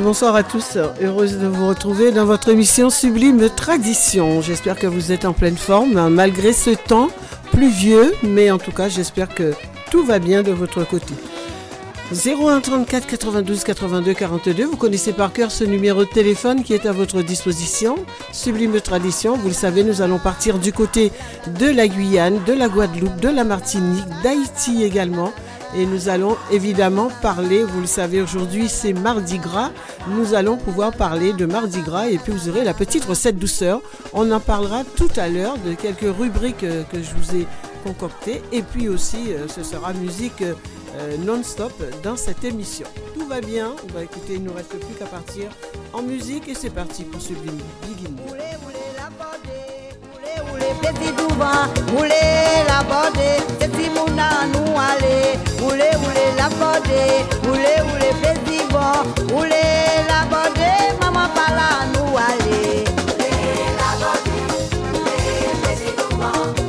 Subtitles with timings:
[0.00, 0.78] bonsoir à tous.
[1.02, 4.40] Heureuse de vous retrouver dans votre émission Sublime Tradition.
[4.40, 7.10] J'espère que vous êtes en pleine forme hein, malgré ce temps
[7.50, 9.52] pluvieux, mais en tout cas j'espère que
[9.90, 11.14] tout va bien de votre côté.
[12.12, 16.86] 01 34 92 82 42, vous connaissez par cœur ce numéro de téléphone qui est
[16.86, 17.96] à votre disposition.
[18.32, 21.12] Sublime Tradition, vous le savez, nous allons partir du côté
[21.58, 25.32] de la Guyane, de la Guadeloupe, de la Martinique, d'Haïti également.
[25.74, 29.70] Et nous allons évidemment parler, vous le savez, aujourd'hui c'est Mardi Gras.
[30.08, 33.80] Nous allons pouvoir parler de Mardi Gras et puis vous aurez la petite recette douceur.
[34.12, 37.46] On en parlera tout à l'heure de quelques rubriques euh, que je vous ai
[37.84, 38.42] concoctées.
[38.52, 41.72] Et puis aussi, euh, ce sera musique euh, non-stop
[42.02, 42.86] dans cette émission.
[43.14, 43.72] Tout va bien.
[43.94, 45.50] Bah, écoutez, il ne nous reste plus qu'à partir
[45.94, 48.21] en musique et c'est parti pour Sublime Begin.
[50.80, 52.22] Peti douvan, oule
[52.68, 55.38] la bode Seti moun nan nou ale.
[55.62, 57.02] Oule oule la bode
[57.50, 59.04] Oule oule peti bon
[59.36, 59.62] Oule
[60.08, 62.84] la bode Maman pala nou ale.
[63.04, 63.30] Oule
[63.78, 64.34] la bode
[64.94, 65.20] Oule
[65.62, 66.61] peti douvan.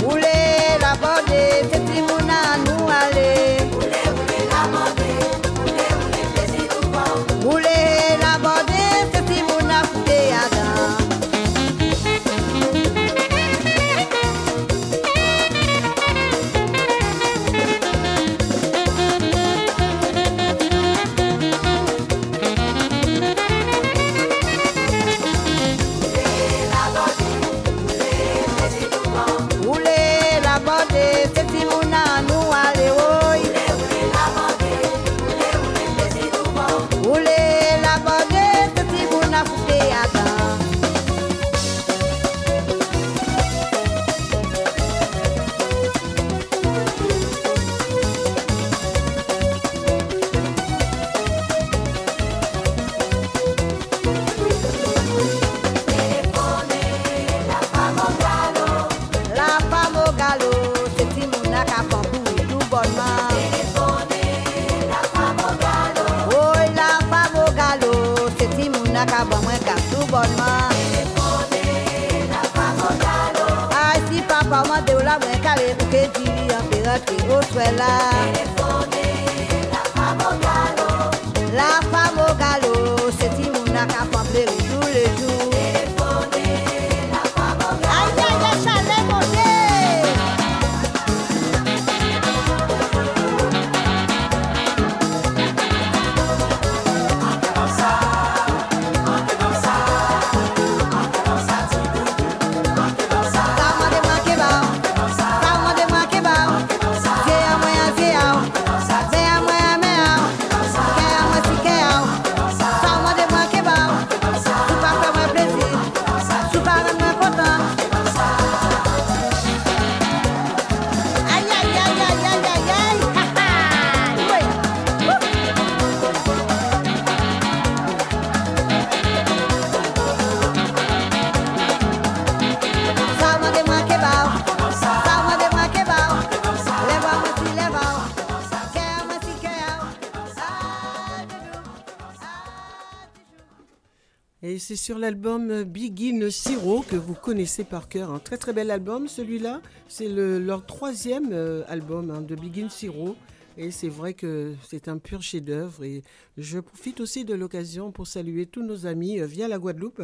[145.03, 148.09] L'album Begin Siro que vous connaissez par cœur.
[148.11, 149.61] Un très très bel album celui-là.
[149.89, 153.17] C'est le- leur troisième euh, album hein, de Begin Siro.
[153.57, 155.83] Et c'est vrai que c'est un pur chef-d'œuvre.
[155.83, 156.03] Et
[156.37, 160.01] je profite aussi de l'occasion pour saluer tous nos amis euh, via la Guadeloupe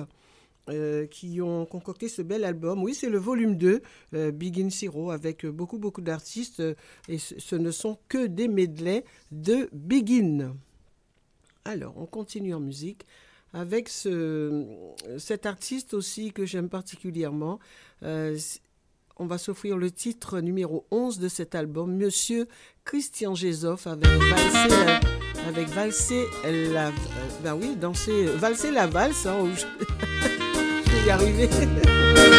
[0.69, 2.83] euh, qui ont concocté ce bel album.
[2.83, 3.81] Oui, c'est le volume 2,
[4.15, 6.61] euh, Begin Zero, avec euh, beaucoup, beaucoup d'artistes.
[7.07, 10.55] et ce, ce ne sont que des medleys de Begin.
[11.63, 13.05] Alors, on continue en musique
[13.53, 14.65] avec ce,
[15.17, 17.59] cet artiste aussi que j'aime particulièrement.
[18.03, 18.37] Euh,
[19.17, 22.47] on va s'offrir le titre numéro 11 de cet album, Monsieur
[22.85, 24.99] Christian Gézoff, avec Valser, euh,
[25.47, 26.25] avec Valser
[26.71, 26.91] la,
[27.43, 29.65] ben oui, danser, Valser la valse, hein, je,
[31.11, 32.35] vais y.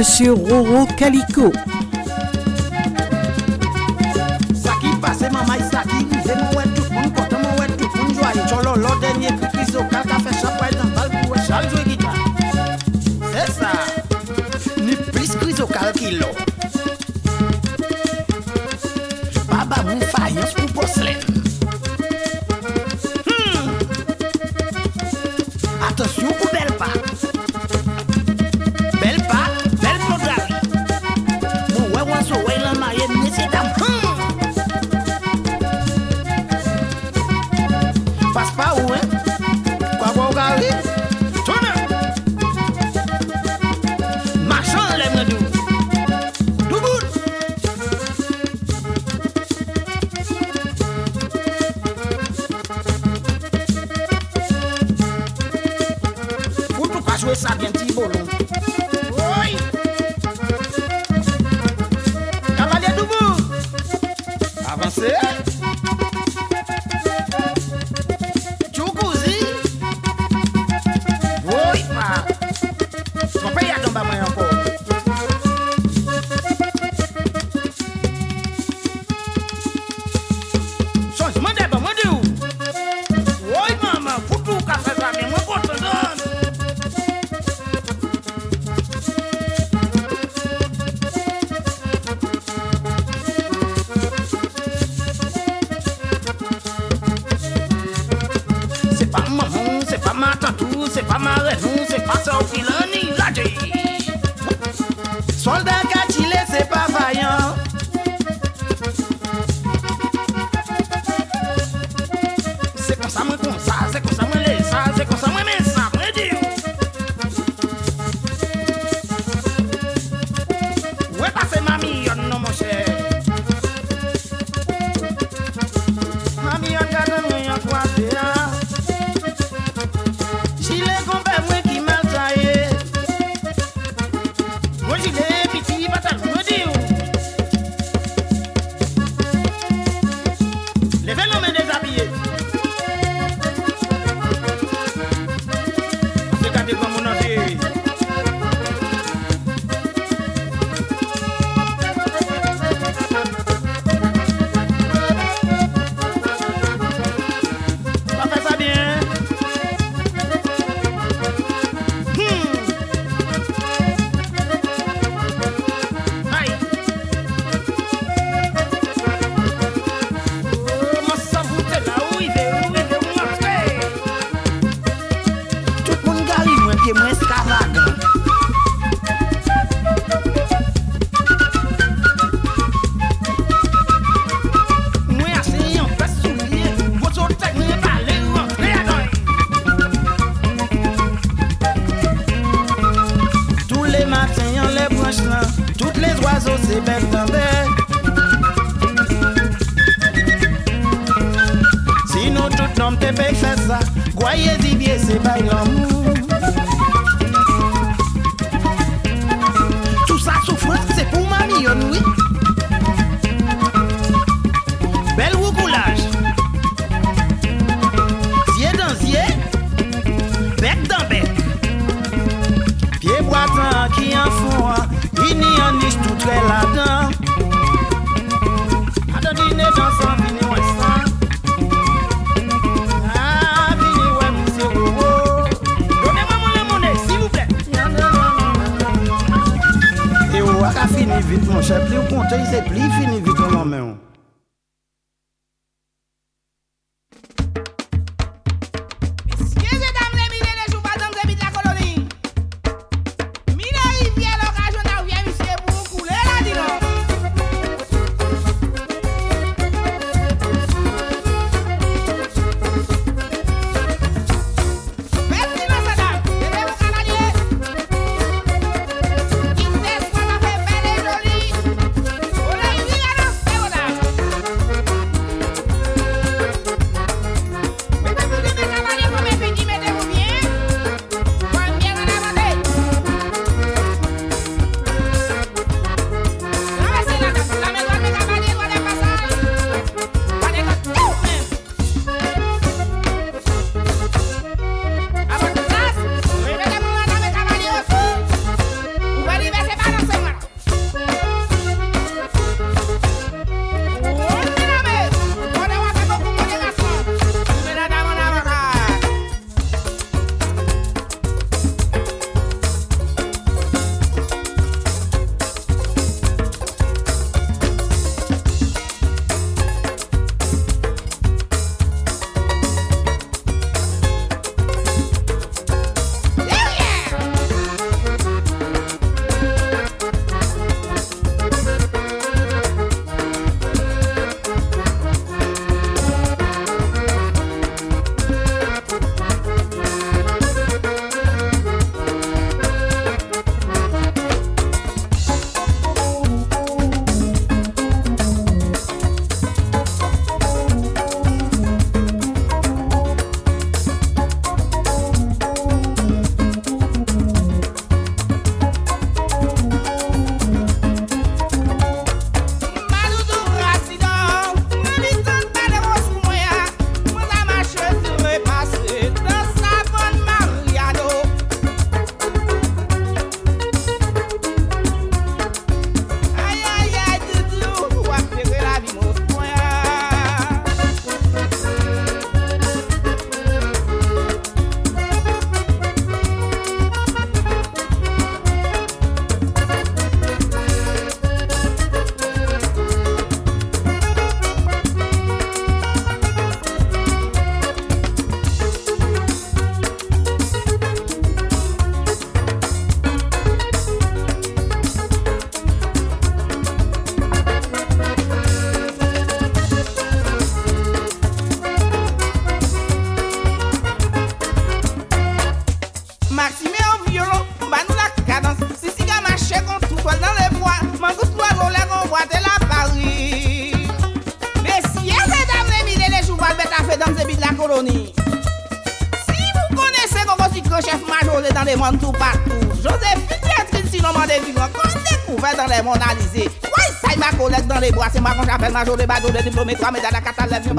[0.00, 1.52] Monsieur Roro Calico.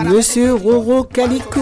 [0.05, 1.59] Monsieur Roro Calico.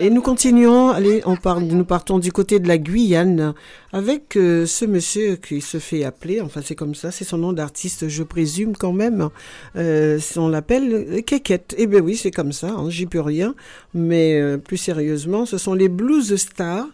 [0.00, 1.22] Et nous continuons, allez,
[1.60, 3.54] nous partons du côté de la Guyane
[3.92, 7.52] avec euh, ce monsieur qui se fait appeler, enfin c'est comme ça, c'est son nom
[7.52, 9.28] d'artiste, je présume quand même,
[9.76, 11.74] euh, on l'appelle euh, Kekette.
[11.78, 13.54] Eh bien oui, c'est comme ça, hein, j'y peux rien,
[13.94, 16.86] mais euh, plus sérieusement, ce sont les Blues Stars.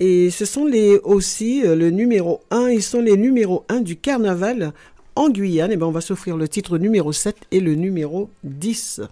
[0.00, 0.68] Et ce sont
[1.04, 4.72] aussi le numéro 1, ils sont les numéros 1 du carnaval
[5.16, 9.02] en Guyane, eh ben, on va s'offrir le titre numéro 7 et le numéro 10.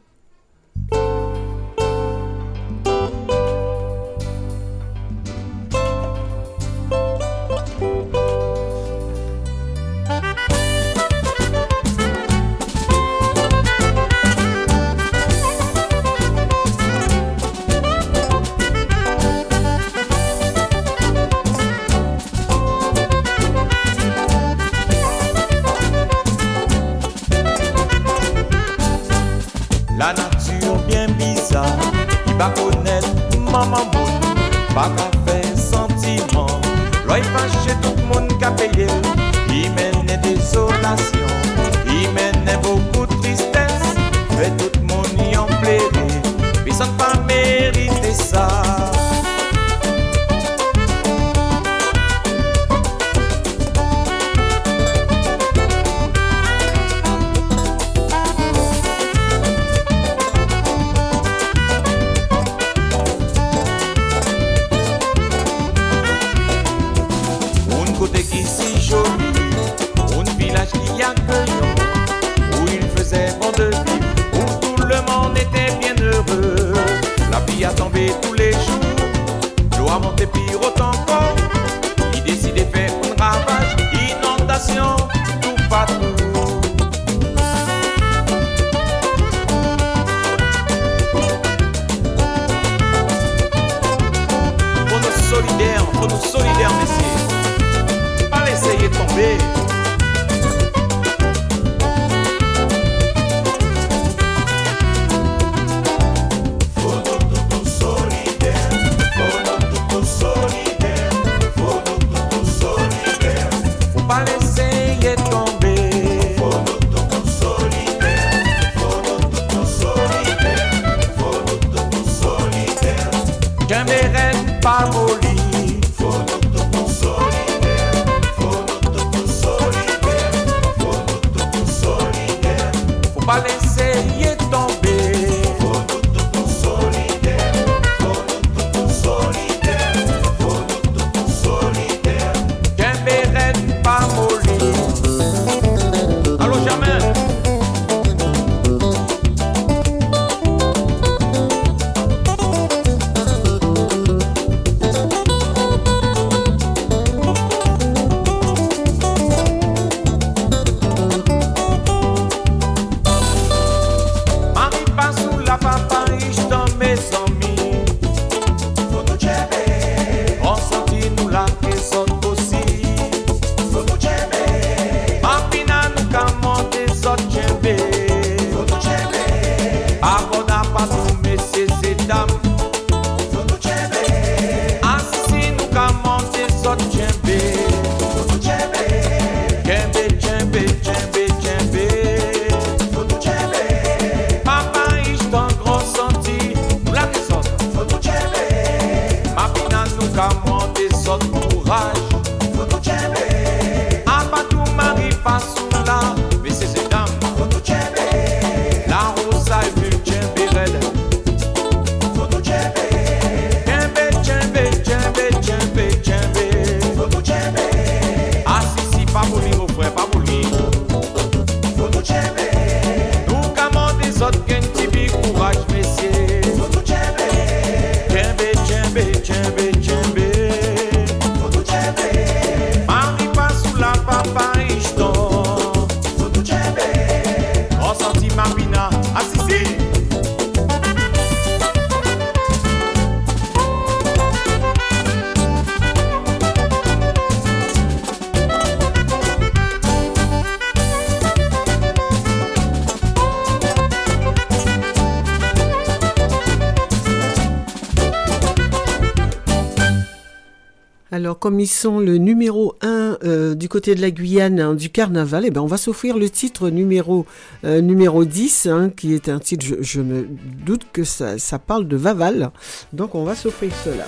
[261.41, 265.45] Comme ils sont le numéro 1 euh, du côté de la Guyane hein, du carnaval,
[265.47, 267.27] eh ben, on va s'offrir le titre numéro,
[267.65, 270.27] euh, numéro 10, hein, qui est un titre, je, me
[270.65, 272.51] doute que ça, parle de Vaval.
[272.93, 274.07] Donc, on va s'offrir cela.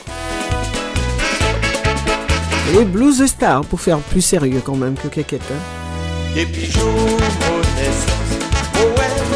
[2.79, 5.43] Et Blues Star, pour faire plus sérieux quand même que Kékette.
[5.53, 5.85] Hein.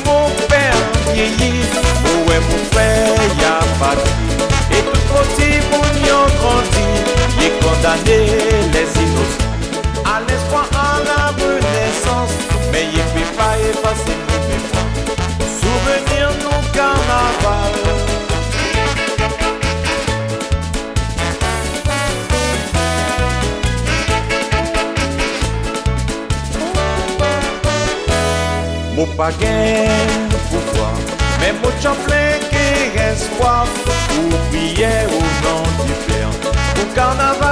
[0.04, 0.74] Mon père
[3.80, 4.27] mon
[7.78, 8.26] condamné
[8.72, 9.44] les innocents,
[10.04, 12.32] à l'espoir à la renaissance,
[12.72, 14.16] mais y peut pas effacer
[14.48, 14.94] mémoires,
[15.60, 17.72] souvenir nos carnaval.
[28.94, 30.90] Mou pa gen pouvoi
[31.40, 31.94] Men mou chan
[33.12, 33.64] espoir
[34.18, 36.34] Ou priye ou nan du père
[36.80, 37.47] Ou carnaval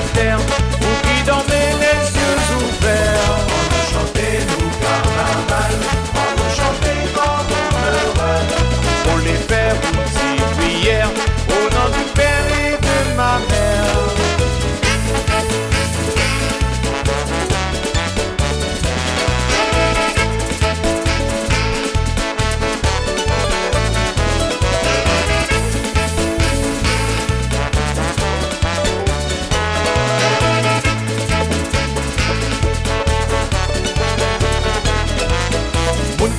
[0.00, 0.67] de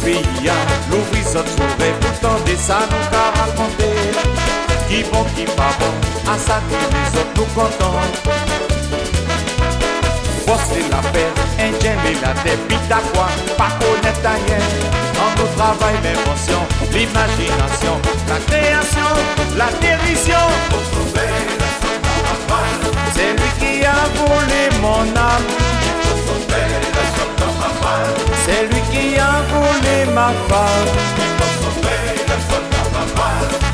[0.10, 0.58] Pays a
[0.90, 3.90] l'ouvri sa trouvé Pourtant des ça nous qu'a raconté.
[4.88, 5.94] Qui bon, qui pas bon
[6.32, 8.00] À ça que les autres nous contents
[10.90, 14.58] la paix, indien mais la tête Pita quoi, pas connaître rien
[15.22, 17.96] En nous travail, l'invention, l'imagination
[18.28, 19.12] La création,
[19.56, 20.46] la dérision.
[23.14, 25.70] C'est lui qui a volé mon âme
[28.50, 30.90] c'est lui qui a volé ma femme.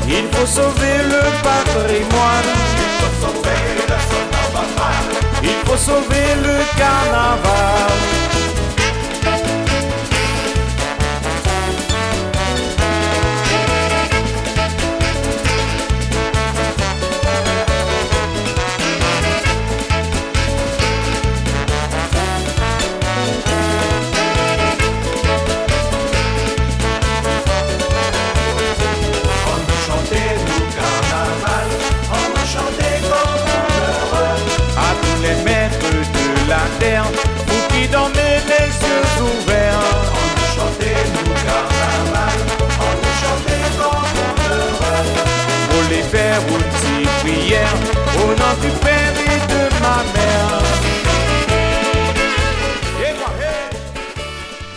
[0.08, 2.52] Il faut sauver le patrimoine.
[5.42, 8.35] Il faut sauver le carnaval.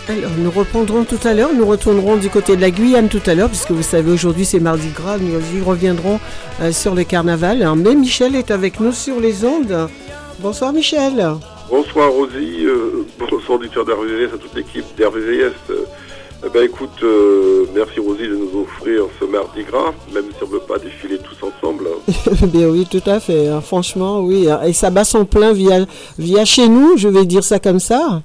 [0.08, 3.34] Alors, nous reprendrons tout à l'heure, nous retournerons du côté de la Guyane tout à
[3.36, 6.18] l'heure, puisque vous savez, aujourd'hui c'est Mardi Gras, nous y reviendrons
[6.60, 7.62] euh, sur le carnaval.
[7.62, 7.76] hein.
[7.76, 9.88] Mais Michel est avec nous sur les ondes.
[10.40, 11.24] Bonsoir Michel.
[11.68, 15.52] Bonsoir Rosie, euh, bonsoir auditeur d'RVVS, à toute l'équipe d'RVVS.
[15.70, 15.84] Euh,
[16.44, 20.48] eh ben écoute, euh, merci Rosie de nous offrir ce mardi gras, même si on
[20.48, 21.09] ne veut pas défiler
[22.46, 23.48] Bien oui, tout à fait.
[23.48, 23.60] hein.
[23.60, 24.48] Franchement, oui.
[24.50, 24.60] hein.
[24.66, 25.84] Et ça bat son plein via,
[26.18, 28.22] via chez nous, je vais dire ça comme ça.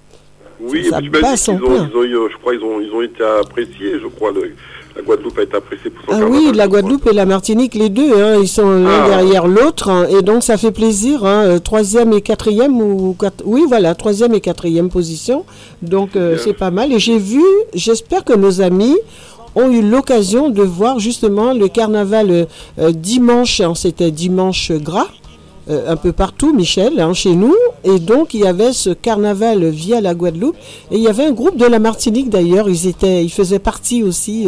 [0.62, 1.90] Oui, Ça bat dit son qu'ils ont, plein.
[1.94, 4.54] ils ont je crois, ils ont, ils ont été appréciés, je crois, le-
[4.96, 6.70] la Guadeloupe a été appréciée pour son Ah oui, la.
[6.70, 9.08] Guadeloupe et la Martinique, les deux, hein, ils sont l'un Ah.
[9.10, 11.26] derrière l'autre, hein, et donc ça fait plaisir.
[11.26, 15.44] hein, euh, troisième et quatrième ou quatre- oui, voilà, troisième et quatrième position.
[15.82, 16.94] Donc euh, c'est pas mal.
[16.94, 17.44] Et j'ai vu,
[17.74, 18.96] j'espère que nos amis
[19.56, 22.46] ont eu l'occasion de voir justement le carnaval euh,
[22.80, 23.62] euh, dimanche.
[23.62, 25.08] hein, C'était dimanche gras.
[25.68, 27.56] euh, un peu partout, Michel, hein, chez nous.
[27.84, 30.56] Et donc, il y avait ce carnaval via la Guadeloupe.
[30.92, 32.70] Et il y avait un groupe de la Martinique, d'ailleurs.
[32.70, 34.48] Ils, ils faisaient partie aussi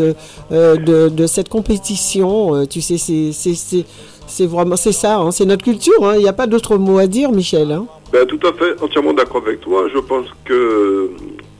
[0.51, 2.67] de, cette compétition.
[2.67, 5.17] Tu sais, c'est- vraiment c'est ça.
[5.17, 6.13] hein, c'est notre culture.
[6.15, 7.79] Il n'y a pas d'autre mot à dire, Michel.
[8.13, 9.87] Ben, tout à fait, entièrement d'accord avec toi.
[9.93, 11.09] Je pense que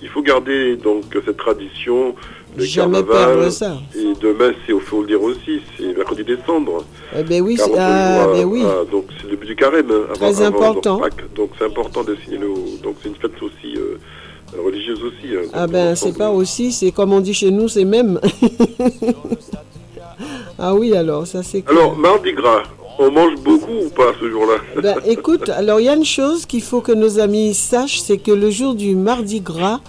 [0.03, 2.13] il faut garder donc cette tradition
[2.57, 3.35] de Jamais carnaval.
[3.37, 3.77] perdre ça.
[3.95, 6.83] Et demain, c'est au faut le dire aussi, c'est mercredi décembre.
[7.17, 8.63] Eh ben oui, c'est- 40 ah, ben oui.
[8.91, 9.91] donc c'est le début du carême.
[9.91, 10.97] hein, avant- Très avant important.
[10.99, 11.33] Pâques.
[11.35, 12.47] Donc c'est important de signer le.
[12.83, 13.97] Donc c'est une fête aussi euh,
[14.63, 15.35] religieuse aussi.
[15.35, 15.47] hein.
[15.53, 18.19] Ah Donc, ben c'est pas aussi, c'est comme on dit chez nous, c'est même.
[20.59, 21.63] Ah oui, alors, ça c'est.
[21.69, 22.63] Alors, Mardi Gras,
[22.97, 24.55] on mange beaucoup ou pas ce jour-là?
[24.81, 28.17] Ben, écoute, alors il y a une chose qu'il faut que nos amis sachent, c'est
[28.17, 29.79] que le jour du mardi gras,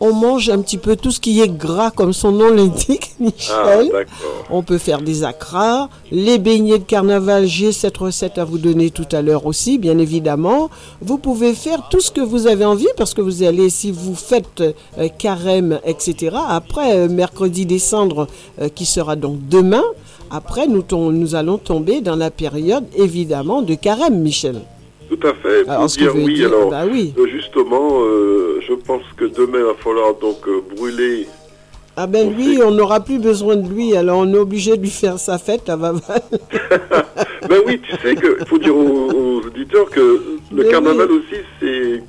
[0.00, 3.22] on mange un petit peu tout ce qui est gras, comme son nom l'indique, Ah,
[3.24, 3.88] Michel.
[3.90, 4.44] d'accord.
[4.50, 8.90] on peut faire des acras, les beignets de carnaval, j'ai cette recette à vous donner
[8.90, 10.68] tout à l'heure aussi, bien évidemment.
[11.00, 14.14] Vous pouvez faire tout ce que vous avez envie, parce que vous allez, si vous
[14.14, 18.26] faites euh, carême, etc., après euh, mercredi des cendres,
[18.60, 19.84] euh, qui sera donc demain,
[20.30, 24.60] après nous allons tomber dans la période, évidemment, de carême, Michel.
[25.08, 25.62] Tout à fait.
[25.64, 27.14] Pour Alors, que dire oui, dire, alors, bah oui.
[27.18, 31.26] euh, justement, euh, je pense que demain, il va falloir donc euh, brûler.
[31.98, 34.90] Ah ben lui, on n'aura plus besoin de lui, alors on est obligé de lui
[34.90, 36.20] faire sa fête à Vaval.
[37.48, 40.00] ben oui, tu sais que faut dire aux, aux auditeurs que
[40.52, 41.18] le Mais carnaval oui.
[41.18, 42.02] aussi, c'est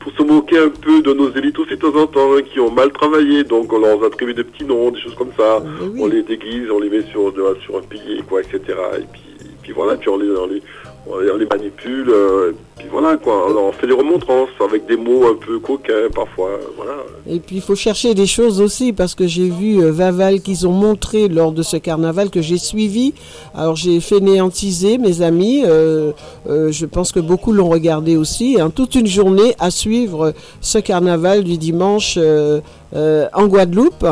[0.00, 2.58] pour se moquer un peu de nos élites aussi de temps en temps, hein, qui
[2.60, 5.62] ont mal travaillé, donc on leur attribue des petits noms, des choses comme ça.
[5.82, 6.00] Oui.
[6.02, 8.60] On les déguise, on les met sur, de- sur un pilier, quoi, etc.
[8.98, 10.62] Et puis, et puis voilà, puis on les, on les,
[11.06, 13.46] on les- manipule, euh, et puis voilà, quoi.
[13.48, 16.92] Alors, on fait des remontrances avec des mots un peu coquins, parfois, voilà.
[17.28, 20.66] Et puis il faut chercher des choses aussi parce que j'ai vu euh, Vaval qu'ils
[20.66, 23.14] ont montré lors de ce carnaval que j'ai suivi.
[23.54, 25.62] Alors j'ai fainéantisé mes amis.
[25.66, 26.12] euh,
[26.48, 28.58] euh, je pense que beaucoup l'ont regardé aussi.
[28.60, 32.60] hein, toute une journée à suivre ce carnaval du dimanche euh,
[32.94, 34.04] euh, en Guadeloupe.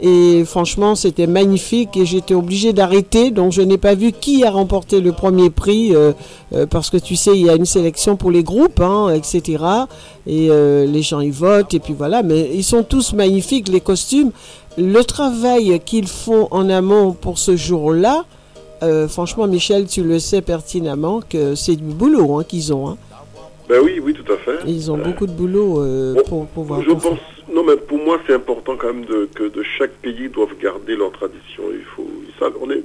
[0.00, 3.30] Et franchement, c'était magnifique et j'étais obligée d'arrêter.
[3.30, 6.12] Donc, je n'ai pas vu qui a remporté le premier prix euh,
[6.54, 9.64] euh, parce que tu sais, il y a une sélection pour les groupes, hein, etc.
[10.26, 12.22] Et euh, les gens y votent et puis voilà.
[12.22, 14.32] Mais ils sont tous magnifiques, les costumes.
[14.76, 18.24] Le travail qu'ils font en amont pour ce jour-là,
[19.08, 22.90] franchement, Michel, tu le sais pertinemment que c'est du boulot hein, qu'ils ont.
[22.90, 22.96] hein.
[23.70, 24.58] Ben oui, oui, tout à fait.
[24.66, 25.82] Ils ont beaucoup de boulot
[26.14, 26.82] Bon, pour pouvoir.
[26.82, 30.56] Je pense, non, mais pour moi, c'est important quand même que de chaque pays doivent
[30.60, 31.62] garder leur tradition.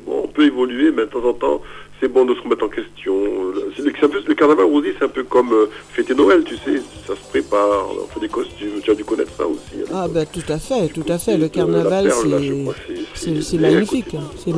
[0.07, 1.61] On peut évoluer, mais de temps en temps,
[2.01, 3.13] c'est bon de se remettre en question.
[3.53, 6.15] Le, c'est le- c'est un peu- le carnaval aussi, c'est un peu comme euh, fêter
[6.15, 9.45] Noël, tu sais, ça se prépare, on fait des costumes, tu as dû connaître ça
[9.45, 9.81] aussi.
[9.81, 9.85] hein.
[9.93, 11.37] Ah ben tout à fait, tout à fait.
[11.37, 12.11] Le Euh, la carnaval,
[13.15, 13.57] c'est...
[13.59, 14.15] magnifique,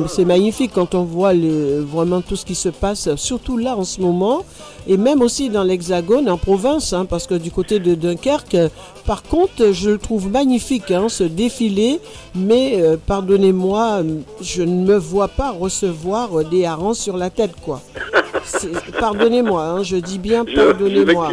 [0.08, 3.84] c'est magnifique quand on voit le- vraiment tout ce qui se passe, surtout là en
[3.84, 4.44] ce moment,
[4.86, 8.68] et même aussi dans l'Hexagone, en province, hein, parce que du côté de Dunkerque, euh,
[9.06, 12.00] par contre, je le trouve magnifique, hein, ce défilé,
[12.34, 17.30] mais euh, pardonnez-moi, euh, je ne me vois pas recevoir euh, des harengs sur la
[17.34, 17.80] tête, quoi.
[18.98, 21.32] Pardonnez-moi, hein, je dis bien pardonnez-moi.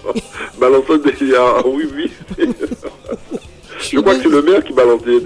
[0.58, 2.10] Balançant des ah, oui, oui.
[3.78, 5.18] Je crois que c'est le maire qui balance des.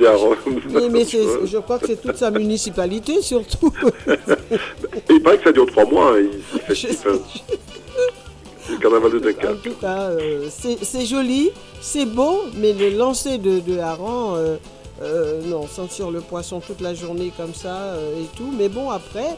[0.74, 1.04] Oui, mais
[1.46, 3.72] je crois que c'est toute sa municipalité, surtout.
[4.08, 6.74] Et il paraît que ça dure trois mois, hein,
[8.70, 13.60] le carnaval de En tout cas, euh, c'est joli, c'est beau, mais le lancer de,
[13.60, 14.56] de hareng, euh,
[15.02, 18.52] euh, non, sentir le poisson toute la journée comme ça euh, et tout.
[18.56, 19.36] Mais bon, après,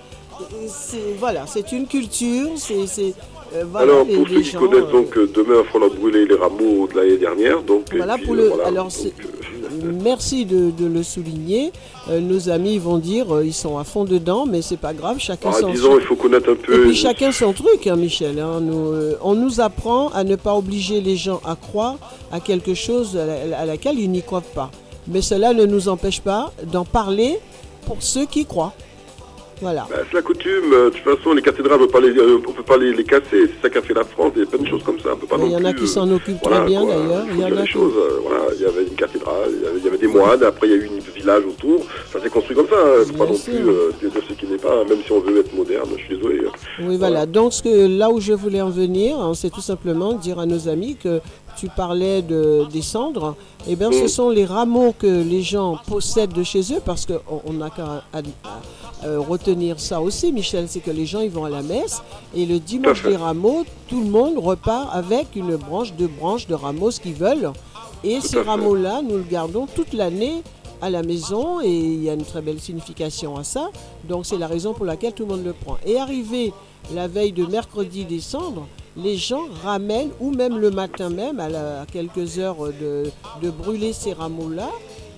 [0.69, 3.15] c'est voilà, c'est une culture, c'est
[3.55, 5.91] euh, voilà, Alors, pour ceux qui gens, connaissent, euh, donc, euh, demain, il va falloir
[5.91, 7.63] brûler les rameaux de l'année dernière.
[7.63, 8.49] Donc, Voilà puis, pour euh, le.
[8.49, 11.71] voilà, alors, donc, euh, merci de, de le souligner.
[12.09, 15.51] Euh, nos amis vont dire, ils sont à fond dedans, mais c'est pas grave, chacun
[15.53, 18.39] ah, son disons, il faut connaître un Et puis chacun son truc, hein, Michel.
[18.41, 18.61] hein.
[18.61, 21.97] Nous, on nous apprend à ne pas obliger les gens à croire
[22.33, 24.71] à quelque chose à, la- à laquelle ils n'y croient pas.
[25.09, 27.39] Mais cela ne nous empêche pas d'en parler
[27.87, 28.73] pour ceux qui croient.
[29.63, 29.87] Voilà.
[29.89, 30.73] Bah, c'est la coutume.
[30.73, 33.23] euh, De toute façon, les cathédrales, on ne peut pas les, euh, les, casser.
[33.49, 34.33] C'est ça qu'a fait la France.
[34.37, 35.11] Il y a plein de choses comme ça.
[35.15, 36.85] On peut pas Il y non en a qui euh, s'en occupent voilà, très bien
[36.85, 37.25] d'ailleurs.
[37.33, 37.95] Il y a les qui- choses.
[37.97, 40.43] euh, voilà, il y avait une cathédrale, il y avait, il y avait des moines.
[40.43, 41.85] Après, il y a eu un village autour.
[42.13, 42.75] Ça s'est construit comme ça.
[42.77, 43.05] hein.
[43.07, 43.55] Faut pas Bien non sûr.
[43.55, 44.85] plus euh, dire ce qui n'est pas.
[44.85, 46.41] Même si on veut être moderne, je suis désolé.
[46.81, 47.25] Oui, voilà.
[47.27, 50.47] Donc, ce que, là où je voulais en venir, hein, c'est tout simplement dire à
[50.47, 51.21] nos amis que
[51.57, 53.37] tu parlais de, des cendres.
[53.69, 54.09] Eh bien, ce Mm.
[54.09, 58.03] sont les rameaux que les gens possèdent de chez eux parce qu'on n'a qu'à
[59.05, 60.67] euh, retenir ça aussi, Michel.
[60.69, 62.03] C'est que les gens, ils vont à la messe
[62.35, 66.55] et le dimanche des rameaux, tout le monde repart avec une branche, deux branches de
[66.55, 67.53] rameaux, ce qu'ils veulent.
[68.05, 70.43] Et ces rameaux-là, nous le gardons toute l'année
[70.81, 73.71] à la maison et il y a une très belle signification à ça.
[74.09, 75.77] Donc c'est la raison pour laquelle tout le monde le prend.
[75.87, 76.53] Et arrivé
[76.93, 81.83] la veille de mercredi décembre, les gens ramènent, ou même le matin même, à, la-
[81.83, 83.05] à quelques heures de,
[83.41, 84.69] de brûler ces rameaux-là.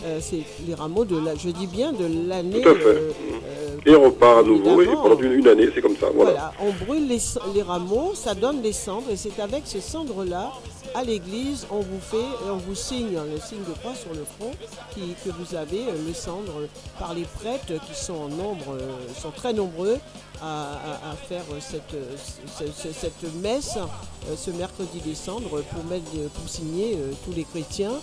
[0.04, 2.60] Euh, c'est les rameaux de la, je dis bien de l'année.
[2.60, 2.84] Tout à fait.
[2.84, 3.10] euh,
[3.46, 4.82] euh, Et on repart à nouveau.
[4.82, 6.08] Et pendant une, une année, c'est comme ça.
[6.14, 6.30] Voilà.
[6.32, 10.52] voilà, on brûle les, rameaux, ça donne des cendres et c'est avec ces cendres-là
[10.94, 14.52] à l'église, on vous fait, on vous signe le signe de croix sur le front
[14.94, 16.52] qui- que vous avez, euh, le cendre,
[17.00, 18.90] par les prêtres qui sont en nombre, euh,
[19.20, 19.96] sont très nombreux
[20.40, 22.14] à, à- à faire euh, cette, euh,
[22.58, 27.44] ce- ce- cette messe euh, ce mercredi décembre pour, mettre, pour signer euh, tous les
[27.44, 27.94] chrétiens,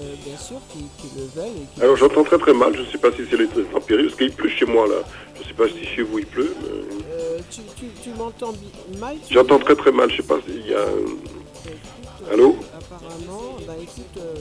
[0.00, 1.56] euh, bien sûr, qui, qui le veulent.
[1.56, 4.04] Et qui- Alors j'entends très très mal, je ne sais pas si c'est les intempéries,
[4.04, 4.96] parce qu'il pleut chez moi là?
[5.36, 6.68] Je ne sais pas si chez vous il pleut, mais
[7.10, 8.52] Euh, tu tu, tu m'entends
[8.98, 9.16] mal?
[9.26, 10.80] Tu- j'entends très très mal, je ne sais pas s'il y a...
[10.82, 12.56] un- écoute, Allô?
[12.76, 14.16] Apparemment, bah écoute.
[14.18, 14.34] euh,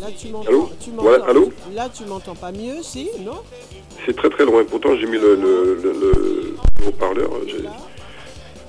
[0.00, 0.48] Là tu m'entends.
[0.48, 0.70] Allô?
[0.80, 1.52] tu Ouais, allô?
[1.74, 3.40] Là tu m'entends pas mieux, si, non?
[4.06, 6.56] C'est très très loin, pourtant j'ai mis le, le, le, le
[6.88, 7.30] haut-parleur.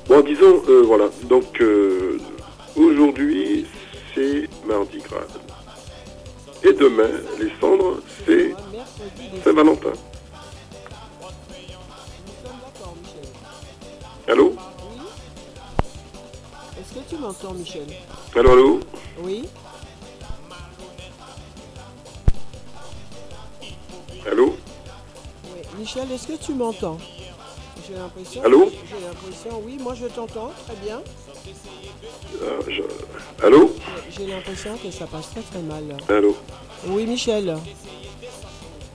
[0.08, 2.18] Bon, disons, euh, voilà, donc euh,
[2.76, 3.66] aujourd'hui
[4.14, 5.28] c'est mardi gras.
[6.64, 8.54] Et demain, les cendres, c'est
[9.44, 9.92] Saint-Valentin.
[14.28, 15.06] Allô Oui
[16.80, 17.88] Est-ce que tu m'entends, Michel?
[18.36, 18.80] Allô, allô?
[19.22, 19.50] Oui
[24.32, 24.56] Allô?
[25.46, 25.62] Oui.
[25.78, 26.98] Michel, est-ce que tu m'entends?
[27.86, 28.42] J'ai l'impression.
[28.44, 28.72] Allô?
[28.72, 31.02] J'ai l'impression, oui, moi je t'entends, très bien.
[32.42, 33.72] Euh, je- Allô
[34.18, 35.84] J'ai l'impression que ça passe très très mal.
[36.10, 36.36] Allô
[36.88, 37.56] Oui, Michel.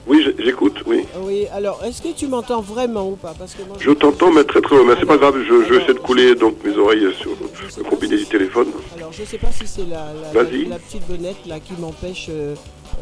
[0.07, 1.05] Oui, j'écoute, oui.
[1.21, 3.33] Oui, alors, est-ce que tu m'entends vraiment ou pas?
[3.37, 5.53] Parce que moi, Je t'entends, mais très très loin, mais c'est pas grave, je, je
[5.53, 7.31] alors, essaie de couler donc mes oreilles sur
[7.77, 8.67] le combiné si- du téléphone.
[8.97, 10.63] Alors, je sais pas si c'est la, la, Vas-y.
[10.63, 12.55] la- la petite bonnette là qui m'empêche euh,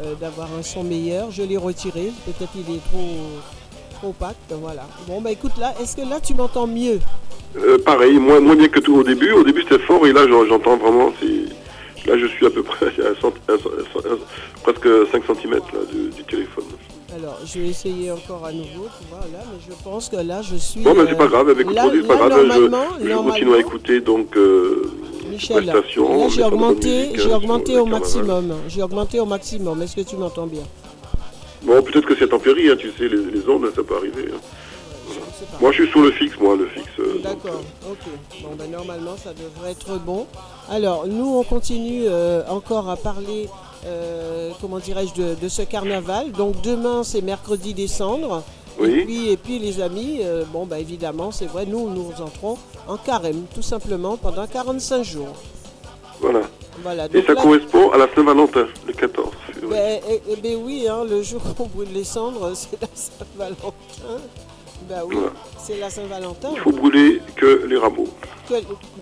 [0.04, 1.30] euh, d'avoir un son meilleur.
[1.30, 2.10] Je l'ai retiré.
[2.26, 3.16] Peut-être il est trop
[4.02, 4.36] opaque.
[4.50, 4.86] Voilà.
[5.06, 6.98] Bon, bah écoute, là, est-ce que là tu m'entends mieux?
[7.56, 9.32] Euh, pareil, moins, moins bien que tout au début.
[9.32, 11.12] Au début c'était fort et là j'en- j'entends vraiment.
[12.06, 13.14] Là je suis à peu près à
[14.62, 15.60] presque 5 cm là,
[15.92, 16.64] du, du téléphone.
[17.14, 18.86] Alors, je vais essayer encore à nouveau.
[19.00, 20.80] Tu vois, là, mais je pense que là, je suis.
[20.82, 22.46] Bon, mais c'est euh, pas grave, avec là- c'est pas là, grave.
[22.46, 24.82] normalement- je, je normalement- continue à écouter donc euh,
[25.30, 28.54] Michel, là, j'ai augmenté, j'ai hein, augmenté au maximum.
[28.68, 29.82] J'ai augmenté au maximum.
[29.82, 30.62] Est-ce que tu m'entends bien?
[31.62, 34.26] Bon, peut-être que c'est tempérie, hein, tu sais, les, les ondes, ça peut arriver.
[34.32, 34.38] hein.
[35.60, 36.86] Moi je suis sur le fixe, moi, le fixe.
[37.00, 37.98] euh, D'accord, ok.
[38.42, 40.26] Bon, ben, normalement, ça devrait être bon.
[40.70, 43.48] Alors, nous, on continue euh, encore à parler,
[43.86, 46.32] euh, comment dirais-je, de, de ce carnaval.
[46.32, 48.42] Donc, demain, c'est mercredi des cendres.
[48.78, 48.90] Oui.
[48.90, 52.56] Et puis, et puis, les amis, euh, bon, bah, évidemment, c'est vrai, nous, nous entrons
[52.86, 55.34] en carême, tout simplement, pendant 45 jours.
[56.20, 56.40] Voilà.
[56.82, 57.06] Voilà.
[57.14, 59.28] Et ça là, correspond à la Saint-Valentin, le 14.
[59.68, 60.00] Février.
[60.00, 62.88] ben, eh, eh ben oui, hein, le jour où on brûle les cendres, c'est la
[62.94, 63.72] Saint-Valentin.
[64.88, 65.32] Ben oui, Voilà.
[65.60, 66.50] c'est la Saint-Valentin.
[66.54, 68.08] Il faut brûler que les rameaux.
[68.48, 68.54] Que-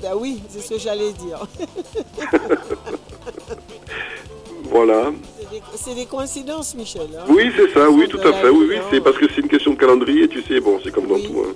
[0.03, 1.41] Ben oui, c'est ce que j'allais dire.
[4.69, 5.13] Voilà.
[5.77, 7.09] C'est des, coïncidences, Michel.
[7.17, 7.25] hein.
[7.29, 8.49] Oui, c'est ça, oui, tout à fait.
[8.49, 11.07] Oui, oui, c'est parce que c'est une question de calendrier, tu sais, bon, c'est comme
[11.07, 11.41] dans Oui, tout.
[11.41, 11.55] hein.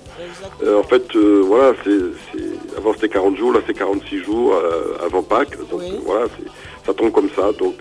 [0.63, 4.97] Euh, en fait, euh, voilà, c'est, avant c'était 40 jours, là c'est 46 jours euh,
[5.05, 5.59] avant Pâques.
[5.71, 5.93] Donc Oui.
[6.07, 6.27] voilà,
[6.87, 7.49] ça tombe comme ça.
[7.51, 7.75] C'est, donc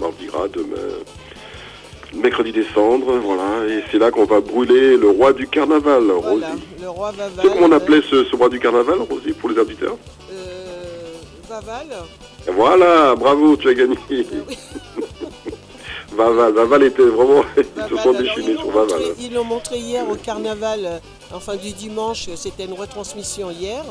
[0.00, 0.76] mardi gras, demain,
[2.14, 3.66] mercredi décembre, voilà.
[3.68, 6.62] Et c'est là qu'on va brûler le roi du carnaval, Voilà, Rosie.
[6.80, 7.44] le roi Vaval.
[7.44, 9.96] Sais comment on appelait ce, ce roi du carnaval, Rosie, pour les auditeurs
[10.32, 11.14] euh,
[11.48, 11.86] Vaval
[12.46, 13.96] Voilà, bravo, tu as gagné.
[14.10, 14.58] Euh, oui,
[16.16, 18.88] Vaval, Vaval était vraiment, ils se sont déchaînés sur Vaval.
[19.00, 20.98] montré- Ils l'ont montré hier au carnaval, euh,
[21.32, 23.84] enfin du dimanche, c'était une retransmission hier.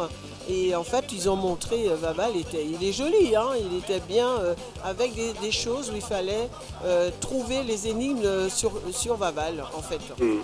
[0.50, 4.00] Et en fait, ils ont montré, euh, Vaval, était, il est joli, hein, il était
[4.08, 6.48] bien, euh, avec des, des choses où il fallait
[6.86, 10.00] euh, trouver les énigmes sur, sur Vaval, en fait.
[10.24, 10.38] Mm,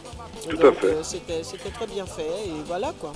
[0.50, 0.88] tout Donc, à fait.
[0.88, 3.14] euh, c'était très bien fait, et voilà quoi.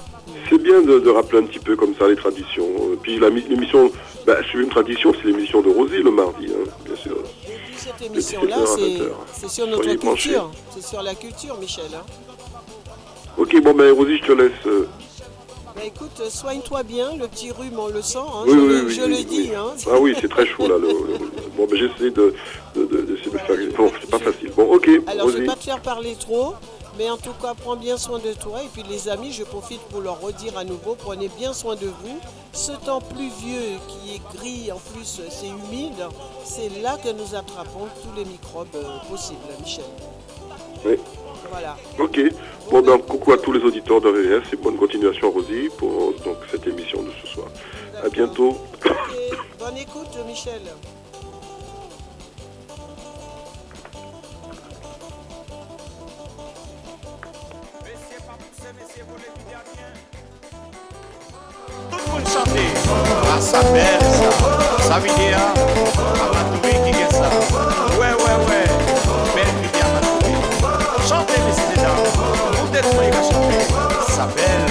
[0.50, 2.68] C'est bien de, de rappeler un petit peu comme ça les traditions.
[3.02, 3.92] Puis l'émission,
[4.26, 7.18] bah, c'est une tradition, c'est l'émission de Rosie le mardi, hein, bien sûr.
[7.50, 9.10] Et puis cette émission-là, 17h à c'est 20h.
[9.34, 10.52] c'est sur notre Soyez culture.
[10.74, 11.84] C'est sur la culture, Michel.
[11.94, 12.06] hein.
[13.38, 14.52] Ok, bon ben Rosie, je te laisse.
[15.78, 18.68] Bah, écoute, euh, soigne-toi bien, le petit rhume, on le sent, hein, Oui, je, oui,
[18.68, 19.26] le, oui, je oui, le oui.
[19.26, 19.52] dis.
[19.56, 19.74] Hein.
[19.88, 20.78] Ah oui, c'est très chaud là.
[20.80, 21.20] Le, le-
[21.58, 22.34] Bon, ben j'essaie de,
[22.76, 23.58] de, de, de faire.
[23.78, 24.52] Bon, c'est pas facile.
[24.56, 26.54] Bon, ok, Alors, je vais pas te faire parler trop,
[26.98, 28.62] mais en tout cas, prends bien soin de toi.
[28.64, 31.86] Et puis, les amis, je profite pour leur redire à nouveau, prenez bien soin de
[31.88, 32.20] vous.
[32.54, 35.94] Ce temps pluvieux qui est gris, en plus, c'est humide,
[36.44, 39.84] c'est là que nous attrapons tous les microbes euh, possibles, Michel.
[40.86, 40.96] Oui.
[41.52, 41.78] Voilà.
[42.00, 42.20] Ok.
[42.70, 46.38] Bon, ben coucou à tous les auditeurs de RS et bonne continuation Rosie pour donc,
[46.52, 47.48] cette émission de ce soir.
[48.04, 48.58] À bientôt.
[49.60, 50.62] Bonne écoute, Michel.
[65.00, 65.38] Vidéo.
[65.38, 67.57] À ma tourée qui est ça.
[74.28, 74.67] papel.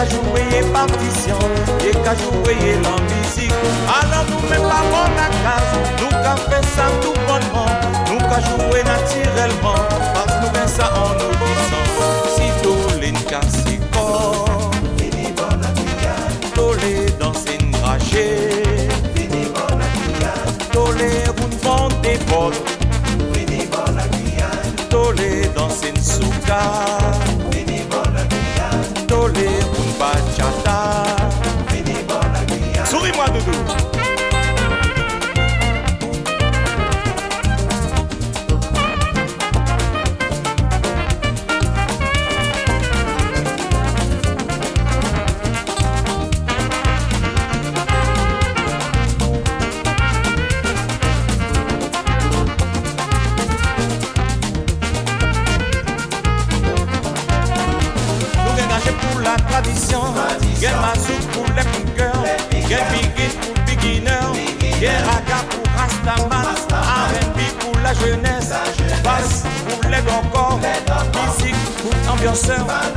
[0.00, 1.38] qu'à jouer partition,
[1.86, 2.14] et qu'à
[2.76, 3.54] l'ambition.
[3.88, 6.16] Alors nous pas bon la case, nous
[6.74, 7.70] ça tout bonnement,
[8.08, 8.18] nous
[8.82, 9.82] naturellement,
[10.14, 11.82] parce nous faisons ça en audition.
[12.34, 12.46] Si
[14.96, 17.74] fini bon la fille, tolé dans une
[19.14, 22.18] fini bon la fille, tolé une vente des
[23.34, 24.42] fini bon la fille,
[25.54, 25.90] dans une.
[33.40, 33.89] to do.
[72.50, 72.89] yourself.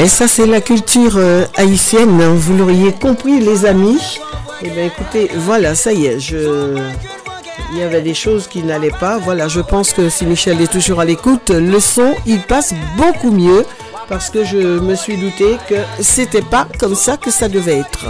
[0.00, 4.20] Et ça, c'est la culture euh, haïtienne, hein, vous l'auriez compris, les amis.
[4.62, 6.18] Eh bien, écoutez, voilà, ça y est,
[7.72, 9.18] il y avait des choses qui n'allaient pas.
[9.18, 13.32] Voilà, je pense que si Michel est toujours à l'écoute, le son, il passe beaucoup
[13.32, 13.64] mieux
[14.08, 18.06] parce que je me suis douté que c'était pas comme ça que ça devait être.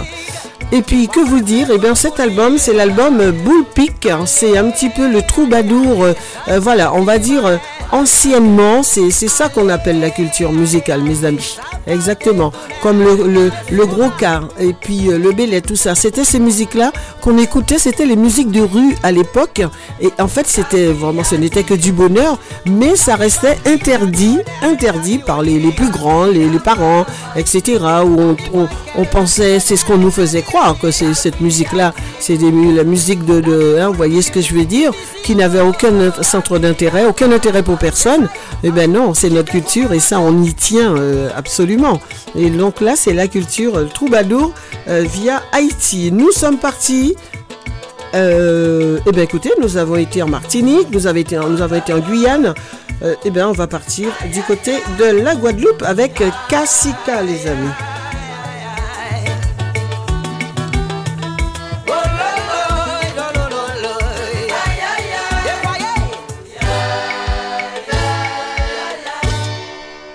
[0.71, 1.69] Et puis, que vous dire?
[1.73, 4.07] Eh bien, cet album, c'est l'album euh, Bull Peak.
[4.27, 6.13] C'est un petit peu le troubadour, euh,
[6.47, 7.59] euh, voilà, on va dire
[7.91, 11.57] anciennement, c'est ça qu'on appelle la culture musicale, mes amis.
[11.89, 12.51] Exactement.
[12.81, 15.95] Comme le, le, gros car et puis euh, le bellet, tout ça.
[15.95, 19.61] C'était ces musiques-là qu'on écoutait, c'était les musiques de rue à l'époque.
[19.99, 25.17] Et en fait, c'était vraiment, ce n'était que du bonheur, mais ça restait interdit, interdit
[25.17, 27.79] par les, les plus grands, les, les parents, etc.
[28.05, 32.83] Où on, on, pensait, c'est ce qu'on nous faisait croire, que cette musique-là, c'est la
[32.83, 34.91] musique de, de hein, vous voyez ce que je veux dire,
[35.23, 38.29] qui n'avait aucun centre d'intérêt, aucun intérêt pour personne.
[38.63, 41.78] Eh ben non, c'est notre culture et ça, on y tient euh, absolument.
[42.35, 44.53] Et donc là, c'est la culture euh, troubadour
[44.87, 46.11] euh, via Haïti.
[46.11, 47.15] Nous sommes partis.
[48.15, 51.75] Euh, eh bien écoutez, nous avons été en Martinique, nous avons été en, nous avons
[51.75, 52.53] été en Guyane.
[53.23, 57.69] Eh bien, on va partir du côté de la Guadeloupe avec Kassika, les amis.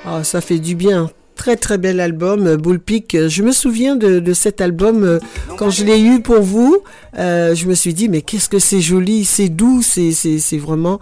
[0.06, 1.08] Ah, ça fait du bien.
[1.44, 3.14] Très très bel album, euh, Bullpick.
[3.28, 5.18] Je me souviens de, de cet album euh,
[5.58, 6.78] quand je l'ai eu pour vous.
[7.18, 10.56] euh, je me suis dit mais qu'est-ce que c'est joli, c'est doux, c'est c'est c'est
[10.56, 11.00] vraiment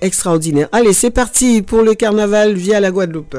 [0.00, 0.66] extraordinaire.
[0.72, 3.36] Allez, c'est parti pour le carnaval via la Guadeloupe.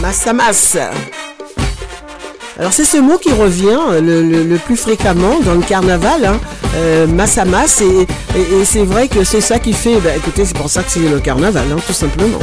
[0.00, 0.76] Massamas.
[2.58, 6.40] Alors c'est ce mot qui revient le, le- le plus fréquemment dans le carnaval, hein,
[6.76, 8.06] euh, Massamas, et,
[8.38, 10.90] et- et c'est vrai que c'est ça qui fait, bah, écoutez, c'est pour ça que
[10.90, 12.38] c'est le carnaval, hein, tout simplement.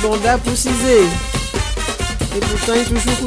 [0.00, 1.02] Bonda, poussisé.
[2.36, 3.19] Et pourtant, il est toujours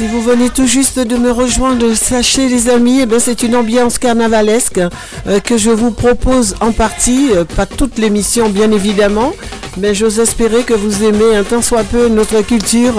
[0.00, 3.98] si vous venez tout juste de me rejoindre, sachez les amis, eh c'est une ambiance
[3.98, 4.80] carnavalesque
[5.26, 9.34] euh, que je vous propose en partie, euh, pas toute l'émission bien évidemment,
[9.76, 12.94] mais j'ose espérer que vous aimez un tant soit peu notre culture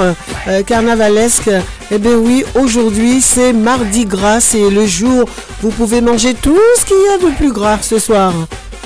[0.47, 1.49] euh, carnavalesque.
[1.89, 5.25] Eh bien oui, aujourd'hui c'est mardi gras, c'est le jour où
[5.63, 8.31] vous pouvez manger tout ce qu'il y a de plus gras ce soir.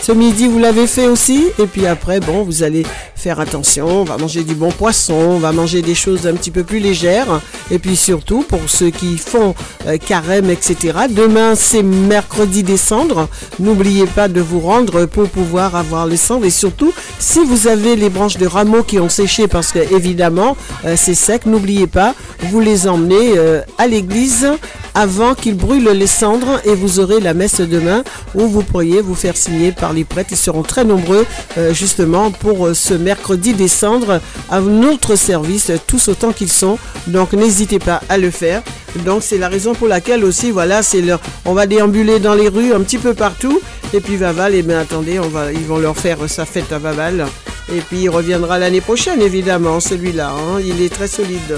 [0.05, 1.45] Ce midi, vous l'avez fait aussi.
[1.57, 2.85] Et puis après, bon, vous allez
[3.15, 3.87] faire attention.
[4.01, 5.15] On va manger du bon poisson.
[5.15, 7.41] On va manger des choses un petit peu plus légères.
[7.71, 9.55] Et puis surtout, pour ceux qui font
[9.87, 10.77] euh, carême, etc.
[11.09, 13.27] Demain, c'est mercredi décembre.
[13.59, 16.41] N'oubliez pas de vous rendre pour pouvoir avoir le sang.
[16.43, 20.55] Et surtout, si vous avez les branches de rameaux qui ont séché, parce que évidemment,
[20.85, 22.13] euh, c'est sec, n'oubliez pas,
[22.49, 24.47] vous les emmenez euh, à l'église
[24.93, 28.03] avant qu'ils brûlent les cendres et vous aurez la messe demain
[28.33, 30.29] où vous pourriez vous faire signer par les prêtres.
[30.31, 31.25] Ils seront très nombreux
[31.57, 36.77] euh, justement pour ce mercredi des cendres à notre service, tous autant qu'ils sont.
[37.07, 38.61] Donc n'hésitez pas à le faire.
[39.05, 42.47] Donc c'est la raison pour laquelle aussi, voilà, c'est leur, on va déambuler dans les
[42.47, 43.59] rues un petit peu partout.
[43.93, 46.79] Et puis Vaval, et bien attendez, on va, ils vont leur faire sa fête à
[46.79, 47.25] Vaval.
[47.73, 50.29] Et puis il reviendra l'année prochaine, évidemment, celui-là.
[50.31, 50.59] hein.
[50.63, 51.57] il est très solide.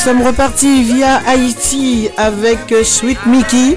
[0.00, 3.76] Sommes repartis via Haïti avec Sweet Mickey.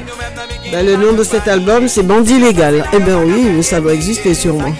[0.72, 2.86] Ben, le nom de cet album, c'est Bandit Légal.
[2.94, 4.74] Eh bien oui, ça doit exister sûrement.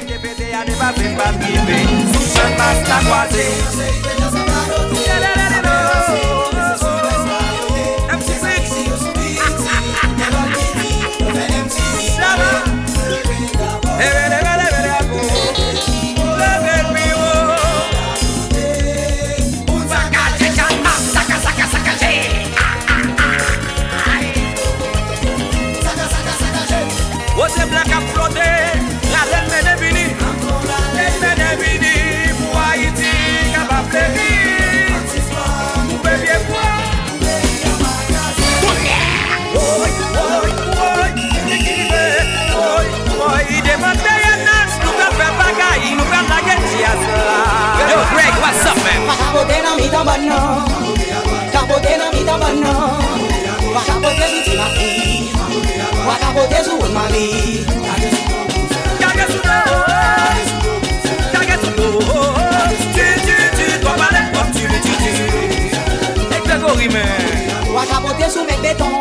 [67.74, 68.94] Wakapote sou mek beton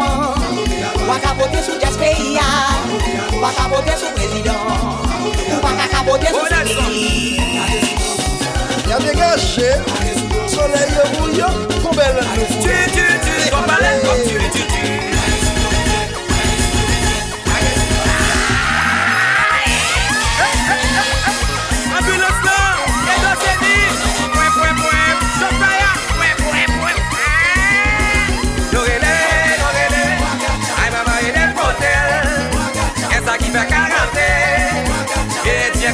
[1.08, 2.48] Wakapote sou jas peyi ya
[3.42, 4.56] Wakapote sou prezident
[5.62, 7.36] Wakapote sou sikli
[8.88, 9.70] Ya degache
[10.48, 11.48] Soleil yo bouyo
[11.82, 12.16] Koubel.
[12.62, 15.11] Ti ti ti Koubel Koubel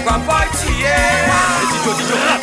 [0.08, 1.28] Grand Party, yeah.
[1.28, 2.37] Wow.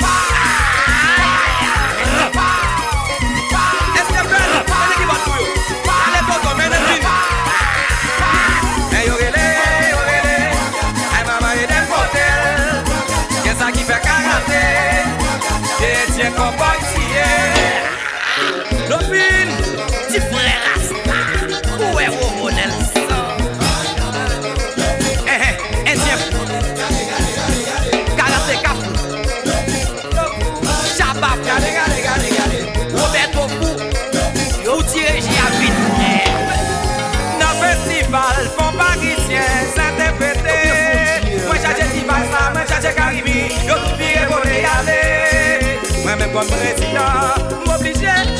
[46.36, 48.35] comme président, m'obliger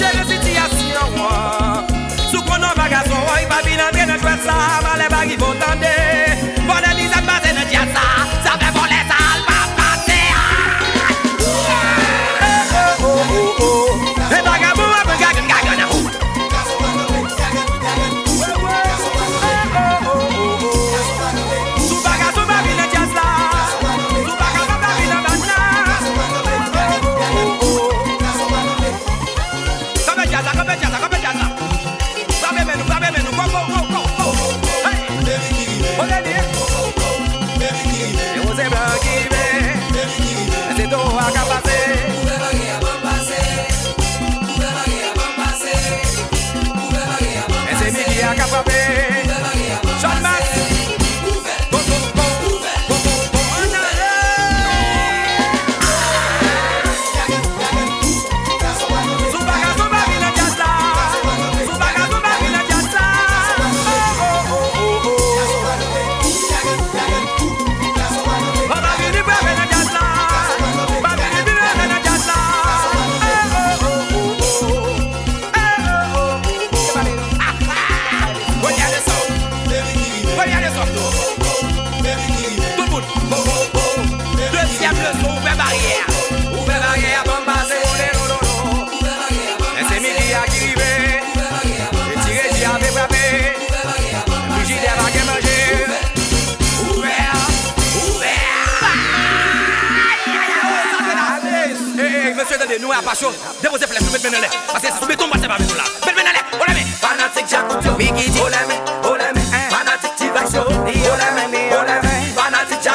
[103.16, 106.16] passion Depose flex ou bet menele Pase si sou beton basè pa beton la Bet
[106.16, 108.78] menele, olè me Fanatik jakout yo Bigi di olè me,
[109.10, 109.42] olè me
[109.72, 112.86] Fanatik ti vax yo olè me, olè me Fanatik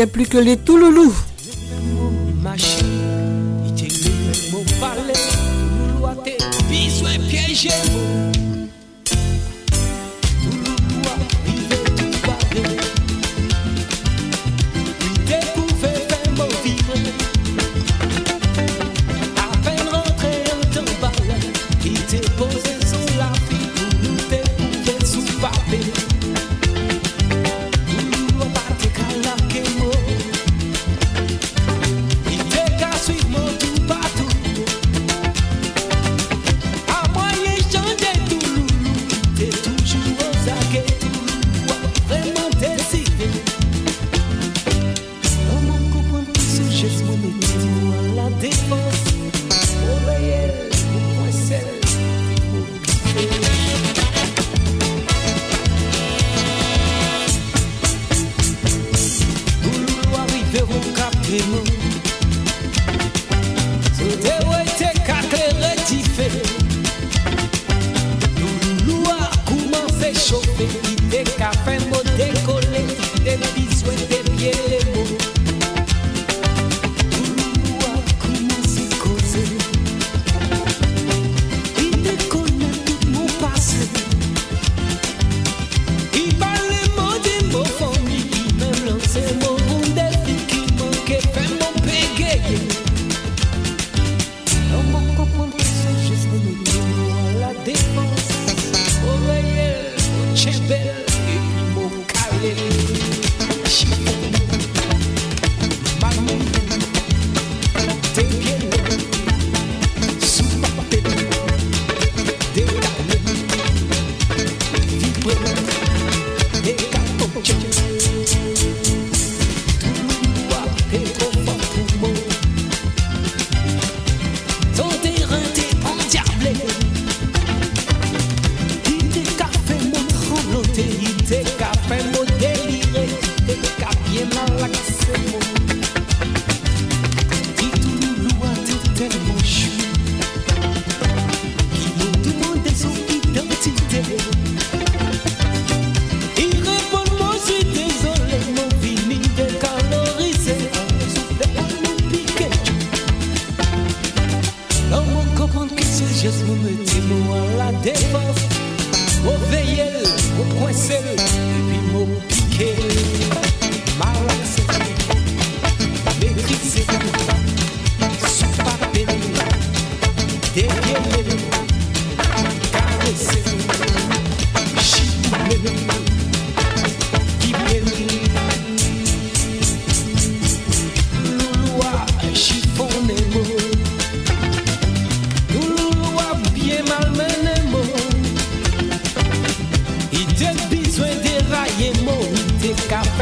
[0.00, 0.56] manquait plus que les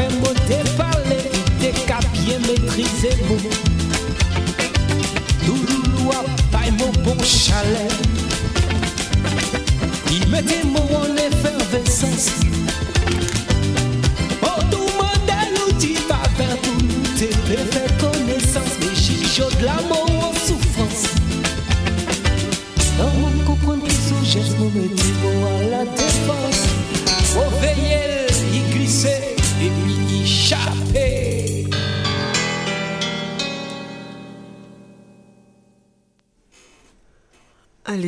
[0.01, 3.37] Il te qu'à faire mot parler Il te qu'à bien maîtriser mot
[5.45, 7.91] Louloua paille mon bon chalet.
[10.11, 12.29] Il mettait mot en effervescence.
[14.43, 16.85] Oh, tout modèle ou tu vas faire tout
[17.17, 18.73] T'es fait connaissance.
[18.81, 21.13] Mais chichot de l'amour en souffrance.
[22.97, 25.28] Non, on comprend que son geste Mon métier à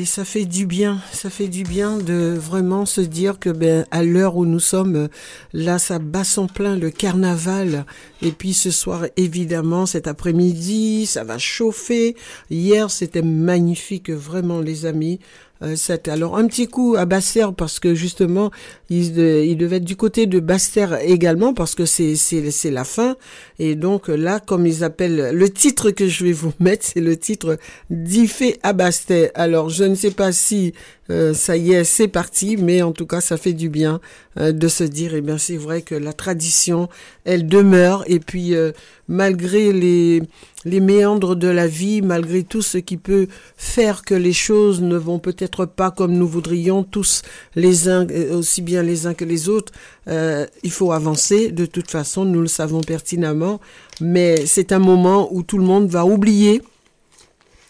[0.02, 3.86] Allez, ça fait du bien, ça fait du bien de vraiment se dire que ben
[3.92, 5.10] à l'heure où nous sommes,
[5.54, 7.86] là ça bat son plein le carnaval
[8.24, 12.16] et puis ce soir évidemment cet après-midi ça va chauffer.
[12.50, 15.20] Hier c'était magnifique vraiment les amis.
[15.62, 15.76] Euh,
[16.08, 18.50] alors un petit coup à Bastère parce que justement
[18.90, 23.16] il, il devait être du côté de Bastère également parce que c'est c'est la fin
[23.64, 27.16] et donc là comme ils appellent le titre que je vais vous mettre c'est le
[27.16, 27.60] titre
[27.92, 29.30] d'Ifé à Bastère.
[29.36, 30.74] Alors je ne sais pas si
[31.12, 34.02] euh, ça y est c'est parti mais en tout cas ça fait du bien
[34.40, 36.90] euh, de se dire et bien c'est vrai que la tradition
[37.24, 38.72] elle demeure et puis euh,
[39.08, 40.24] malgré les
[40.66, 43.28] les méandres de la vie, malgré tout ce qui peut
[43.58, 47.24] faire que les choses ne vont peut-être pas comme nous voudrions tous
[47.56, 49.72] les uns, euh, aussi bien les uns que les autres,
[50.08, 51.52] euh, il faut avancer.
[51.52, 53.60] De toute façon, nous le savons pertinemment,
[54.00, 56.62] mais c'est un moment où tout le monde va oublier,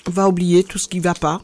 [0.10, 1.42] va oublier tout ce qui va pas.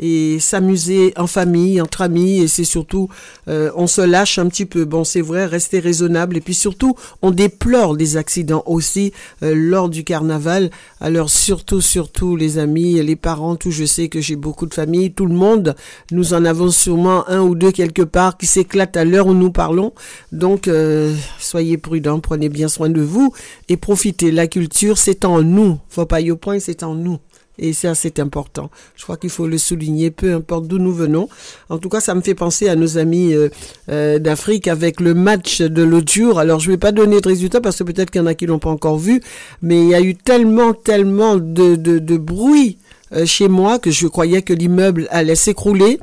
[0.00, 3.08] Et s'amuser en famille, entre amis, et c'est surtout,
[3.48, 4.84] euh, on se lâche un petit peu.
[4.86, 9.12] Bon, c'est vrai, rester raisonnable, et puis surtout, on déplore des accidents aussi
[9.42, 10.70] euh, lors du carnaval.
[11.00, 15.12] Alors surtout, surtout, les amis, les parents, tout, je sais que j'ai beaucoup de familles,
[15.12, 15.76] tout le monde,
[16.10, 19.52] nous en avons sûrement un ou deux quelque part qui s'éclatent à l'heure où nous
[19.52, 19.92] parlons.
[20.32, 23.34] Donc, euh, soyez prudents, prenez bien soin de vous
[23.68, 24.30] et profitez.
[24.30, 25.78] La culture, c'est en nous.
[25.90, 27.18] Faut pas y au point, c'est en nous.
[27.62, 28.70] Et ça, c'est important.
[28.96, 31.28] Je crois qu'il faut le souligner, peu importe d'où nous venons.
[31.68, 33.50] En tout cas, ça me fait penser à nos amis euh,
[33.90, 36.38] euh, d'Afrique avec le match de l'autre jour.
[36.38, 38.46] Alors, je vais pas donner de résultats parce que peut-être qu'il y en a qui
[38.46, 39.20] l'ont pas encore vu,
[39.60, 42.78] mais il y a eu tellement, tellement de, de, bruit
[43.12, 46.00] euh, chez moi que je croyais que l'immeuble allait s'écrouler.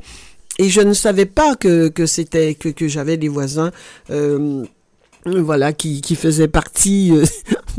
[0.60, 3.72] Et je ne savais pas que, que c'était que, que j'avais des voisins
[5.26, 7.12] voilà qui, qui faisaient partie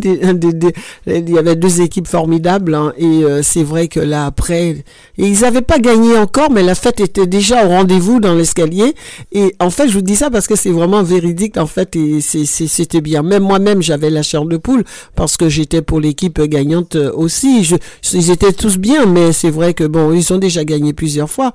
[0.03, 4.84] il y avait deux équipes formidables hein, et euh, c'est vrai que là après
[5.17, 8.93] ils n'avaient pas gagné encore mais la fête était déjà au rendez-vous dans l'escalier.
[9.31, 12.21] Et en fait je vous dis ça parce que c'est vraiment véridique en fait et
[12.21, 13.23] c'était bien.
[13.23, 14.84] Même moi-même j'avais la chair de poule
[15.15, 17.67] parce que j'étais pour l'équipe gagnante euh, aussi.
[18.13, 21.53] Ils étaient tous bien mais c'est vrai que bon ils ont déjà gagné plusieurs fois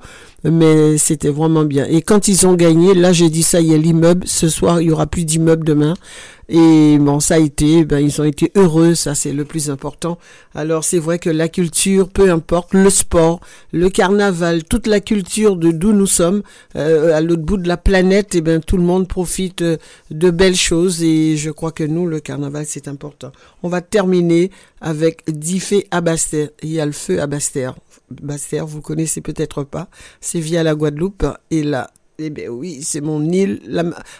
[0.51, 1.85] mais c'était vraiment bien.
[1.85, 4.87] Et quand ils ont gagné, là j'ai dit ça y est l'immeuble, ce soir il
[4.87, 5.93] y aura plus d'immeuble demain.
[6.47, 10.19] Et bon ça a été, ben ils ont été heureux, ça c'est le plus important.
[10.53, 13.39] Alors c'est vrai que la culture, peu importe, le sport,
[13.71, 16.43] le carnaval, toute la culture de d'où nous sommes,
[16.75, 19.77] euh, à l'autre bout de la planète, et ben tout le monde profite euh,
[20.11, 23.31] de belles choses et je crois que nous le carnaval c'est important.
[23.63, 24.51] On va terminer
[24.85, 26.49] avec Diffé à Bastère.
[26.61, 27.75] Il y a le feu à Bastère.
[28.09, 29.89] Bastère, vous connaissez peut-être pas.
[30.21, 31.25] C'est via la Guadeloupe.
[31.49, 31.89] Et là,
[32.19, 33.61] eh bien oui, c'est mon île.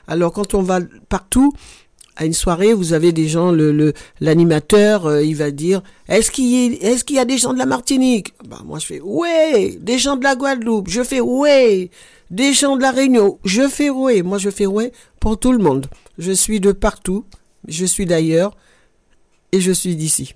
[0.07, 1.53] Alors quand on va partout,
[2.17, 3.53] à une soirée, vous avez des gens,
[4.21, 7.65] l'animateur, euh, il va dire, est-ce qu'il y, qu'il y a des gens de la
[7.65, 8.33] Martinique?
[8.47, 11.91] Bah moi je fais, ouais, des gens de la Guadeloupe, je fais, ouais,
[12.31, 15.57] des gens de la Réunion, je fais, ouais, moi je fais, ouais, pour tout le
[15.57, 15.87] monde.
[16.17, 17.25] Je suis de partout,
[17.67, 18.55] je suis d'ailleurs,
[19.51, 20.35] et je suis d'ici.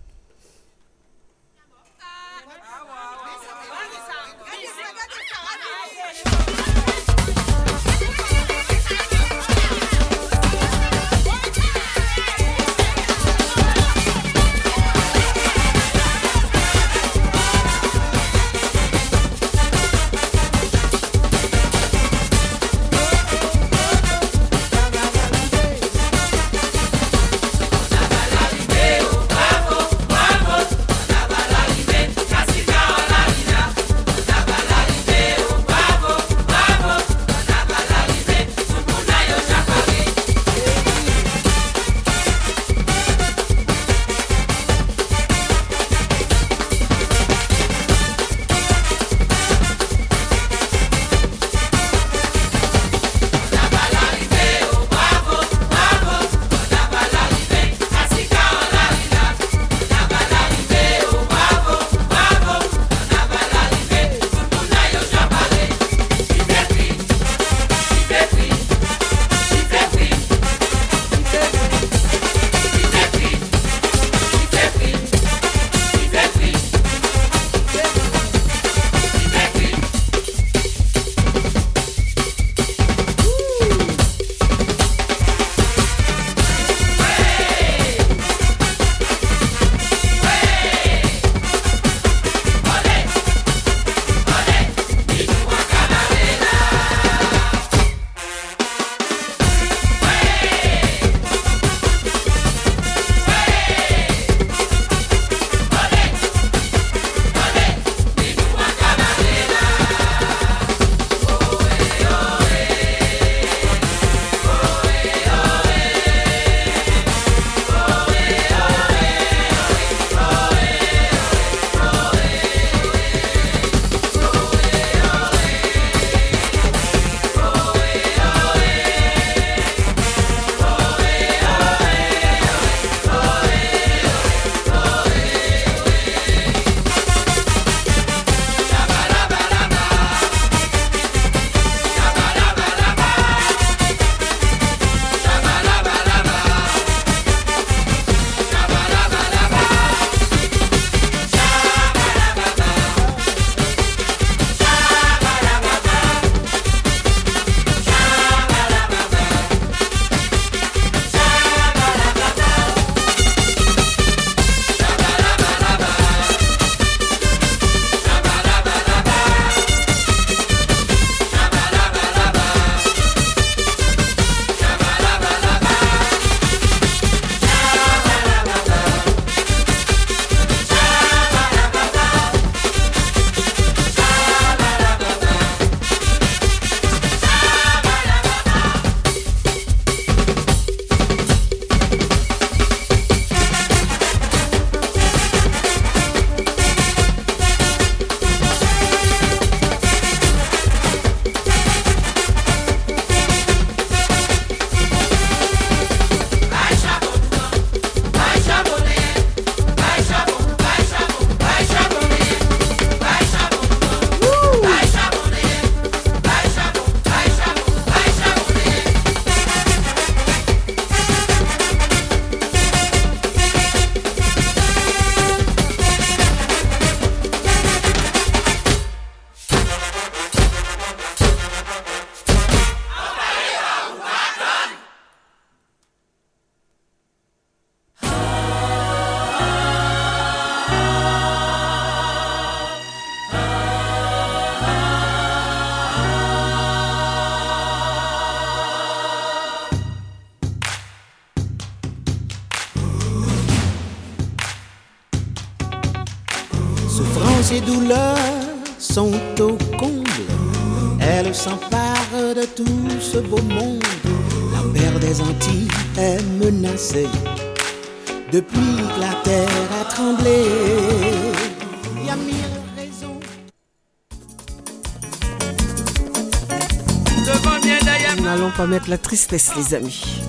[279.31, 280.21] espèce, les amis.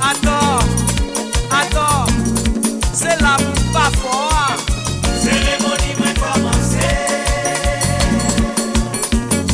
[0.00, 0.60] Attends,
[1.50, 2.06] attends,
[2.92, 3.36] c'est la
[3.72, 4.56] parfois.
[5.20, 6.94] Cérémonie, mais commencer.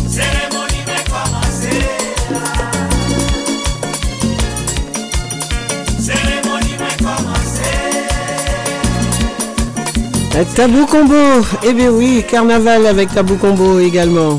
[0.07, 1.83] Cérémonie, mais commencer.
[5.99, 7.77] Cérémonie, mais commencer.
[10.55, 14.39] Tabou Combo, eh bien oui, carnaval avec Tabou Combo également.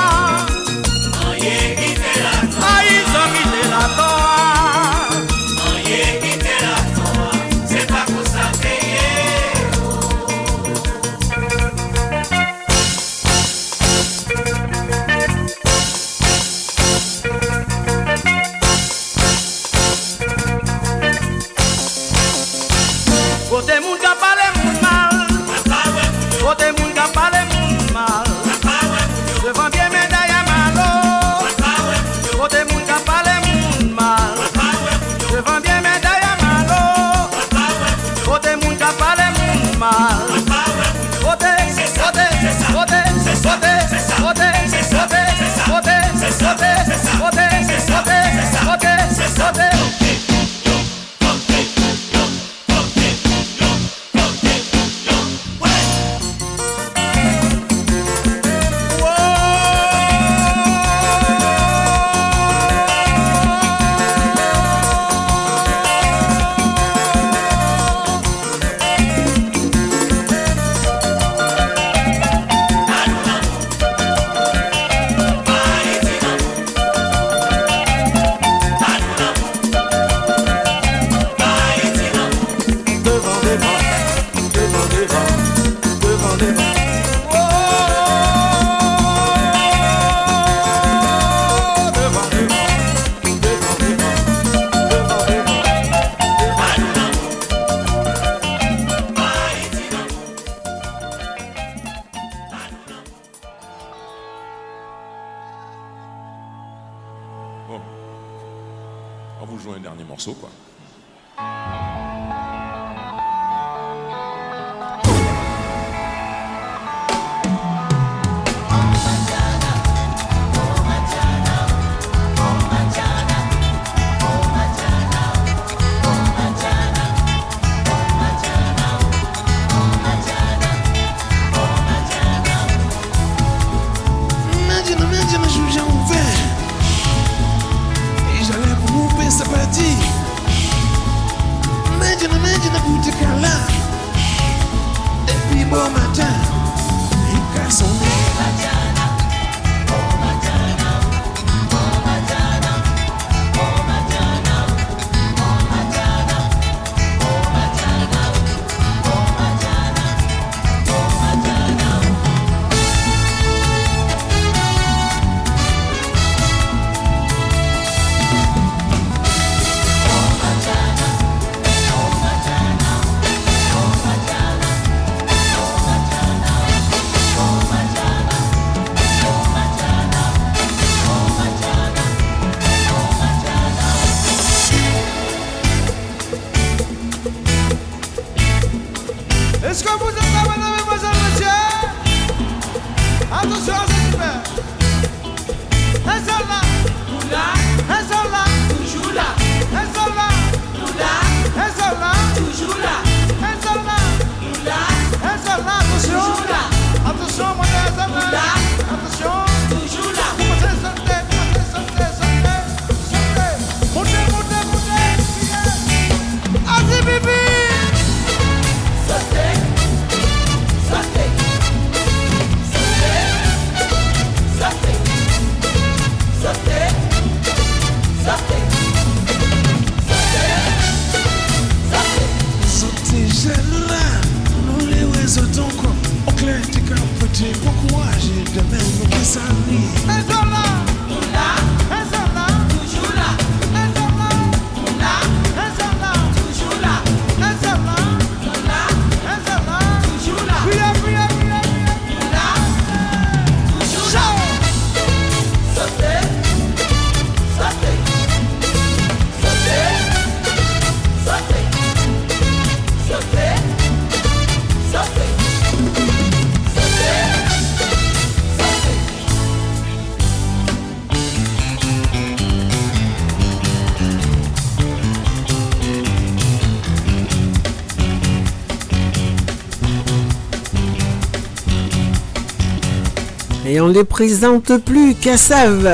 [283.83, 285.87] On les présente plus, Cassav.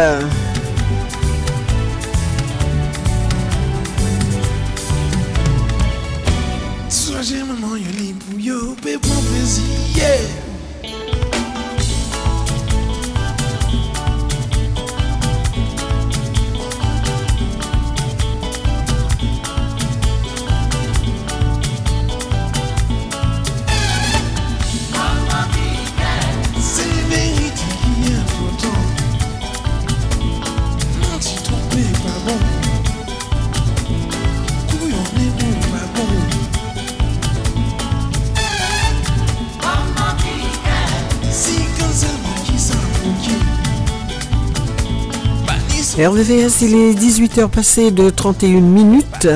[45.98, 49.28] RVVS, il est 18h passé de 31 minutes.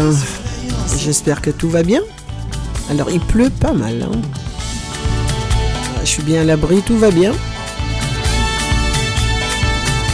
[0.99, 2.01] J'espère que tout va bien.
[2.89, 4.03] Alors, il pleut pas mal.
[4.07, 4.17] hein.
[6.03, 7.31] Je suis bien à l'abri, tout va bien.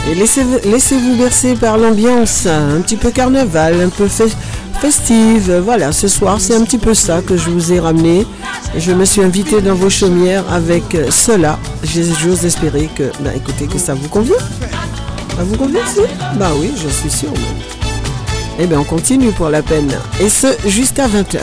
[0.10, 4.34] Et laissez- laissez-vous bercer par l'ambiance, un petit peu carnaval, un peu fe-
[4.80, 5.61] festive.
[5.65, 8.26] Voilà, ce soir, c'est un petit peu ça que je vous ai ramené.
[8.78, 11.60] Je me suis invité dans vos chaumières avec euh, cela.
[11.84, 14.36] J'ose espérer que, bah, écoutez, que ça vous convient.
[15.38, 15.99] Ça vous convient, si
[16.39, 17.30] Bah oui, je suis sûr.
[17.30, 17.41] même.
[18.57, 19.93] Eh bien, on continue pour la peine.
[20.19, 21.41] Et ce, jusqu'à 20h.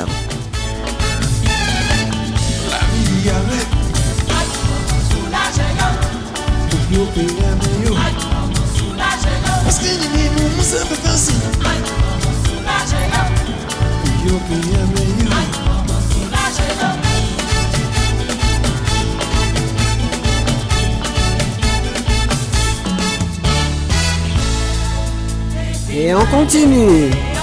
[9.64, 10.14] Parce que
[26.06, 27.33] Et on continue.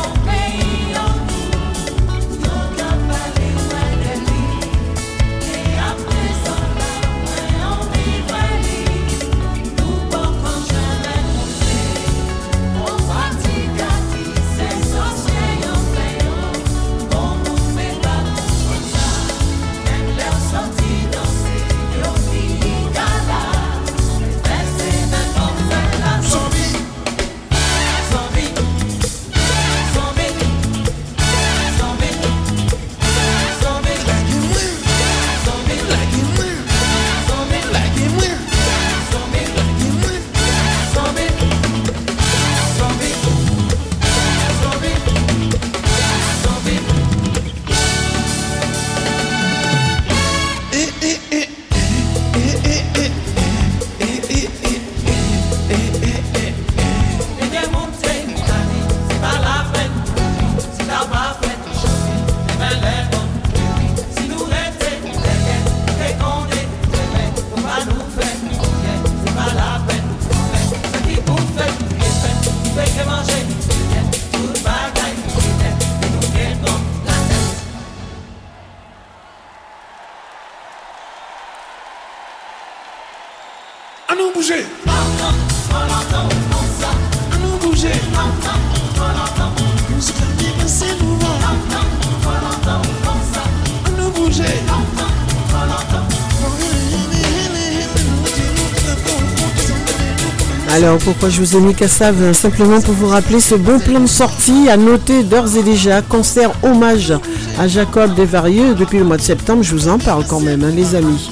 [100.83, 104.07] Alors pourquoi je vous ai mis Cassave Simplement pour vous rappeler ce bon plan de
[104.07, 106.01] sortie à noter d'ores et déjà.
[106.01, 107.13] Concert hommage
[107.59, 109.61] à Jacob Desvarieux depuis le mois de septembre.
[109.61, 111.29] Je vous en parle quand même, hein, les amis.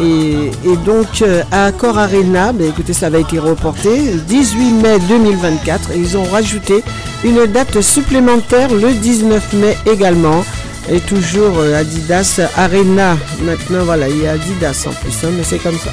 [0.00, 0.50] Et,
[0.86, 5.90] donc euh, à Accor Arena, ben, écoutez, ça va été reporté 18 mai 2024.
[5.90, 6.82] Et ils ont rajouté
[7.24, 10.42] une date supplémentaire le 19 mai également.
[10.90, 13.18] Et toujours euh, Adidas Arena.
[13.44, 15.92] Maintenant, voilà, il y a Adidas en plus, hein, mais c'est comme ça.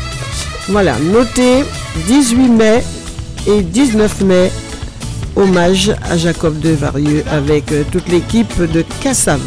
[0.69, 1.65] Voilà, notez
[2.03, 2.83] 18 mai
[3.47, 4.51] et 19 mai,
[5.35, 9.39] hommage à Jacob Devarieux avec euh, toute l'équipe de Cassav.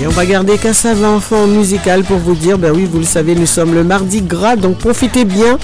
[0.00, 3.34] Et on va garder Cassav enfant musical pour vous dire, ben oui, vous le savez,
[3.34, 5.58] nous sommes le mardi gras, donc profitez bien,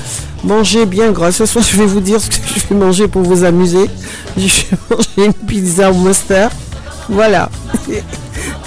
[0.44, 1.32] mangez bien gras.
[1.32, 3.88] Ce soir, je vais vous dire ce que je vais manger pour vous amuser.
[4.36, 6.50] Je vais manger une pizza au mustard.
[7.08, 7.50] Voilà.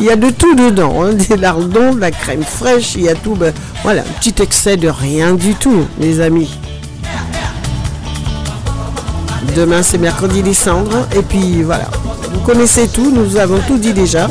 [0.04, 3.10] Il y a de tout dedans, hein, des lardons, de la crème fraîche, il y
[3.10, 3.36] a tout.
[3.36, 3.54] ben,
[3.84, 6.60] voilà, un petit excès de rien du tout, les amis.
[9.56, 11.08] Demain, c'est mercredi des cendres.
[11.16, 11.86] Et puis voilà,
[12.34, 14.28] vous connaissez tout, nous avons tout dit déjà.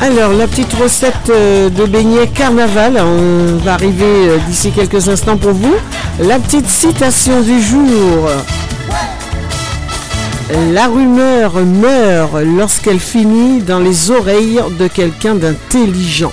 [0.00, 5.36] Alors, la petite recette euh, de beignet carnaval, on va arriver euh, d'ici quelques instants
[5.36, 5.74] pour vous.
[6.18, 8.30] La petite citation du jour.
[10.52, 16.32] La rumeur meurt lorsqu'elle finit dans les oreilles de quelqu'un d'intelligent.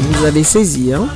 [0.00, 1.06] Vous avez saisi, hein?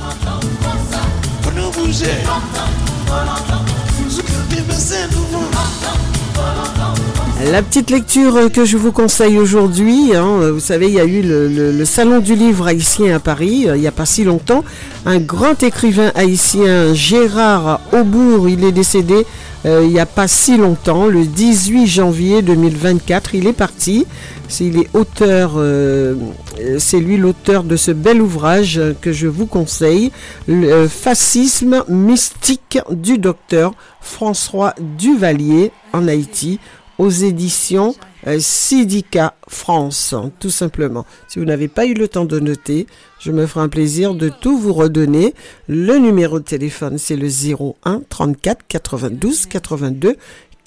[7.51, 11.23] La petite lecture que je vous conseille aujourd'hui, hein, vous savez, il y a eu
[11.23, 14.63] le Salon du livre haïtien à Paris, euh, il n'y a pas si longtemps.
[15.09, 19.25] Un grand écrivain haïtien, Gérard Aubourg, il est décédé
[19.65, 23.35] euh, il n'y a pas si longtemps, le 18 janvier 2024.
[23.35, 24.05] Il est parti.
[24.61, 24.83] Euh,
[25.21, 26.15] euh,
[26.79, 30.11] c'est lui l'auteur de ce bel ouvrage que je vous conseille,
[30.47, 36.59] le Fascisme mystique du docteur François Duvalier en Haïti
[36.97, 37.95] aux éditions
[38.39, 41.05] Sidica France, hein, tout simplement.
[41.27, 42.87] Si vous n'avez pas eu le temps de noter,
[43.19, 45.33] je me ferai un plaisir de tout vous redonner.
[45.67, 50.17] Le numéro de téléphone, c'est le 01 34 92 82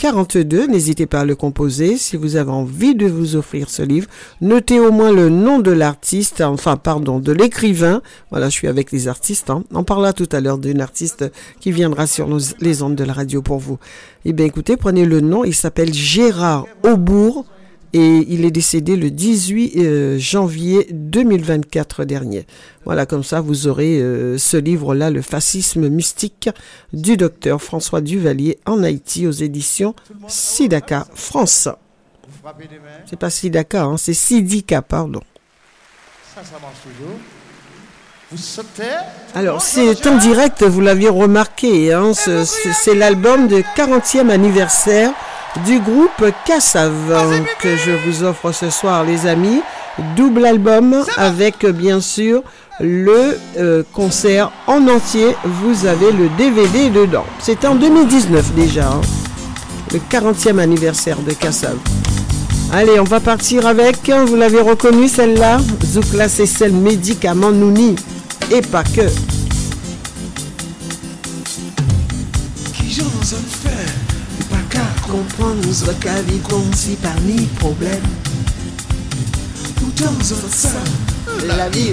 [0.00, 0.66] 42.
[0.66, 1.98] N'hésitez pas à le composer.
[1.98, 4.08] Si vous avez envie de vous offrir ce livre,
[4.40, 8.00] notez au moins le nom de l'artiste, enfin, pardon, de l'écrivain.
[8.30, 9.50] Voilà, je suis avec les artistes.
[9.50, 9.62] hein.
[9.74, 12.26] On parlera tout à l'heure d'une artiste qui viendra sur
[12.60, 13.78] les ondes de la radio pour vous.
[14.24, 15.44] Eh bien, écoutez, prenez le nom.
[15.44, 17.44] Il s'appelle Gérard Aubourg
[17.92, 22.46] et il est décédé le 18 euh, janvier 2024 dernier.
[22.84, 26.48] Voilà, comme ça, vous aurez euh, ce livre-là, Le fascisme mystique
[26.92, 29.94] du docteur François Duvalier en Haïti aux éditions
[30.28, 31.68] Sidaka France.
[33.08, 35.20] C'est pas Sidaka, hein, c'est Sidika, pardon.
[36.34, 37.16] Ça, ça marche toujours.
[38.30, 38.84] Vous sautez?
[39.34, 45.12] Alors, c'est en direct, vous l'aviez remarqué, hein, ce- c'est l'album de 40e anniversaire
[45.64, 49.60] du groupe Cassav hein, que je vous offre ce soir, les amis.
[50.16, 52.42] Double album avec, euh, bien sûr,
[52.80, 55.34] le euh, concert en entier.
[55.44, 57.26] Vous avez le DVD dedans.
[57.40, 59.00] C'était en 2019 déjà, hein,
[59.92, 61.76] le 40e anniversaire de Cassav.
[62.72, 67.96] Allez, on va partir avec, hein, vous l'avez reconnu celle-là, Zoukla c'est celle médicament Nouni,
[68.52, 69.08] et pas que.
[72.72, 74.09] Qui j'en fait
[75.10, 75.60] comprendre
[77.58, 78.00] problème.
[81.46, 81.92] La vie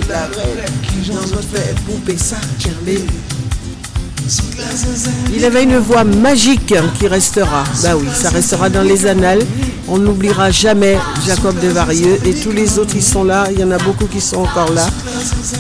[5.34, 7.64] Il avait une voix magique qui restera.
[7.82, 9.42] Bah oui, ça restera dans les annales.
[9.88, 13.48] On n'oubliera jamais Jacob Desvarieux et tous les autres qui sont là.
[13.52, 14.88] Il y en a beaucoup qui sont encore là.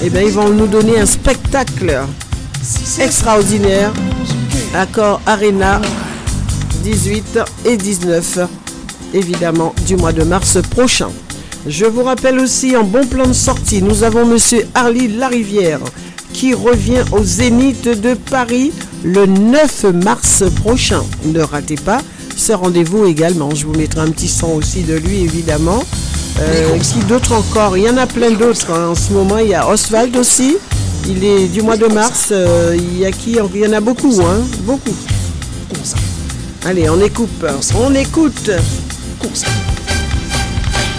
[0.03, 2.01] Et bien, ils vont nous donner un spectacle
[2.99, 3.93] extraordinaire.
[4.75, 5.81] Accord Arena
[6.88, 8.39] 18 et 19,
[9.14, 11.09] évidemment, du mois de mars prochain.
[11.68, 15.81] Je vous rappelle aussi en bon plan de sortie, nous avons Monsieur Harley Larivière
[16.31, 18.72] qui revient au Zénith de Paris
[19.03, 21.03] le 9 mars prochain.
[21.26, 21.97] Ne ratez pas
[22.38, 23.53] ce rendez-vous également.
[23.53, 25.84] Je vous mettrai un petit son aussi de lui, évidemment.
[26.39, 28.72] Euh, qui d'autres encore Il y en a plein d'autres.
[28.72, 28.91] hein.
[28.91, 30.55] En ce moment, il y a Oswald aussi.
[31.05, 32.30] Il est du mois de mars.
[32.31, 33.38] Euh, il y a qui?
[33.53, 34.95] Il y en a beaucoup, hein Beaucoup.
[36.68, 37.45] Allez, on écoute,
[37.76, 38.52] on écoute.
[39.19, 39.45] Course.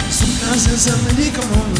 [0.09, 1.79] Some classes I'm really come on.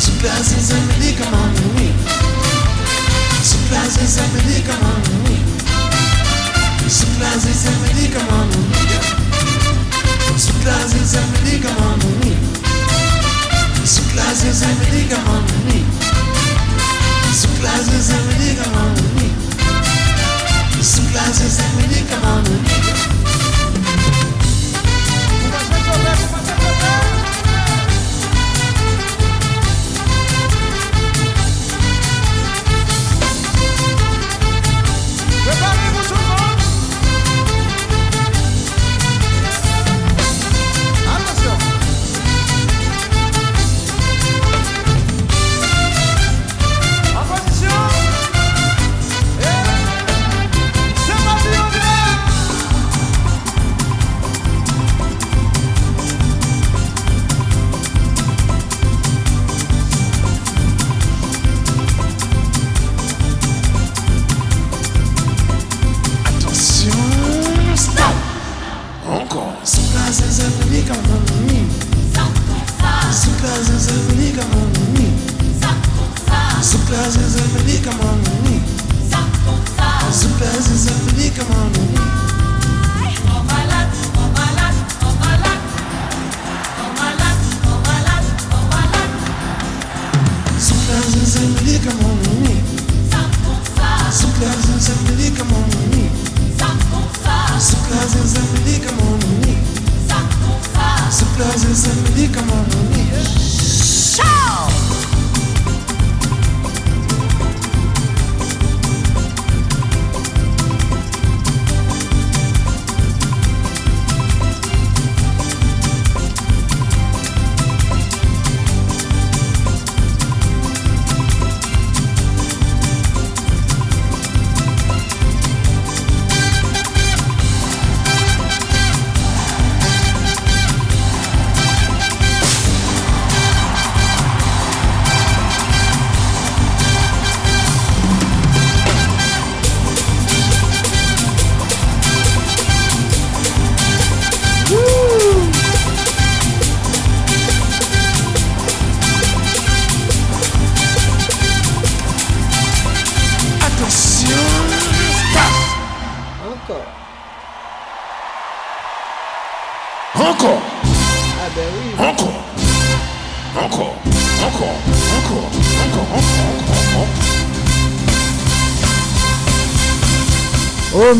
[0.00, 1.92] Surprises and they come on the way.
[3.44, 5.36] Surprises and they come on the way.
[6.88, 8.96] Surprises and they come on the way.
[10.40, 12.32] Surprises and they come on the way.
[13.84, 15.84] Surprises and they come on the way.
[17.36, 19.28] Surprises and they come on the way.
[20.80, 23.19] Surprises and they come on the way.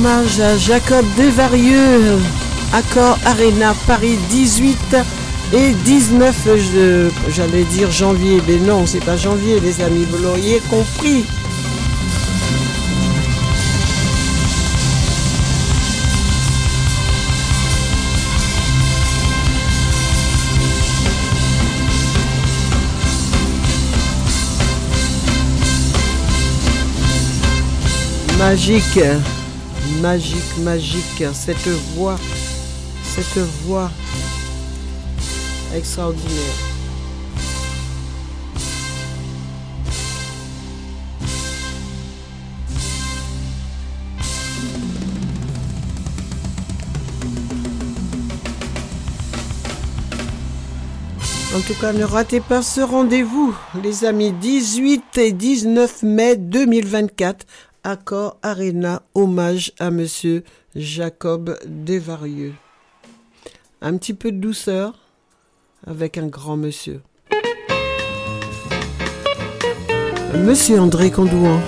[0.01, 2.16] Hommage à Jacob Desvarieux,
[2.72, 4.97] Accord Arena Paris 18
[5.52, 10.62] et 19, je- j'allais dire janvier, mais non, c'est pas janvier les amis, vous l'auriez
[10.70, 11.27] compris.
[28.39, 28.98] Magique,
[30.01, 32.16] magique, magique, cette voix,
[33.02, 33.90] cette voix
[35.74, 36.70] extraordinaire.
[51.52, 57.44] En tout cas, ne ratez pas ce rendez-vous, les amis, 18 et 19 mai 2024,
[57.82, 60.44] Accord Arena, hommage à Monsieur
[60.77, 62.52] Jacob Desvarieux.
[63.81, 64.94] Un petit peu de douceur
[65.86, 67.01] avec un grand monsieur.
[70.35, 71.61] Monsieur André Condouan.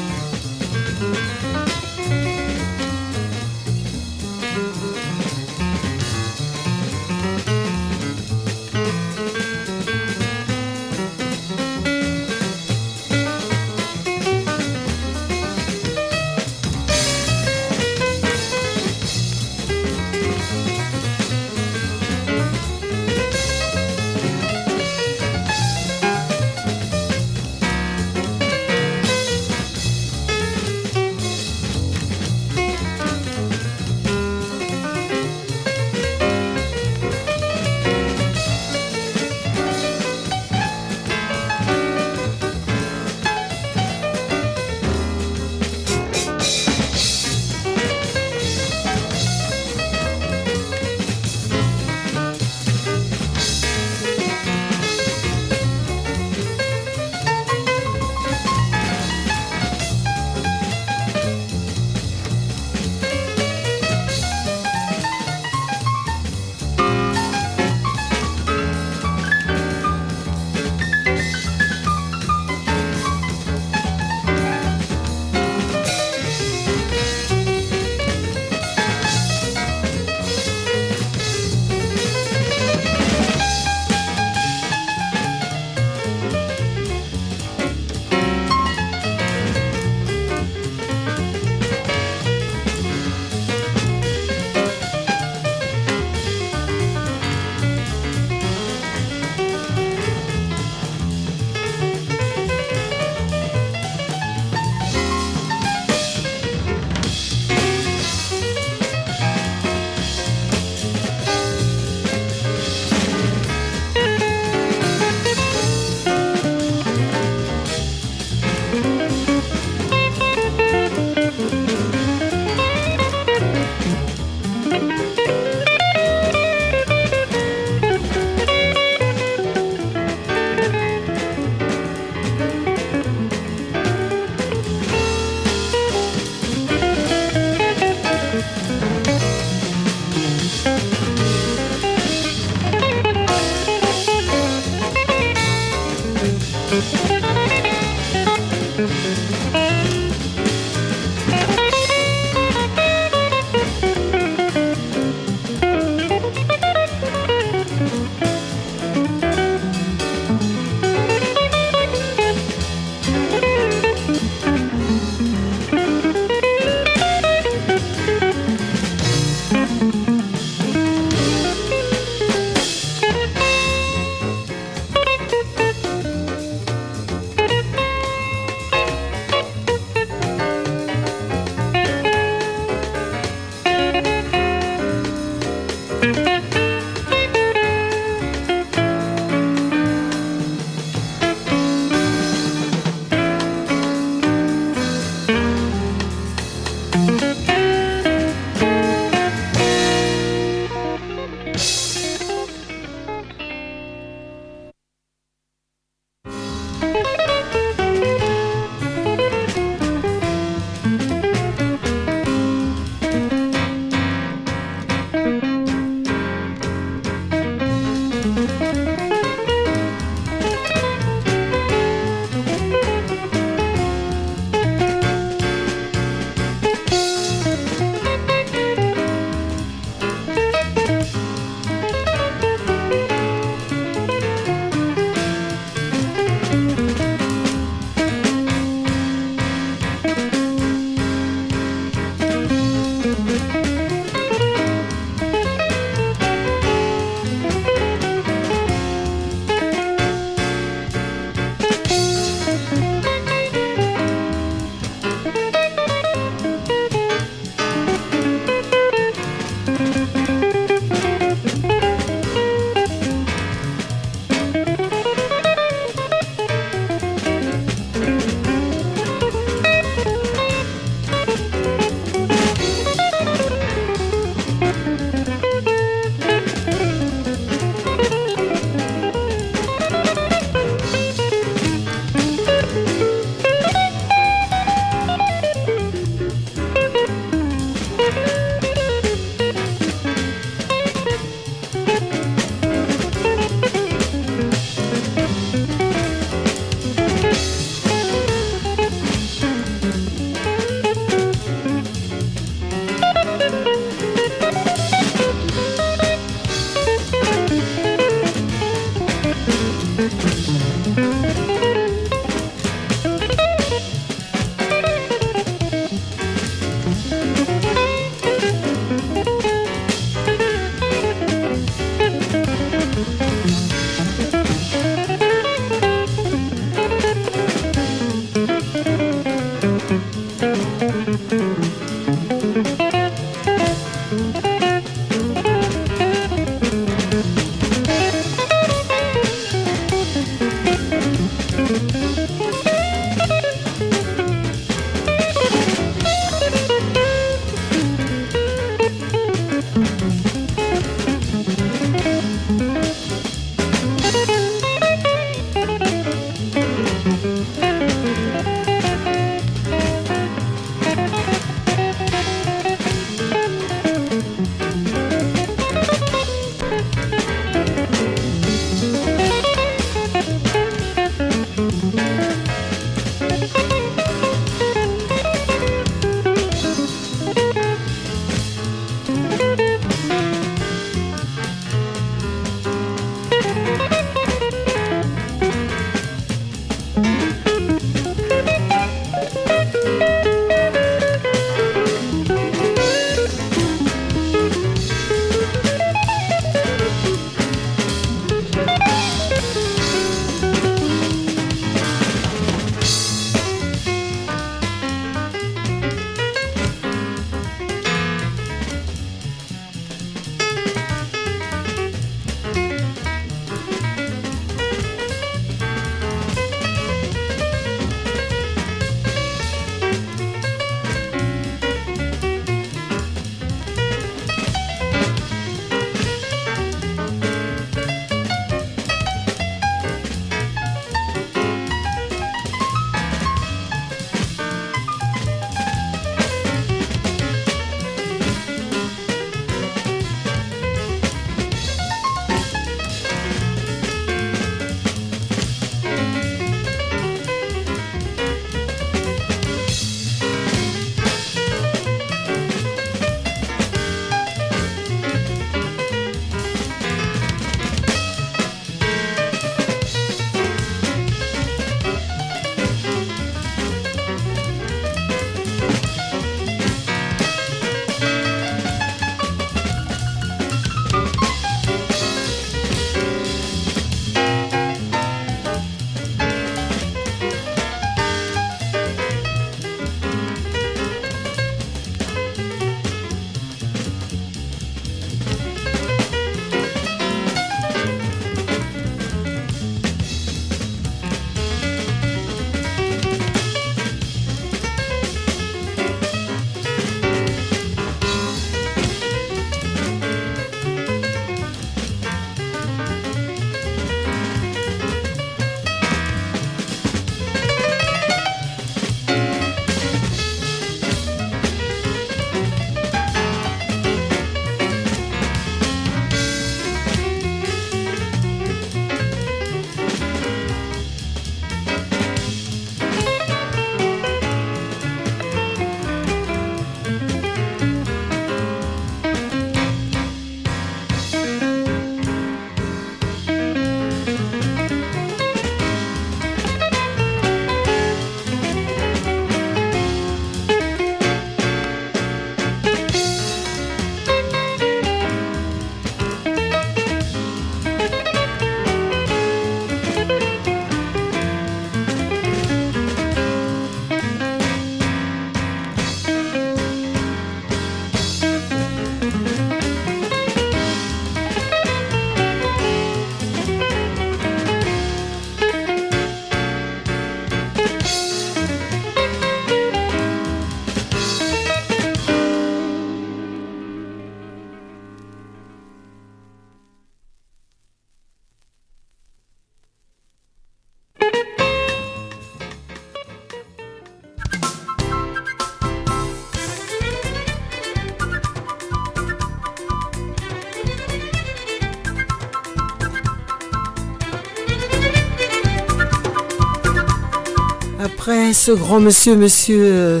[598.32, 600.00] Ce grand monsieur, monsieur, euh,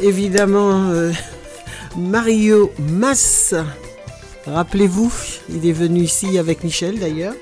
[0.00, 1.12] évidemment, euh,
[1.96, 3.54] Mario Mas,
[4.46, 5.12] rappelez-vous,
[5.50, 7.34] il est venu ici avec Michel d'ailleurs,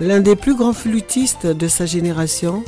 [0.00, 2.64] l'un des plus grands flûtistes de sa génération.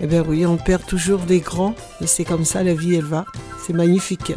[0.00, 3.04] Eh bien oui, on perd toujours des grands, et c'est comme ça, la vie, elle
[3.04, 3.24] va.
[3.64, 4.32] C'est magnifique.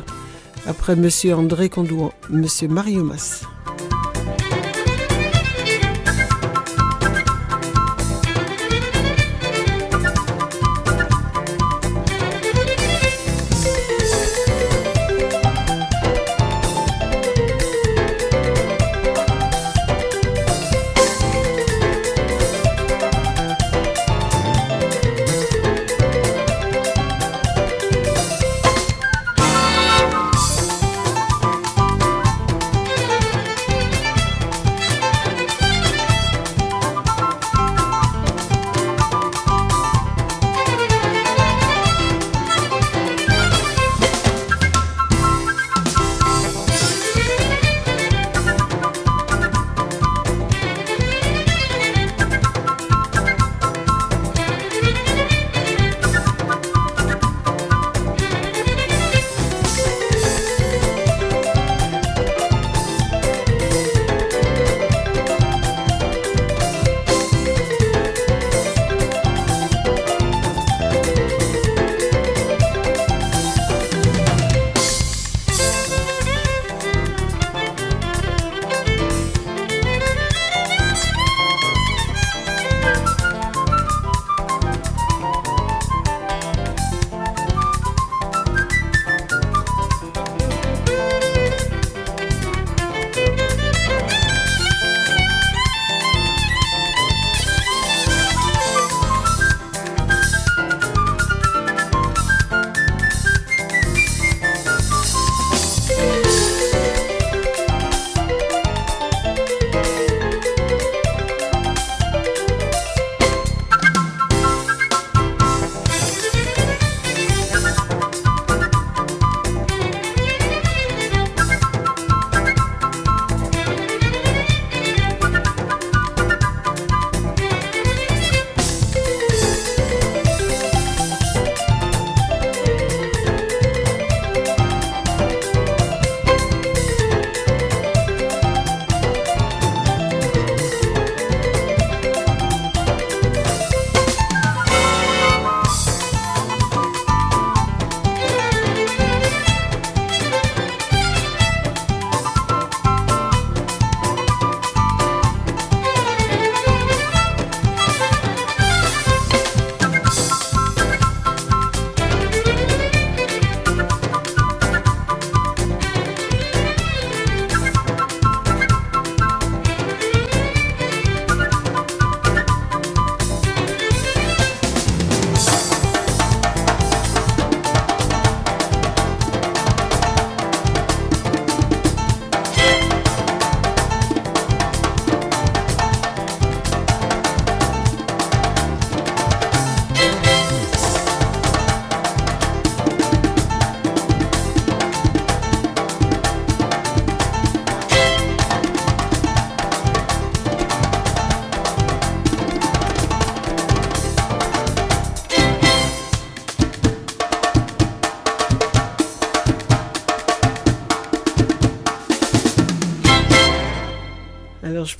[0.67, 3.42] Après monsieur André Condouan, monsieur Mario Mas.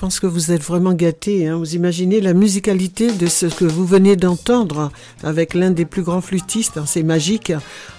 [0.04, 1.48] Pense que vous êtes vraiment gâtés.
[1.48, 1.56] Hein.
[1.56, 4.92] Vous imaginez la musicalité de ce que vous venez d'entendre
[5.24, 6.78] avec l'un des plus grands flûtistes.
[6.78, 6.84] Hein.
[6.86, 7.54] C'est magique.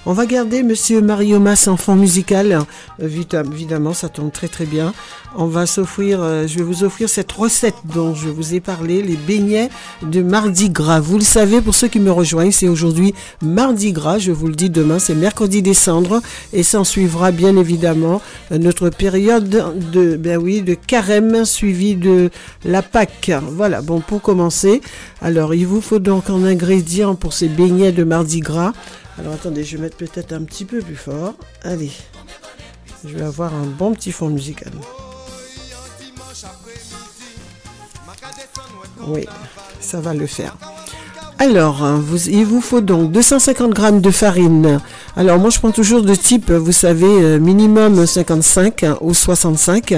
[0.05, 2.59] On va garder Monsieur Mario Mas en fond musical.
[3.01, 4.93] Évidemment, ça tombe très très bien.
[5.35, 9.03] On va s'offrir, euh, je vais vous offrir cette recette dont je vous ai parlé,
[9.03, 9.71] les beignets
[10.03, 11.01] de Mardi Gras.
[11.01, 14.19] Vous le savez, pour ceux qui me rejoignent, c'est aujourd'hui Mardi Gras.
[14.19, 16.21] Je vous le dis demain, c'est mercredi décembre
[16.53, 22.31] et s'en suivra bien évidemment notre période de, ben oui, de carême suivi de
[22.65, 23.33] la Pâque.
[23.43, 23.83] Voilà.
[23.83, 24.81] Bon, pour commencer,
[25.21, 28.73] alors il vous faut donc un ingrédient pour ces beignets de Mardi Gras.
[29.19, 31.35] Alors attendez, je vais mettre peut-être un petit peu plus fort.
[31.63, 31.93] Allez,
[33.05, 34.73] je vais avoir un bon petit fond musical.
[39.07, 39.27] Oui,
[39.81, 40.57] ça va le faire.
[41.39, 44.81] Alors, hein, vous, il vous faut donc 250 g de farine.
[45.17, 49.95] Alors, moi, je prends toujours de type, vous savez, euh, minimum 55 ou 65.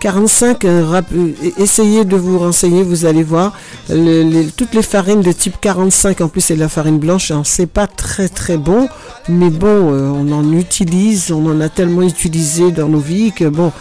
[0.00, 3.52] 45, euh, rap- euh, essayez de vous renseigner, vous allez voir.
[3.88, 7.66] Toutes les farines de type 45, en plus c'est de la farine blanche, hein, c'est
[7.66, 8.88] pas très très bon.
[9.28, 13.46] Mais bon, euh, on en utilise, on en a tellement utilisé dans nos vies que
[13.46, 13.72] bon,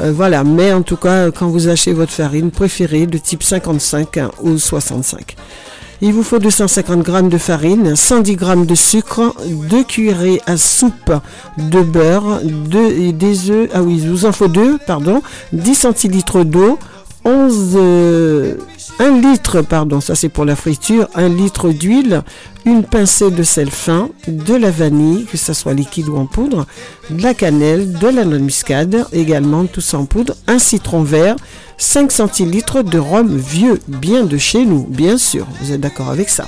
[0.00, 0.44] euh, voilà.
[0.44, 4.58] Mais en tout cas, quand vous achetez votre farine préférée de type 55 hein, ou
[4.58, 5.36] 65.
[6.02, 9.34] Il vous faut 250 g de farine, 110 g de sucre,
[9.68, 11.12] 2 cuillerées à soupe
[11.58, 15.20] de beurre, des œufs, ah oui, vous en faut 2, pardon,
[15.52, 16.78] 10 centilitres d'eau,
[17.26, 18.54] 11, euh,
[18.98, 22.22] 1 litre, pardon, ça c'est pour la friture, 1 litre d'huile,
[22.64, 26.66] une pincée de sel fin, de la vanille, que ça soit liquide ou en poudre,
[27.10, 31.02] de la cannelle, de la noix de muscade, également tout ça en poudre, un citron
[31.02, 31.36] vert,
[31.78, 36.28] 5 centilitres de rhum vieux, bien de chez nous, bien sûr, vous êtes d'accord avec
[36.28, 36.46] ça?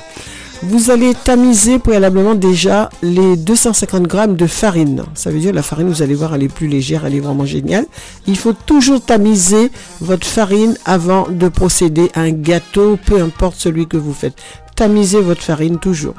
[0.64, 5.02] Vous allez tamiser préalablement déjà les 250 grammes de farine.
[5.14, 7.44] Ça veut dire la farine, vous allez voir, elle est plus légère, elle est vraiment
[7.44, 7.84] géniale.
[8.28, 13.88] Il faut toujours tamiser votre farine avant de procéder à un gâteau, peu importe celui
[13.88, 14.36] que vous faites.
[14.84, 16.16] Votre farine toujours.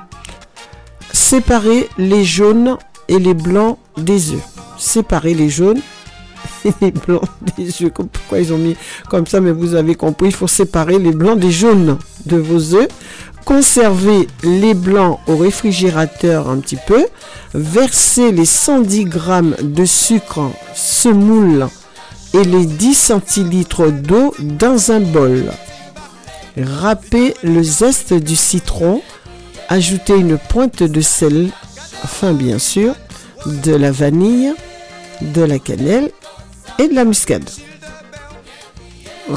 [1.11, 2.77] Séparez les jaunes
[3.09, 4.43] et les blancs des œufs.
[4.77, 5.81] Séparez les jaunes
[6.65, 7.25] et les blancs
[7.57, 7.91] des œufs.
[7.91, 8.77] Pourquoi ils ont mis
[9.09, 12.75] comme ça, mais vous avez compris, il faut séparer les blancs des jaunes de vos
[12.75, 12.87] œufs.
[13.43, 17.05] Conservez les blancs au réfrigérateur un petit peu.
[17.53, 21.67] Versez les 110 grammes de sucre semoule
[22.33, 25.51] et les 10 centilitres d'eau dans un bol.
[26.57, 29.01] Râpez le zeste du citron.
[29.69, 31.49] Ajoutez une pointe de sel,
[32.05, 32.95] fin bien sûr,
[33.45, 34.53] de la vanille,
[35.21, 36.11] de la cannelle
[36.79, 37.49] et de la muscade.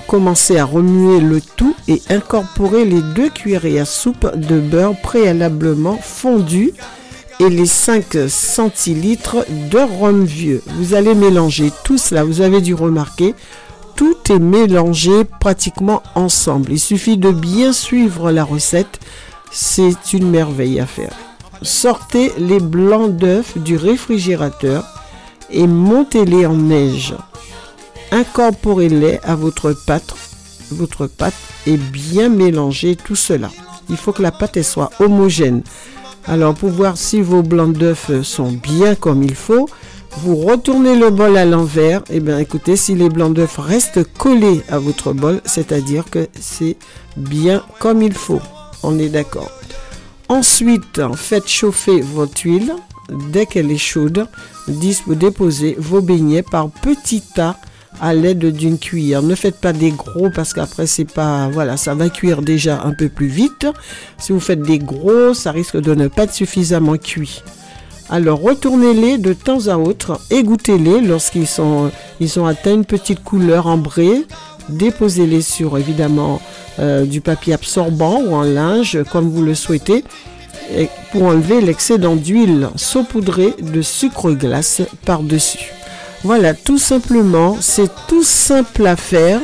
[0.08, 5.96] Commencez à remuer le tout et incorporer les deux cuillerées à soupe de beurre préalablement
[5.96, 6.72] fondu
[7.40, 10.62] et les 5 centilitres de rhum vieux.
[10.78, 13.34] Vous allez mélanger tout cela, vous avez dû remarquer,
[13.96, 16.72] tout est mélangé pratiquement ensemble.
[16.72, 19.00] Il suffit de bien suivre la recette,
[19.50, 21.14] c'est une merveille à faire.
[21.62, 24.84] Sortez les blancs d'œufs du réfrigérateur
[25.50, 27.14] et montez-les en neige.
[28.12, 30.14] Incorporez-les à votre pâte,
[30.70, 31.34] votre pâte
[31.66, 33.50] et bien mélanger tout cela.
[33.88, 35.62] Il faut que la pâte soit homogène.
[36.26, 39.68] Alors pour voir si vos blancs d'œufs sont bien comme il faut,
[40.18, 42.02] vous retournez le bol à l'envers.
[42.10, 46.76] Et bien écoutez, si les blancs d'œufs restent collés à votre bol, c'est-à-dire que c'est
[47.16, 48.40] bien comme il faut.
[48.82, 49.50] On est d'accord.
[50.28, 52.74] Ensuite, faites chauffer votre huile.
[53.30, 54.26] Dès qu'elle est chaude,
[54.68, 57.56] déposez vos beignets par petits tas
[58.00, 59.22] à l'aide d'une cuillère.
[59.22, 62.92] Ne faites pas des gros parce qu'après c'est pas voilà, ça va cuire déjà un
[62.92, 63.66] peu plus vite.
[64.18, 67.42] Si vous faites des gros, ça risque de ne pas être suffisamment cuit.
[68.08, 73.66] Alors retournez-les de temps à autre, égouttez-les lorsqu'ils sont ils ont atteint une petite couleur
[73.66, 74.24] ambrée.
[74.68, 76.40] Déposez-les sur évidemment
[76.78, 80.04] euh, du papier absorbant ou en linge comme vous le souhaitez
[81.12, 85.72] pour enlever l'excédent d'huile saupoudrée de sucre glace par-dessus.
[86.24, 89.40] Voilà, tout simplement, c'est tout simple à faire.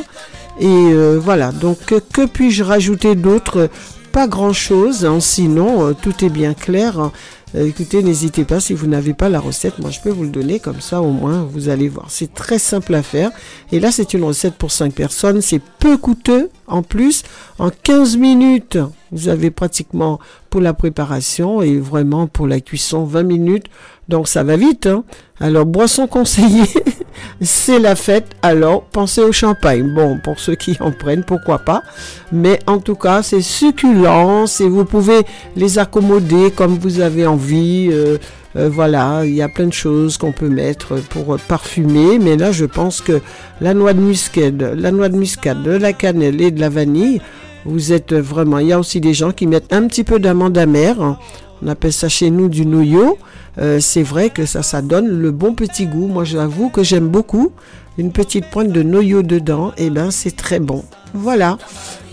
[0.59, 3.69] Et euh, voilà, donc que, que puis-je rajouter d'autre?
[4.11, 7.11] Pas grand-chose, hein, sinon euh, tout est bien clair.
[7.55, 10.29] Euh, écoutez, n'hésitez pas, si vous n'avez pas la recette, moi je peux vous le
[10.29, 12.07] donner, comme ça au moins vous allez voir.
[12.09, 13.31] C'est très simple à faire.
[13.71, 16.49] Et là, c'est une recette pour 5 personnes, c'est peu coûteux.
[16.65, 17.23] En plus,
[17.59, 18.79] en 15 minutes,
[19.11, 20.19] vous avez pratiquement
[20.49, 23.65] pour la préparation et vraiment pour la cuisson 20 minutes.
[24.09, 24.87] Donc ça va vite.
[24.87, 25.03] Hein.
[25.39, 26.63] Alors, boisson conseillée,
[27.41, 28.27] c'est la fête.
[28.41, 29.93] Alors, pensez au champagne.
[29.93, 31.83] Bon, pour ceux qui en prennent, pourquoi pas.
[32.31, 35.21] Mais en tout cas, c'est succulent et vous pouvez
[35.55, 37.89] les accommoder comme vous avez envie.
[37.91, 38.17] Euh,
[38.55, 42.19] euh, voilà, il y a plein de choses qu'on peut mettre pour parfumer.
[42.19, 43.21] Mais là, je pense que
[43.61, 47.21] la noix de muscade, la noix de muscade, de la cannelle et de la vanille,
[47.65, 48.59] vous êtes vraiment.
[48.59, 51.17] Il y a aussi des gens qui mettent un petit peu d'amande amère.
[51.61, 53.17] On appelle ça chez nous du noyau.
[53.59, 56.07] Euh, c'est vrai que ça, ça donne le bon petit goût.
[56.07, 57.51] Moi, j'avoue que j'aime beaucoup.
[57.97, 60.83] Une petite pointe de noyau dedans, et ben c'est très bon.
[61.13, 61.59] Voilà.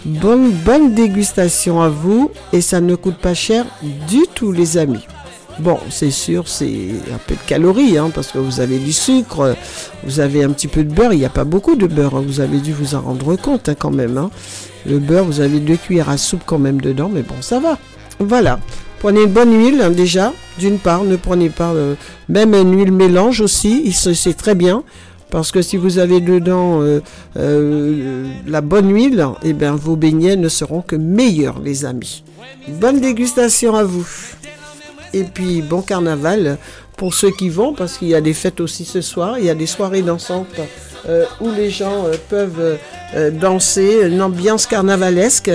[0.05, 2.31] Bonne, bonne dégustation à vous.
[2.53, 3.65] Et ça ne coûte pas cher
[4.09, 5.07] du tout, les amis.
[5.61, 9.55] Bon, c'est sûr, c'est un peu de calories, hein, parce que vous avez du sucre,
[10.05, 11.13] vous avez un petit peu de beurre.
[11.13, 13.69] Il n'y a pas beaucoup de beurre, hein, vous avez dû vous en rendre compte
[13.69, 14.29] hein, quand même.
[14.87, 17.79] Le beurre, vous avez deux cuillères à soupe quand même dedans, mais bon, ça va.
[18.19, 18.59] Voilà.
[19.01, 20.33] Prenez une bonne huile déjà.
[20.59, 21.95] D'une part, ne prenez pas euh,
[22.29, 23.93] même une huile mélange aussi.
[23.93, 24.83] C'est très bien.
[25.31, 27.01] Parce que si vous avez dedans euh,
[27.37, 32.25] euh, la bonne huile, eh bien, vos beignets ne seront que meilleurs, les amis.
[32.69, 34.07] Bonne dégustation à vous.
[35.13, 36.59] Et puis, bon carnaval
[37.01, 39.39] pour ceux qui vont, parce qu'il y a des fêtes aussi ce soir.
[39.39, 40.61] Il y a des soirées dansantes
[41.09, 42.77] euh, où les gens euh, peuvent
[43.15, 45.51] euh, danser, une ambiance carnavalesque.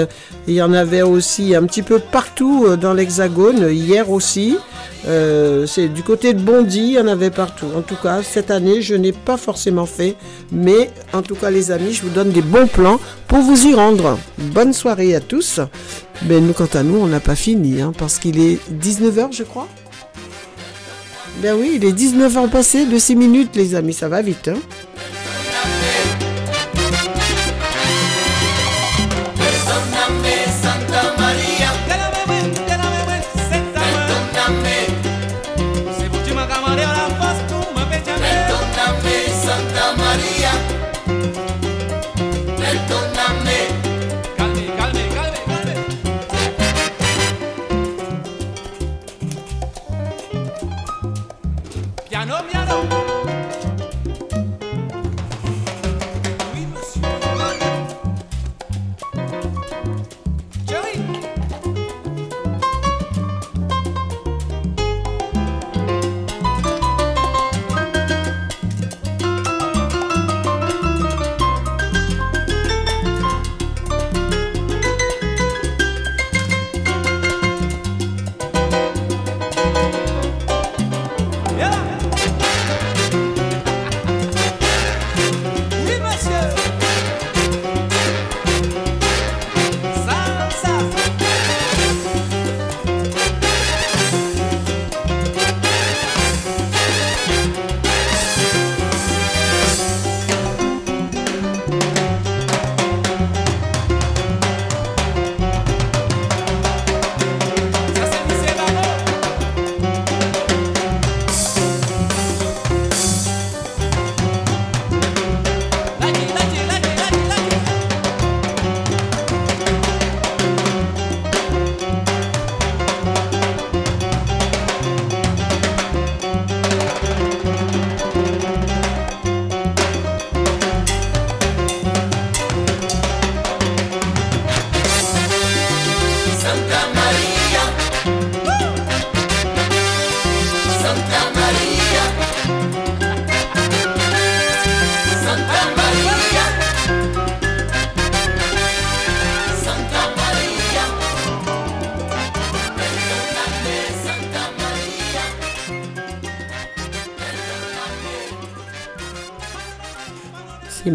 [0.47, 4.57] Il y en avait aussi un petit peu partout dans l'Hexagone, hier aussi.
[5.05, 7.67] C'est du côté de Bondy, il y en avait partout.
[7.77, 10.15] En tout cas, cette année, je n'ai pas forcément fait,
[10.51, 13.75] mais en tout cas, les amis, je vous donne des bons plans pour vous y
[13.75, 14.17] rendre.
[14.39, 15.59] Bonne soirée à tous.
[16.27, 19.43] Mais nous, quant à nous, on n'a pas fini, hein, parce qu'il est 19h, je
[19.43, 19.67] crois.
[21.41, 24.47] Ben oui, il est 19h passé de 6 minutes, les amis, ça va vite.
[24.47, 24.57] Hein.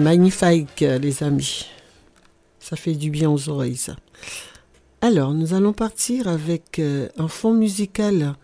[0.00, 1.66] Magnifique, les amis.
[2.58, 3.96] Ça fait du bien aux oreilles, ça.
[5.02, 8.34] Alors, nous allons partir avec euh, un fond musical.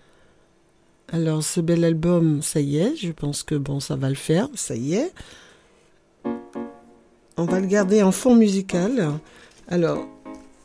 [1.12, 4.48] Alors, ce bel album, ça y est, je pense que bon, ça va le faire,
[4.54, 5.12] ça y est.
[7.36, 9.10] On va le garder en fond musical.
[9.68, 10.06] Alors,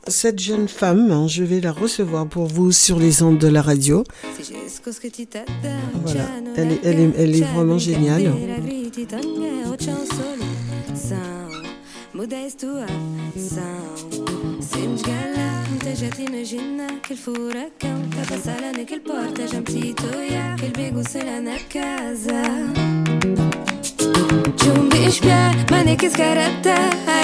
[0.08, 3.62] cette jeune femme, hein, je vais la recevoir pour vous sur les ondes de la
[3.62, 4.04] radio.
[6.04, 6.26] Voilà,
[6.58, 8.22] elle est, elle est, elle est vraiment géniale.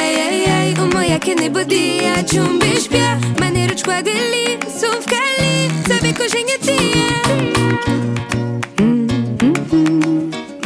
[0.08, 5.02] ei, ei, ei, o moja que nem podia De um bispia, maneiro de quadrilha Sou
[5.02, 7.08] fcali, sabe cozinha tia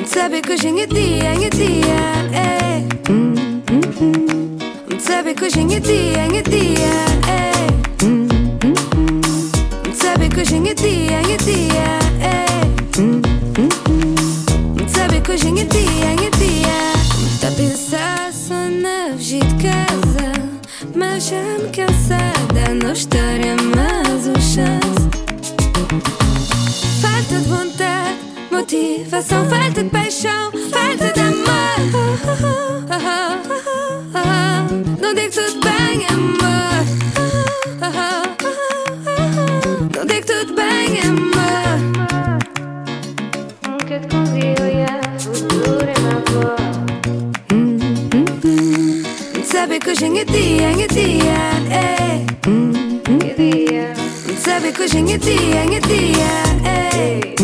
[0.06, 2.02] Sabe cozinha tia, minha tia
[5.00, 6.22] Sabe cozinha tia,
[21.22, 24.82] já me cansada história, mas o chance
[27.00, 28.18] Falta de vontade,
[28.52, 31.62] motivação, falta de paixão, falta de amor.
[35.00, 35.91] Não digo tudo bem,
[50.02, 51.30] pushing it the end, it the
[51.70, 52.26] eh.
[54.36, 56.16] Sabe cushing it the end, it the
[56.66, 57.36] eh.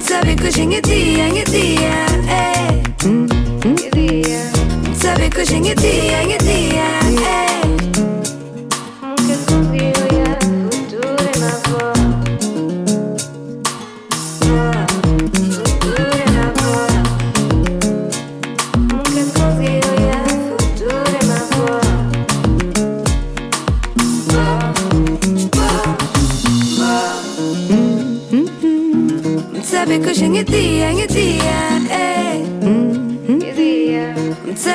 [0.00, 1.76] Sabe cushing it the end, it the
[2.30, 2.82] eh.
[4.94, 7.09] Sabe cushing it the end, it.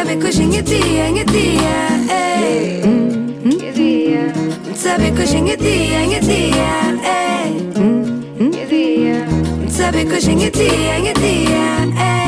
[0.05, 1.77] Sabe coxinha dia, dia, dia,
[2.13, 2.81] ei.
[2.85, 4.33] Hum, dia.
[4.75, 6.69] Sabe coxinha dia, dia, dia,
[7.01, 7.51] ei.
[7.75, 9.25] Hum, dia.
[9.69, 12.24] Sabe coxinha dia, dia, dia,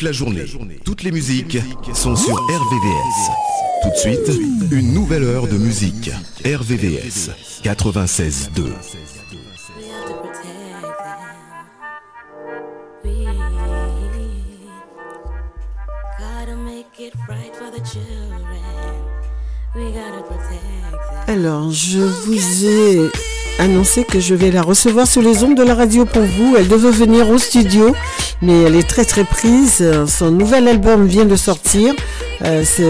[0.00, 1.58] Toute la journée, toutes les musiques
[1.92, 3.30] sont sur RVVS.
[3.82, 4.40] Tout de suite,
[4.70, 6.10] une nouvelle heure de musique.
[6.42, 7.28] RVVS
[7.62, 8.62] 96.2.
[16.18, 18.40] Gotta make it right for the children.
[19.74, 21.44] We gotta protect them.
[21.44, 23.10] Alors, je vous ai
[23.60, 26.56] annoncé que je vais la recevoir sur les ondes de la radio pour vous.
[26.56, 27.94] Elle devait venir au studio,
[28.42, 29.84] mais elle est très très prise.
[30.06, 31.94] Son nouvel album vient de sortir.
[32.42, 32.82] Euh, c'est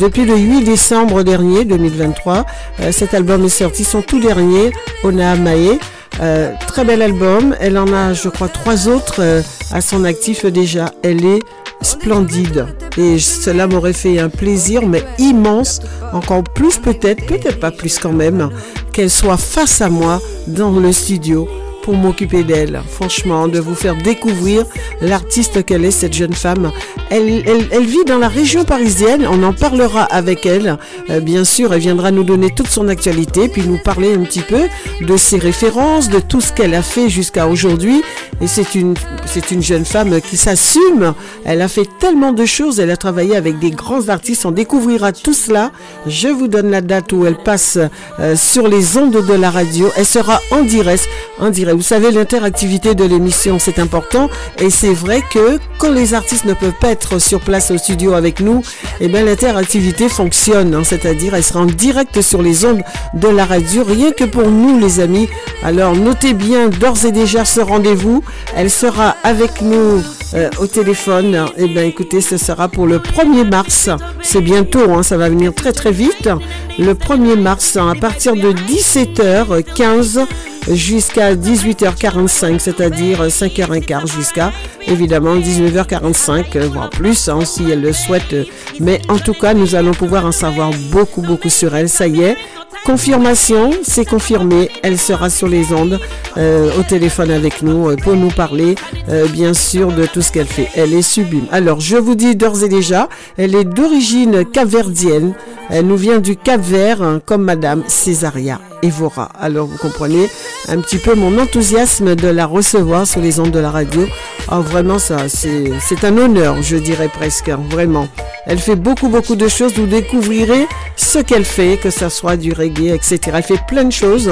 [0.00, 2.44] depuis le 8 décembre dernier, 2023.
[2.80, 4.72] Euh, cet album est sorti, son tout dernier,
[5.04, 5.78] Ona Mae.
[6.20, 7.54] Euh, très bel album.
[7.60, 9.42] Elle en a, je crois, trois autres
[9.72, 10.92] à son actif déjà.
[11.02, 11.40] Elle est
[11.80, 12.66] splendide.
[12.96, 15.80] Et cela m'aurait fait un plaisir, mais immense,
[16.12, 18.50] encore plus peut-être, peut-être pas plus quand même,
[18.92, 21.48] qu'elle soit face à moi dans le studio
[21.88, 22.82] pour m'occuper d'elle.
[22.86, 24.66] Franchement, de vous faire découvrir
[25.00, 26.70] l'artiste qu'elle est, cette jeune femme.
[27.08, 30.76] Elle, elle, elle vit dans la région parisienne, on en parlera avec elle.
[31.08, 34.42] Euh, bien sûr, elle viendra nous donner toute son actualité, puis nous parler un petit
[34.42, 34.68] peu
[35.00, 38.02] de ses références, de tout ce qu'elle a fait jusqu'à aujourd'hui.
[38.42, 38.92] Et c'est une,
[39.24, 41.14] c'est une jeune femme qui s'assume.
[41.46, 44.44] Elle a fait tellement de choses, elle a travaillé avec des grands artistes.
[44.44, 45.70] On découvrira tout cela.
[46.06, 47.78] Je vous donne la date où elle passe
[48.20, 49.88] euh, sur les ondes de la radio.
[49.96, 51.08] Elle sera en direct.
[51.40, 51.77] En direct.
[51.78, 54.28] Vous savez, l'interactivité de l'émission, c'est important.
[54.58, 58.14] Et c'est vrai que quand les artistes ne peuvent pas être sur place au studio
[58.14, 58.62] avec nous,
[59.00, 60.74] eh bien, l'interactivité fonctionne.
[60.74, 60.82] hein.
[60.82, 62.82] C'est-à-dire, elle sera en direct sur les ondes
[63.14, 65.28] de la radio, rien que pour nous, les amis.
[65.62, 68.24] Alors, notez bien d'ores et déjà ce rendez-vous.
[68.56, 70.02] Elle sera avec nous
[70.34, 71.46] euh, au téléphone.
[71.58, 73.88] Eh bien, écoutez, ce sera pour le 1er mars.
[74.20, 76.28] C'est bientôt, hein, ça va venir très très vite.
[76.76, 80.26] Le 1er mars, hein, à partir de 17h15
[80.70, 84.52] jusqu'à 18h45, c'est-à-dire 5h15 jusqu'à
[84.86, 88.34] évidemment 19h45, euh, voire plus hein, si elle le souhaite.
[88.80, 91.88] Mais en tout cas, nous allons pouvoir en savoir beaucoup, beaucoup sur elle.
[91.88, 92.36] Ça y est,
[92.84, 94.70] confirmation, c'est confirmé.
[94.82, 96.00] Elle sera sur les ondes
[96.36, 98.74] euh, au téléphone avec nous euh, pour nous parler,
[99.08, 100.68] euh, bien sûr, de tout ce qu'elle fait.
[100.74, 101.46] Elle est sublime.
[101.50, 105.34] Alors, je vous dis d'ores et déjà, elle est d'origine capverdienne.
[105.70, 109.30] Elle nous vient du Cap-Vert, hein, comme Madame Césaria Evora.
[109.38, 110.30] Alors, vous comprenez
[110.68, 114.06] un petit peu mon enthousiasme de la recevoir sur les ondes de la radio.
[114.48, 118.08] Ah, vraiment, ça, c'est un honneur, je dirais presque, hein, vraiment.
[118.46, 119.74] Elle fait beaucoup, beaucoup de choses.
[119.74, 123.18] Vous découvrirez ce qu'elle fait, que ça soit du etc.
[123.34, 124.30] Elle fait plein de choses.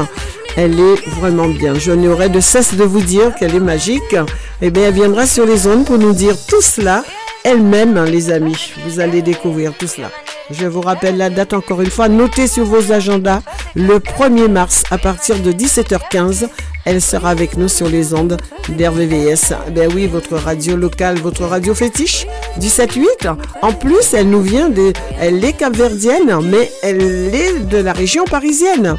[0.56, 1.74] Elle est vraiment bien.
[1.74, 4.16] Je n'aurai de cesse de vous dire qu'elle est magique.
[4.62, 7.04] Eh bien, elle viendra sur les ondes pour nous dire tout cela
[7.46, 8.72] elle-même, hein, les amis.
[8.84, 10.10] Vous allez découvrir tout cela.
[10.50, 12.08] Je vous rappelle la date encore une fois.
[12.08, 13.40] Notez sur vos agendas
[13.76, 16.48] le 1er mars à partir de 17h15.
[16.84, 18.36] Elle sera avec nous sur les ondes
[18.68, 19.54] d'RVVS.
[19.72, 22.26] Ben oui, votre radio locale, votre radio fétiche
[22.58, 23.36] du 7-8.
[23.62, 24.92] En plus, elle nous vient de...
[25.20, 28.96] Elle est capverdienne, mais elle est de la région parisienne.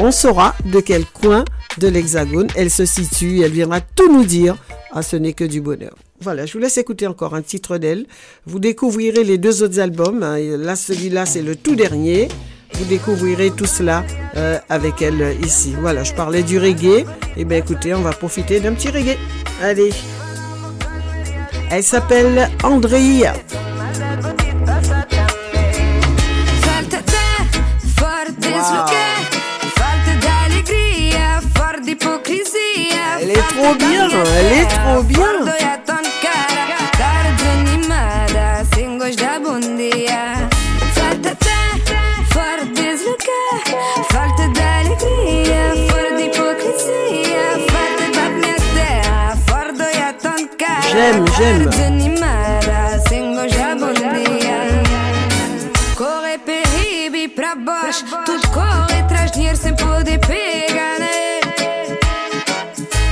[0.00, 1.44] On saura de quel coin
[1.78, 3.42] de l'Hexagone elle se situe.
[3.42, 4.56] Elle viendra tout nous dire.
[4.92, 5.94] Ah, ce n'est que du bonheur.
[6.22, 8.06] Voilà, je vous laisse écouter encore un titre d'elle.
[8.46, 10.22] Vous découvrirez les deux autres albums.
[10.22, 10.36] hein.
[10.58, 12.28] Là, celui-là, c'est le tout dernier.
[12.74, 14.04] Vous découvrirez tout cela
[14.36, 15.74] euh, avec elle euh, ici.
[15.80, 17.06] Voilà, je parlais du reggae.
[17.36, 19.16] Eh bien, écoutez, on va profiter d'un petit reggae.
[19.62, 19.92] Allez.
[21.70, 23.32] Elle s'appelle Andrea.
[33.22, 35.44] Elle est trop bien, elle est trop bien.
[50.90, 51.70] J'aime, j'aime.
[55.96, 60.98] Corre peribe pra baixo, tudo corre traz dinheiro sem poder pegar?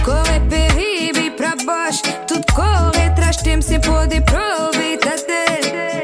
[0.05, 6.03] Corre peribe pra baixo, tudo corre traz tempo sem poder aproveitar dele.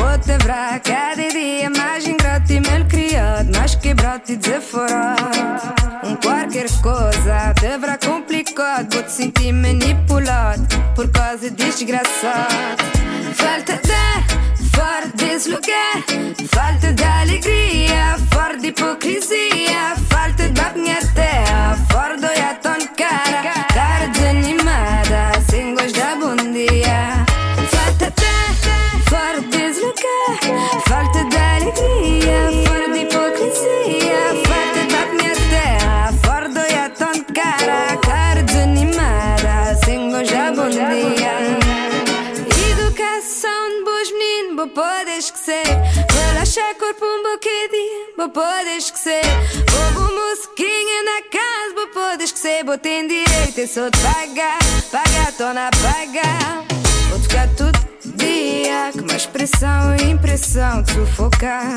[0.00, 5.74] Outra vraca, cada dia mais ingrato e mal criado, mais quebrado e desaforado.
[6.04, 9.81] Um qualquer coisa, verá complicado, vou te senti manipulado
[11.02, 12.54] por causa desgraçado.
[13.34, 16.04] Falta de fora desse lugar.
[16.52, 18.16] Falta de alegria,
[45.22, 45.62] esquecer.
[46.10, 49.22] Relaxar corpo um bocadinho, vou poder esquecer.
[49.94, 52.64] Vou musiquinha na casa, vou poder esquecer.
[52.64, 54.58] Vou ter direito, eu sou de pagar,
[54.90, 56.64] pagar, tô na pagar.
[57.10, 57.78] Vou tocar todo
[58.16, 61.76] dia, com mais pressão e impressão de sufocar.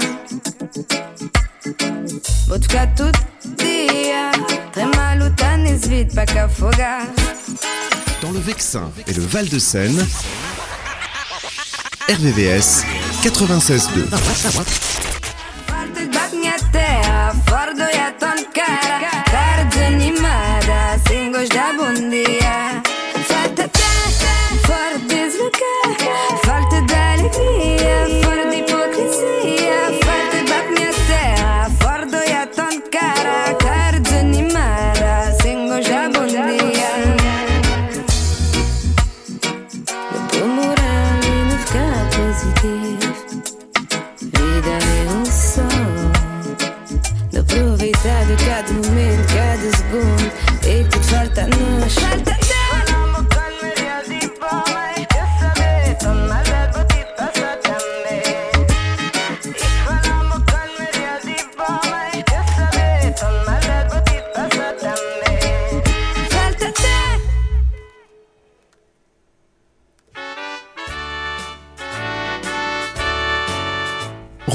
[2.47, 3.17] Vou tocar todo
[3.57, 4.31] dia,
[4.73, 7.07] tremar, lutar nesse vídeo pra que afogar.
[8.21, 10.07] Dans le Vexin et le Val-de-Seine,
[12.07, 12.85] RVVS
[13.23, 14.09] 96.2.
[15.65, 21.93] Falta de minha terra, fora do iaton cara Cara desanimada, sem gosto da bom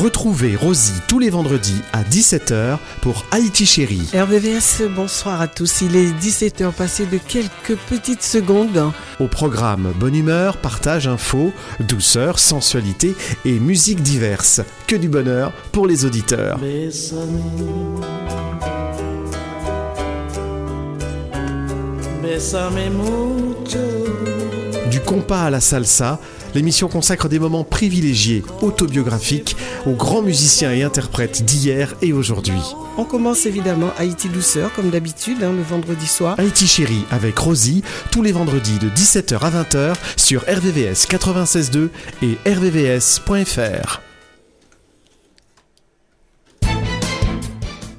[0.01, 4.09] Retrouvez Rosie tous les vendredis à 17h pour Haïti Chérie.
[4.15, 5.83] RVVS, bonsoir à tous.
[5.83, 8.93] Il est 17h passé de quelques petites secondes.
[9.19, 13.15] Au programme Bonne humeur, partage, info, douceur, sensualité
[13.45, 14.63] et musique diverse.
[14.87, 16.59] Que du bonheur pour les auditeurs.
[24.91, 26.19] Du compas à la salsa,
[26.55, 29.57] l'émission consacre des moments privilégiés, autobiographiques,
[29.87, 32.61] aux grands musiciens et interprètes d'hier et aujourd'hui.
[32.99, 36.39] On commence évidemment Haïti Douceur, comme d'habitude, hein, le vendredi soir.
[36.39, 41.89] Haïti Chérie avec Rosie, tous les vendredis de 17h à 20h sur RVVS 96.2
[42.23, 44.01] et rvvs.fr.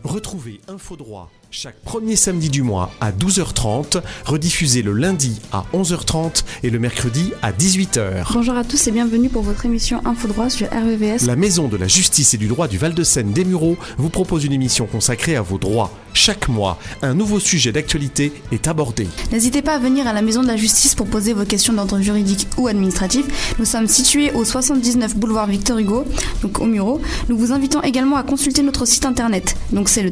[0.03, 6.45] Retrouvez Info Droit chaque premier samedi du mois à 12h30, rediffusé le lundi à 11h30
[6.63, 8.23] et le mercredi à 18h.
[8.33, 11.25] Bonjour à tous et bienvenue pour votre émission Info Droit sur RVVS.
[11.27, 14.53] La Maison de la Justice et du Droit du Val-de-Seine des Mureaux vous propose une
[14.53, 15.91] émission consacrée à vos droits.
[16.13, 19.07] Chaque mois, un nouveau sujet d'actualité est abordé.
[19.31, 21.99] N'hésitez pas à venir à la Maison de la Justice pour poser vos questions d'ordre
[21.99, 23.55] juridique ou administratif.
[23.59, 26.05] Nous sommes situés au 79 boulevard Victor Hugo,
[26.41, 27.01] donc au Muro.
[27.27, 29.57] Nous vous invitons également à consulter notre site internet.
[29.71, 30.11] Donc c'est le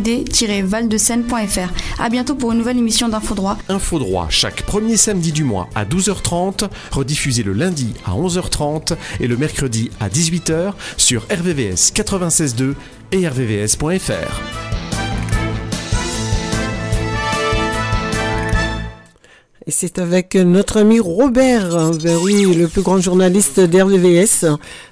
[0.00, 2.02] www.mjd-valdesseine.fr.
[2.02, 3.58] À bientôt pour une nouvelle émission d'Info Droit.
[3.68, 9.26] Info Droit chaque premier samedi du mois à 12h30, rediffusé le lundi à 11h30 et
[9.26, 12.74] le mercredi à 18h sur RVVS 96.2
[13.12, 15.05] et rvvs.fr.
[19.68, 24.44] Et c'est avec notre ami Robert, ben oui, le plus grand journaliste d'RVVS.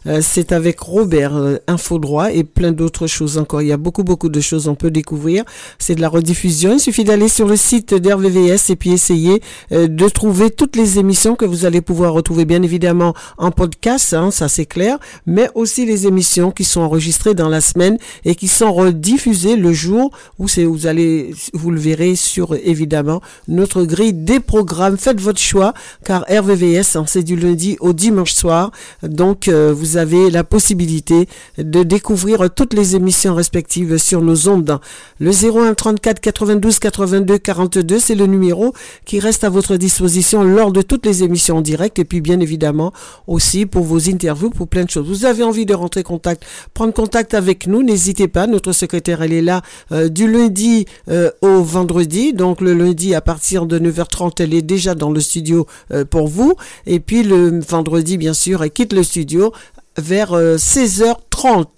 [0.08, 3.62] Euh, c'est avec Robert, euh, Info Droit et plein d'autres choses encore.
[3.62, 5.44] Il y a beaucoup, beaucoup de choses on peut découvrir.
[5.78, 6.72] C'est de la rediffusion.
[6.72, 10.98] Il suffit d'aller sur le site d'RVVS et puis essayer euh, de trouver toutes les
[10.98, 15.48] émissions que vous allez pouvoir retrouver, bien évidemment, en podcast, hein, ça c'est clair, mais
[15.54, 20.10] aussi les émissions qui sont enregistrées dans la semaine et qui sont rediffusées le jour
[20.40, 24.63] où c'est, vous allez, vous le verrez sur, évidemment, notre grille des programmes.
[24.98, 28.70] Faites votre choix, car RVVS, hein, c'est du lundi au dimanche soir.
[29.02, 31.28] Donc, euh, vous avez la possibilité
[31.58, 34.78] de découvrir toutes les émissions respectives sur nos ondes.
[35.20, 38.72] Le 01 34 92 82 42, c'est le numéro
[39.04, 42.40] qui reste à votre disposition lors de toutes les émissions en direct et puis bien
[42.40, 42.92] évidemment
[43.26, 45.06] aussi pour vos interviews, pour plein de choses.
[45.06, 48.46] Vous avez envie de rentrer contact, prendre contact avec nous, n'hésitez pas.
[48.46, 49.62] Notre secrétaire, elle est là
[49.92, 52.32] euh, du lundi euh, au vendredi.
[52.32, 56.28] Donc le lundi à partir de 9h30, elle est déjà dans le studio euh, pour
[56.28, 56.54] vous.
[56.86, 59.52] Et puis le vendredi, bien sûr, elle quitte le studio
[59.96, 61.14] vers euh, 16h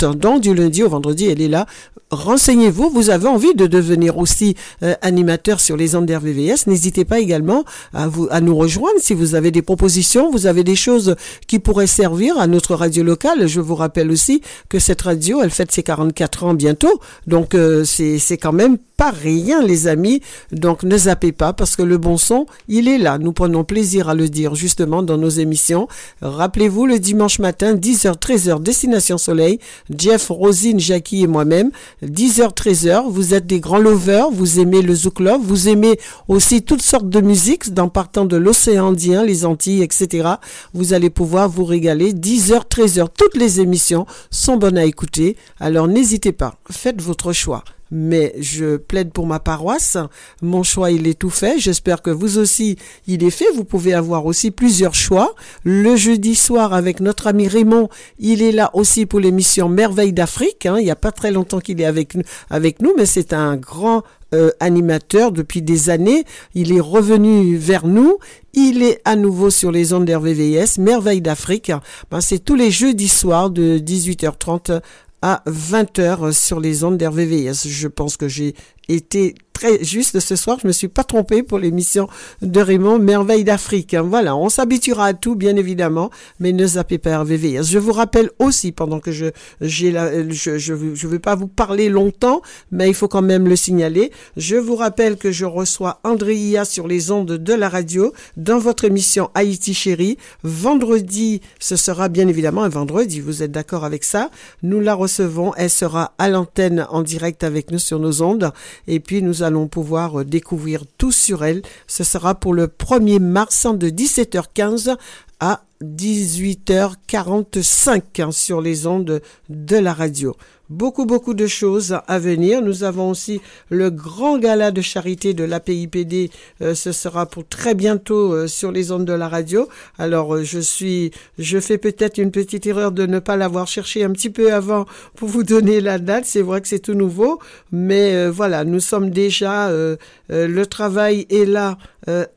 [0.00, 1.66] donc du lundi au vendredi, elle est là.
[2.10, 4.54] Renseignez-vous, vous avez envie de devenir aussi
[4.84, 6.68] euh, animateur sur les ondes d'RVVS.
[6.68, 11.16] N'hésitez pas également à, nous rejoindre si vous avez des propositions, vous avez des choses
[11.48, 13.48] qui pourraient servir à notre radio locale.
[13.48, 17.00] Je vous rappelle aussi que cette radio, elle fête ses 44 ans bientôt.
[17.26, 20.22] Donc euh, c'est quand même pas rien, les amis.
[20.52, 23.18] Donc ne zappez pas parce que le bon son, il est là.
[23.18, 25.88] Nous prenons plaisir à le dire justement dans nos émissions.
[26.22, 29.55] Rappelez-vous le dimanche matin, 10h-13h, Destination Soleil.
[29.96, 31.70] Jeff, Rosine, Jackie et moi-même,
[32.02, 36.62] 10h, 13h, vous êtes des grands lovers, vous aimez le zouk love, vous aimez aussi
[36.62, 40.28] toutes sortes de musiques, dans partant de l'océan Indien, les Antilles, etc.
[40.74, 45.88] Vous allez pouvoir vous régaler, 10h, 13h, toutes les émissions sont bonnes à écouter, alors
[45.88, 49.96] n'hésitez pas, faites votre choix mais je plaide pour ma paroisse.
[50.42, 51.58] Mon choix, il est tout fait.
[51.58, 53.46] J'espère que vous aussi, il est fait.
[53.54, 55.34] Vous pouvez avoir aussi plusieurs choix.
[55.64, 60.66] Le jeudi soir, avec notre ami Raymond, il est là aussi pour l'émission Merveille d'Afrique.
[60.66, 60.76] hein.
[60.78, 64.02] Il n'y a pas très longtemps qu'il est avec, nous- mais c'est un grand
[64.34, 66.24] euh, animateur depuis des années.
[66.54, 68.18] Il est revenu vers nous.
[68.54, 71.70] Il est à nouveau sur les ondes d'RVVS, Merveille d'Afrique.
[72.10, 74.80] Ben, c'est tous les jeudis soirs de 18h30
[75.28, 77.66] à 20h sur les ondes d'RVVS.
[77.66, 78.54] Je pense que j'ai
[78.88, 80.58] été très juste ce soir.
[80.60, 82.08] Je me suis pas trompée pour l'émission
[82.42, 83.94] de Raymond Merveille d'Afrique.
[83.94, 84.02] hein.
[84.02, 87.62] Voilà, on s'habituera à tout, bien évidemment, mais ne zappez pas RVVS.
[87.64, 89.26] Je vous rappelle aussi, pendant que je
[89.62, 93.48] j'ai la, je je je veux pas vous parler longtemps, mais il faut quand même
[93.48, 94.12] le signaler.
[94.36, 98.84] Je vous rappelle que je reçois Andrea sur les ondes de la radio dans votre
[98.84, 100.18] émission Haïti Chérie.
[100.42, 103.20] Vendredi, ce sera bien évidemment un vendredi.
[103.20, 104.30] Vous êtes d'accord avec ça?
[104.62, 105.54] Nous la recevons.
[105.56, 108.52] Elle sera à l'antenne en direct avec nous sur nos ondes.
[108.86, 111.62] Et puis, nous allons pouvoir euh, découvrir tout sur elle.
[111.86, 114.96] Ce sera pour le 1er mars hein, de 17h15
[115.40, 120.36] à 18h45 hein, sur les ondes de la radio.
[120.68, 122.60] Beaucoup, beaucoup de choses à venir.
[122.60, 126.30] Nous avons aussi le grand gala de charité de l'APIPD.
[126.60, 129.68] Euh, ce sera pour très bientôt euh, sur les ondes de la radio.
[129.96, 134.02] Alors, euh, je suis, je fais peut-être une petite erreur de ne pas l'avoir cherché
[134.02, 136.24] un petit peu avant pour vous donner la date.
[136.24, 137.38] C'est vrai que c'est tout nouveau,
[137.70, 139.96] mais euh, voilà, nous sommes déjà, euh,
[140.32, 141.78] euh, le travail est là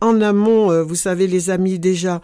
[0.01, 0.83] en amont.
[0.83, 2.22] vous savez, les amis, déjà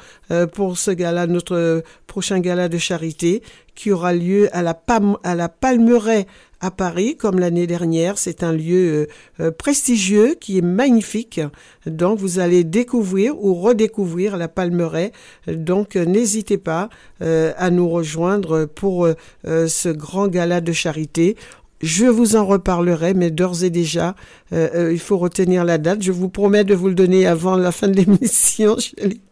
[0.54, 3.44] pour ce gala, notre prochain gala de charité
[3.76, 4.80] qui aura lieu à la,
[5.24, 6.26] à la Palmeraie
[6.66, 8.18] à Paris, comme l'année dernière.
[8.18, 9.08] C'est un lieu euh,
[9.40, 11.42] euh, prestigieux qui est magnifique.
[11.86, 15.12] Donc, vous allez découvrir ou redécouvrir la Palmeraie.
[15.48, 16.90] Donc, euh, n'hésitez pas
[17.22, 19.08] à nous rejoindre pour
[19.46, 21.38] ce grand gala de charité.
[21.82, 24.16] Je vous en reparlerai, mais d'ores et déjà,
[24.52, 26.02] il faut retenir la date.
[26.02, 28.76] Je vous promets de vous le donner avant la fin de l'émission.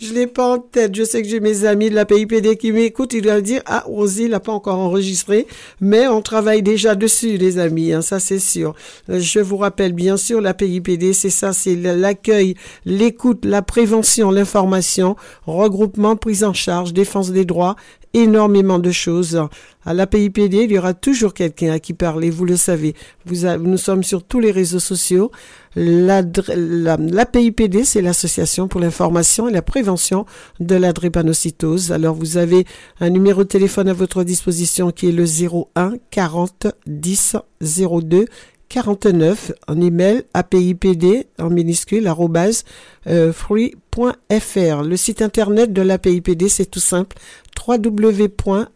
[0.00, 0.94] je l'ai pas en tête.
[0.94, 3.12] Je sais que j'ai mes amis de la PIPD qui m'écoutent.
[3.12, 5.46] Ils doivent dire, ah, Rosie l'a pas encore enregistré,
[5.80, 7.92] mais on travaille déjà dessus, les amis.
[7.92, 8.74] Hein, ça, c'est sûr.
[9.10, 14.30] Euh, Je vous rappelle, bien sûr, la PIPD, c'est ça, c'est l'accueil, l'écoute, la prévention,
[14.30, 17.76] l'information, regroupement, prise en charge, défense des droits,
[18.14, 19.40] énormément de choses.
[19.84, 22.94] À la PIPD, il y aura toujours quelqu'un à qui parler, vous le savez.
[23.26, 25.30] Nous sommes sur tous les réseaux sociaux.
[25.76, 30.26] L'adre- La, la PIPD, c'est l'Association pour l'information et la prévention
[30.60, 31.92] de la drépanocytose.
[31.92, 32.66] Alors, vous avez
[33.00, 38.26] un numéro de téléphone à votre disposition qui est le 01 40 10 02
[38.68, 42.64] 49 en email apipd en minuscule arrobase
[43.06, 43.32] euh.
[43.94, 47.14] Le site internet de l'APIPD, c'est tout simple
[47.68, 48.70] www.apipd.fr.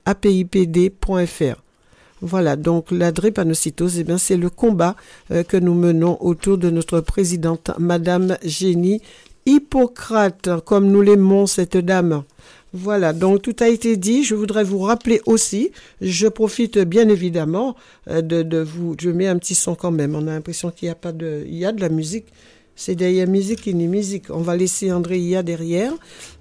[2.23, 4.97] Voilà, donc la drépanocytose, eh bien, c'est le combat
[5.31, 9.03] euh, que nous menons autour de notre présidente, Madame Génie
[9.45, 12.25] Hippocrate, comme nous l'aimons, cette dame.
[12.73, 14.25] Voilà, donc tout a été dit.
[14.25, 15.71] Je voudrais vous rappeler aussi,
[16.01, 17.77] je profite bien évidemment
[18.09, 20.15] euh, de, vous, je mets un petit son quand même.
[20.15, 22.27] On a l'impression qu'il n'y a pas de, il y a de la musique.
[22.75, 24.25] C'est derrière musique, il y a musique.
[24.31, 25.93] On va laisser André Ia derrière.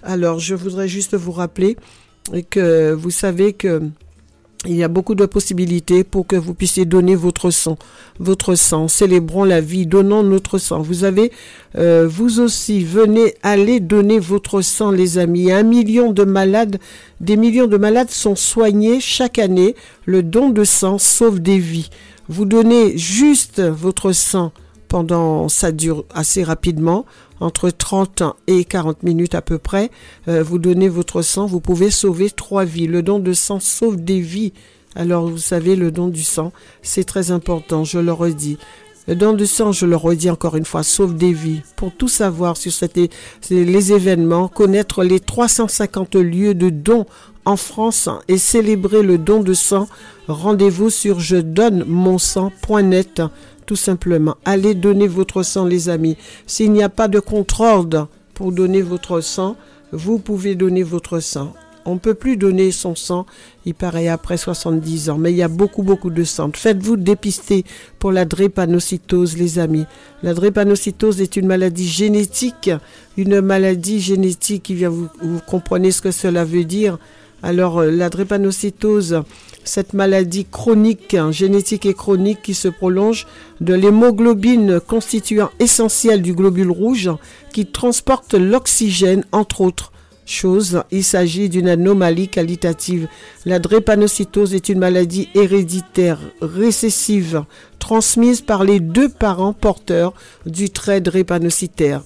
[0.04, 1.78] Alors, je voudrais juste vous rappeler
[2.50, 3.82] que vous savez que
[4.66, 7.78] il y a beaucoup de possibilités pour que vous puissiez donner votre sang.
[8.20, 8.88] Votre sang.
[8.88, 9.86] Célébrons la vie.
[9.86, 10.82] Donnons notre sang.
[10.82, 11.32] Vous avez,
[11.78, 15.52] euh, vous aussi, venez, allez donner votre sang, les amis.
[15.52, 16.80] Un million de malades,
[17.22, 19.76] des millions de malades sont soignés chaque année.
[20.06, 21.90] Le don de sang sauve des vies.
[22.28, 24.52] Vous donnez juste votre sang
[24.88, 27.06] pendant, ça dure assez rapidement,
[27.40, 29.92] entre 30 et 40 minutes à peu près.
[30.28, 32.88] Euh, vous donnez votre sang, vous pouvez sauver trois vies.
[32.88, 34.54] Le don de sang sauve des vies.
[34.96, 38.58] Alors vous savez, le don du sang, c'est très important, je le redis.
[39.08, 41.62] Le don du sang, je le redis encore une fois, sauve des vies.
[41.76, 42.72] Pour tout savoir sur
[43.52, 47.06] les événements, connaître les 350 lieux de dons
[47.46, 49.88] en France et célébrer le don de sang,
[50.28, 53.22] rendez-vous sur je donne mon sang.net
[53.66, 54.36] tout simplement.
[54.46, 56.18] Allez donner votre sang les amis.
[56.46, 59.56] S'il n'y a pas de contre-ordre pour donner votre sang,
[59.92, 61.54] vous pouvez donner votre sang.
[61.88, 63.28] On ne peut plus donner son sang,
[63.64, 66.50] il paraît après 70 ans, mais il y a beaucoup beaucoup de sang.
[66.52, 67.64] Faites-vous dépister
[68.00, 69.86] pour la drépanocytose les amis.
[70.24, 72.72] La drépanocytose est une maladie génétique,
[73.18, 76.98] une maladie génétique vous comprenez ce que cela veut dire.
[77.46, 79.22] Alors euh, la drépanocytose,
[79.64, 83.28] cette maladie chronique, hein, génétique et chronique qui se prolonge
[83.62, 87.12] de l'hémoglobine constituant essentiel du globule rouge
[87.54, 89.92] qui transporte l'oxygène entre autres
[90.26, 90.82] choses.
[90.90, 93.08] Il s'agit d'une anomalie qualitative.
[93.46, 97.44] La drépanocytose est une maladie héréditaire récessive
[97.78, 100.14] transmise par les deux parents porteurs
[100.48, 102.02] du trait drépanocytaire.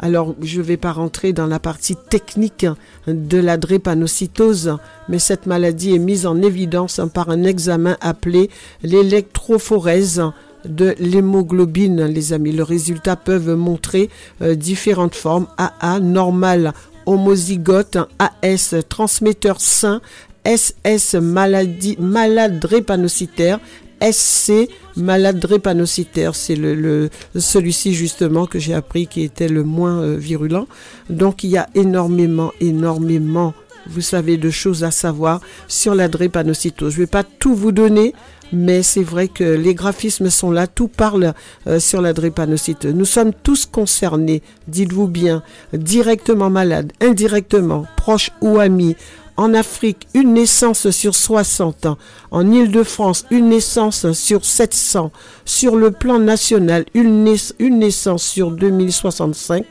[0.00, 2.66] Alors, je ne vais pas rentrer dans la partie technique
[3.06, 4.76] de la drépanocytose,
[5.08, 8.48] mais cette maladie est mise en évidence par un examen appelé
[8.82, 10.22] l'électrophorèse
[10.64, 12.52] de l'hémoglobine, les amis.
[12.52, 14.08] Le résultat peuvent montrer
[14.42, 15.46] euh, différentes formes.
[15.56, 16.72] AA, normal,
[17.06, 20.00] homozygote, AS, transmetteur sain,
[20.44, 23.60] SS, maladie, malade drépanocytaire,
[24.00, 26.34] SC, malade drépanocytaire.
[26.34, 30.66] C'est le, celui-ci justement que j'ai appris qui était le moins euh, virulent.
[31.10, 33.54] Donc il y a énormément, énormément,
[33.86, 36.92] vous savez, de choses à savoir sur la drépanocytose.
[36.92, 38.14] Je ne vais pas tout vous donner.
[38.52, 41.34] Mais c'est vrai que les graphismes sont là, tout parle
[41.66, 42.94] euh, sur la drépanocytose.
[42.94, 45.42] Nous sommes tous concernés, dites-vous bien,
[45.74, 48.96] directement malades, indirectement, proches ou amis.
[49.38, 51.96] En Afrique, une naissance sur 60 ans.
[52.32, 55.12] En Île-de-France, une naissance sur 700.
[55.44, 59.64] Sur le plan national, une, naiss- une naissance sur 2065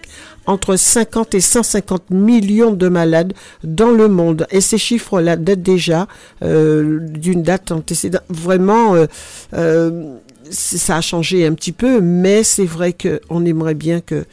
[0.45, 3.33] entre 50 et 150 millions de malades
[3.65, 4.47] dans le monde.
[4.51, 6.07] Et ces chiffres-là datent déjà
[6.43, 8.21] euh, d'une date antécédente.
[8.29, 9.05] Vraiment, euh,
[9.53, 10.13] euh,
[10.49, 14.23] ça a changé un petit peu, mais c'est vrai qu'on aimerait bien que,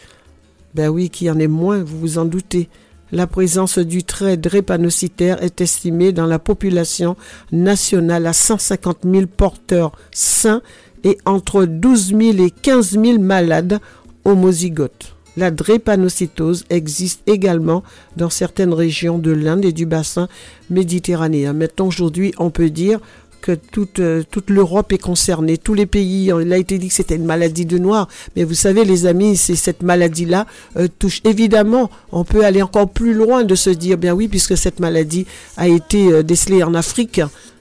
[0.76, 2.68] ben oui, qu'il y en ait moins, vous vous en doutez.
[3.14, 7.14] La présence du trait drépanocytaire est estimée dans la population
[7.52, 10.62] nationale à 150 000 porteurs sains
[11.04, 13.78] et entre 12 000 et 15 000 malades
[14.24, 15.14] homozygotes.
[15.36, 17.84] La drépanocytose existe également
[18.16, 20.26] dans certaines régions de l'Inde et du bassin
[20.68, 21.52] méditerranéen.
[21.52, 22.98] Maintenant, aujourd'hui, on peut dire
[23.44, 26.32] que toute, euh, toute l'Europe est concernée, tous les pays.
[26.40, 29.36] Il a été dit que c'était une maladie de noir, mais vous savez, les amis,
[29.36, 30.46] c'est cette maladie-là
[30.78, 31.20] euh, touche.
[31.24, 35.26] Évidemment, on peut aller encore plus loin de se dire, bien oui, puisque cette maladie
[35.58, 37.20] a été euh, décelée en Afrique.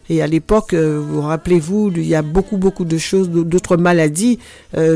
[0.10, 4.38] Et à l'époque, vous rappelez-vous, il y a beaucoup, beaucoup de choses, d'autres maladies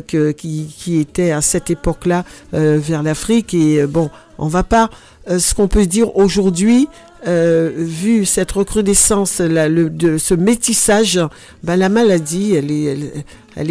[0.05, 3.53] qui, qui étaient à cette époque-là vers l'Afrique.
[3.53, 4.89] Et bon, on va pas.
[5.25, 6.89] ce qu'on peut dire aujourd'hui,
[7.25, 11.19] euh, vu cette recrudescence, de ce métissage,
[11.63, 12.71] ben, la maladie, elle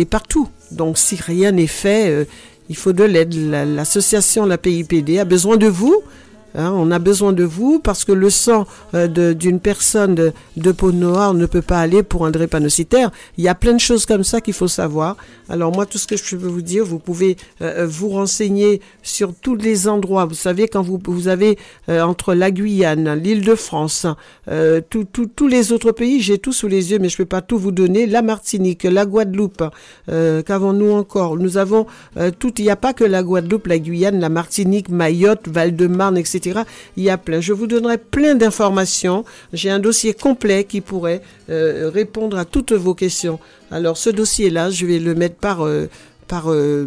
[0.00, 0.48] est, partout.
[0.72, 2.24] Donc, si rien n'est fait, euh,
[2.68, 3.34] il faut de l'aide.
[3.50, 6.02] La- L'association, la PIPD, a besoin de vous.
[6.56, 10.90] Hein, on a besoin de vous parce que le sang euh, d'une personne de, peau
[10.90, 13.10] noire ne peut pas aller pour un drépanocytaire.
[13.36, 15.16] Il y a plein de choses comme ça qu'il faut savoir.
[15.50, 18.80] Alors moi, tout ce que je peux vous dire, vous pouvez euh, euh, vous renseigner
[19.02, 20.24] sur tous les endroits.
[20.24, 24.06] Vous savez, quand vous, vous avez entre la Guyane, l'île de France,
[24.90, 27.70] tous les autres pays, j'ai tout sous les yeux, mais je peux pas tout vous
[27.70, 28.06] donner.
[28.06, 29.62] La Martinique, la Guadeloupe,
[30.08, 31.36] qu'avons-nous encore?
[31.36, 31.86] Nous avons
[32.38, 32.52] tout.
[32.58, 36.45] Il n'y a pas que la Guadeloupe, la Guyane, la Martinique, Mayotte, Val-de-Marne, etc.
[36.96, 37.40] Il y a plein.
[37.40, 39.24] Je vous donnerai plein d'informations.
[39.52, 43.38] J'ai un dossier complet qui pourrait euh, répondre à toutes vos questions.
[43.70, 45.88] Alors ce dossier-là, je vais le mettre par euh,
[46.28, 46.86] par euh,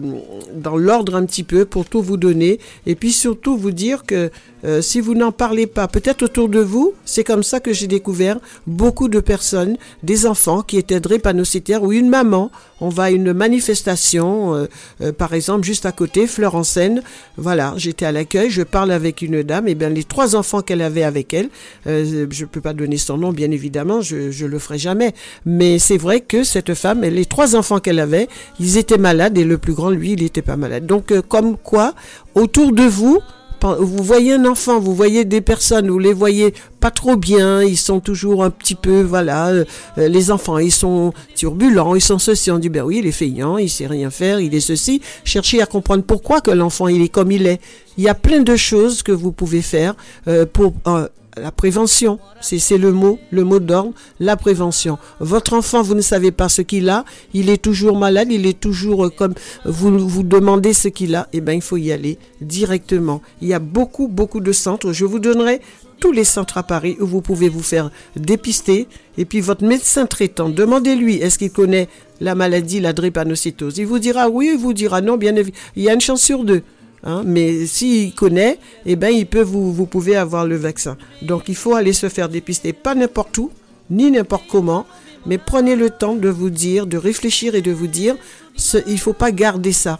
[0.53, 4.31] dans l'ordre un petit peu pour tout vous donner et puis surtout vous dire que
[4.65, 7.87] euh, si vous n'en parlez pas peut-être autour de vous c'est comme ça que j'ai
[7.87, 12.51] découvert beaucoup de personnes des enfants qui étaient drépanocytaires ou une maman.
[12.81, 14.67] On va à une manifestation euh,
[15.01, 17.01] euh, par exemple juste à côté fleur en Seine.
[17.37, 20.81] Voilà j'étais à l'accueil je parle avec une dame et bien les trois enfants qu'elle
[20.81, 21.49] avait avec elle
[21.85, 25.13] je peux pas donner son nom bien évidemment je je le ferai jamais.
[25.45, 28.27] Mais c'est vrai que cette femme les trois enfants qu'elle avait
[28.59, 30.85] ils étaient malades et le plus grand lui il n'était pas malade.
[30.85, 31.93] Donc comme quoi
[32.35, 33.21] autour de vous
[33.63, 37.77] vous voyez un enfant, vous voyez des personnes, vous les voyez pas trop bien, ils
[37.77, 39.65] sont toujours un petit peu, voilà, euh,
[39.97, 43.57] les enfants, ils sont turbulents, ils sont ceci, on dit, ben oui, il est feignant,
[43.57, 45.01] il sait rien faire, il est ceci.
[45.23, 47.59] Cherchez à comprendre pourquoi que l'enfant, il est comme il est.
[47.97, 49.93] Il y a plein de choses que vous pouvez faire
[50.27, 52.19] euh, pour euh, la prévention.
[52.41, 54.97] C'est le mot, le mot d'ordre, la prévention.
[55.19, 58.59] Votre enfant, vous ne savez pas ce qu'il a, il est toujours malade, il est
[58.59, 59.33] toujours euh, comme
[59.65, 63.21] vous vous demandez ce qu'il a, et ben il faut y aller directement.
[63.41, 64.91] Il y a beaucoup beaucoup de centres.
[64.93, 65.61] Je vous donnerai
[65.99, 68.87] tous les centres à Paris où vous pouvez vous faire dépister.
[69.17, 71.89] Et puis votre médecin traitant, demandez-lui, est-ce qu'il connaît
[72.21, 73.77] la maladie, la drépanocytose?
[73.77, 75.61] Il vous dira oui, il vous dira non, bien évidemment.
[75.75, 76.63] Il y a une chance sur deux.
[77.03, 77.23] Hein.
[77.25, 80.97] mais s'il connaît, eh ben, il peut vous, vous pouvez avoir le vaccin.
[81.21, 83.51] Donc il faut aller se faire dépister, pas n'importe où,
[83.89, 84.85] ni n'importe comment,
[85.25, 88.15] mais prenez le temps de vous dire, de réfléchir et de vous dire,
[88.55, 89.99] ce, il faut pas garder ça.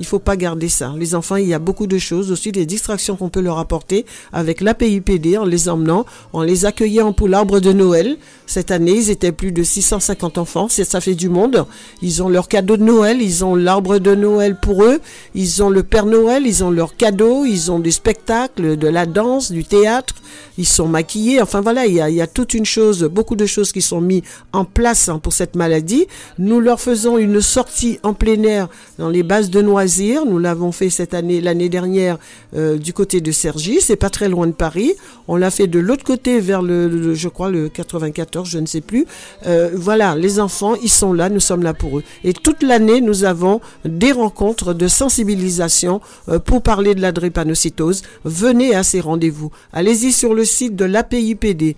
[0.00, 0.94] Il faut pas garder ça.
[0.96, 4.06] Les enfants, il y a beaucoup de choses aussi, des distractions qu'on peut leur apporter
[4.32, 8.16] avec l'APIPD en les emmenant, en les accueillant pour l'arbre de Noël.
[8.46, 10.68] Cette année, ils étaient plus de 650 enfants.
[10.70, 11.66] Ça fait du monde.
[12.00, 15.00] Ils ont leur cadeau de Noël, ils ont l'arbre de Noël pour eux,
[15.34, 19.04] ils ont le Père Noël, ils ont leurs cadeaux, ils ont des spectacles, de la
[19.04, 20.14] danse, du théâtre.
[20.58, 21.40] Ils sont maquillés.
[21.40, 24.22] Enfin voilà, il y a, toute une chose, beaucoup de choses qui sont mises
[24.52, 26.06] en place hein, pour cette maladie.
[26.38, 29.62] Nous leur faisons une sortie en plein air dans les bases de
[29.98, 32.18] Nous l'avons fait cette année, l'année dernière,
[32.54, 33.80] euh, du côté de Cergy.
[33.80, 34.92] C'est pas très loin de Paris.
[35.26, 38.80] On l'a fait de l'autre côté vers le, je crois, le 94, je ne sais
[38.80, 39.06] plus.
[39.46, 42.04] Euh, voilà, les enfants, ils sont là, nous sommes là pour eux.
[42.22, 48.02] Et toute l'année, nous avons des rencontres de sensibilisation euh, pour parler de la drépanocytose.
[48.24, 49.50] Venez à ces rendez-vous.
[49.72, 51.76] Allez-y sur le site de l'APIPD.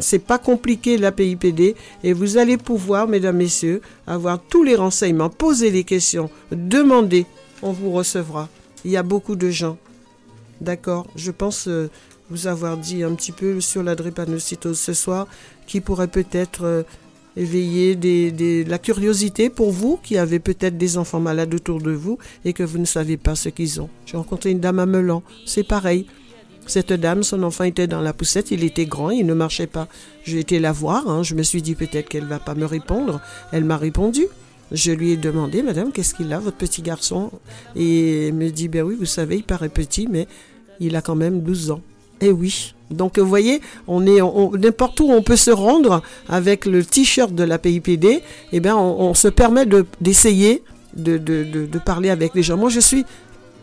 [0.00, 5.70] C'est pas compliqué l'APIPD et vous allez pouvoir, mesdames, messieurs, avoir tous les renseignements, poser
[5.70, 7.26] les questions, demander,
[7.62, 8.48] on vous recevra.
[8.84, 9.78] Il y a beaucoup de gens.
[10.60, 11.90] D'accord Je pense euh,
[12.30, 15.26] vous avoir dit un petit peu sur la drépanocytose ce soir,
[15.66, 16.82] qui pourrait peut-être euh,
[17.36, 22.18] éveiller des, la curiosité pour vous qui avez peut-être des enfants malades autour de vous
[22.44, 23.88] et que vous ne savez pas ce qu'ils ont.
[24.06, 26.06] J'ai rencontré une dame à Melan, c'est pareil.
[26.66, 29.86] Cette dame, son enfant était dans la poussette, il était grand, il ne marchait pas.
[30.24, 33.20] J'ai été la voir, hein, je me suis dit peut-être qu'elle va pas me répondre.
[33.52, 34.26] Elle m'a répondu.
[34.72, 37.30] Je lui ai demandé, madame, qu'est-ce qu'il a, votre petit garçon?
[37.76, 40.26] Et me dit, ben oui, vous savez, il paraît petit, mais
[40.80, 41.80] il a quand même 12 ans.
[42.20, 42.74] Eh oui.
[42.90, 44.20] Donc, vous voyez, on est
[44.58, 48.22] n'importe où on peut se rendre avec le t-shirt de la PIPD.
[48.52, 50.62] Eh bien, on, se permet de- d'essayer
[50.96, 52.56] de, de, de, de parler avec les gens.
[52.56, 53.04] Moi, je suis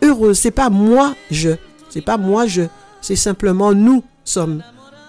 [0.02, 0.38] heureuse.
[0.38, 1.52] C'est pas moi, je.
[1.90, 2.64] C'est pas moi, je.
[3.02, 4.64] C'est simplement nous sommes.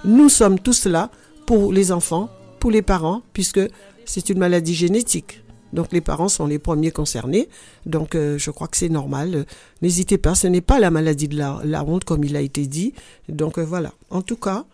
[0.04, 1.10] Nous sommes tous là
[1.46, 2.28] pour les enfants,
[2.60, 3.60] pour les parents, puisque
[4.04, 5.42] c'est une maladie génétique.
[5.72, 7.48] Donc les parents sont les premiers concernés.
[7.86, 9.46] Donc euh, je crois que c'est normal.
[9.80, 12.66] N'hésitez pas, ce n'est pas la maladie de la, la honte comme il a été
[12.66, 12.94] dit.
[13.28, 13.92] Donc euh, voilà.
[14.10, 14.64] En tout cas,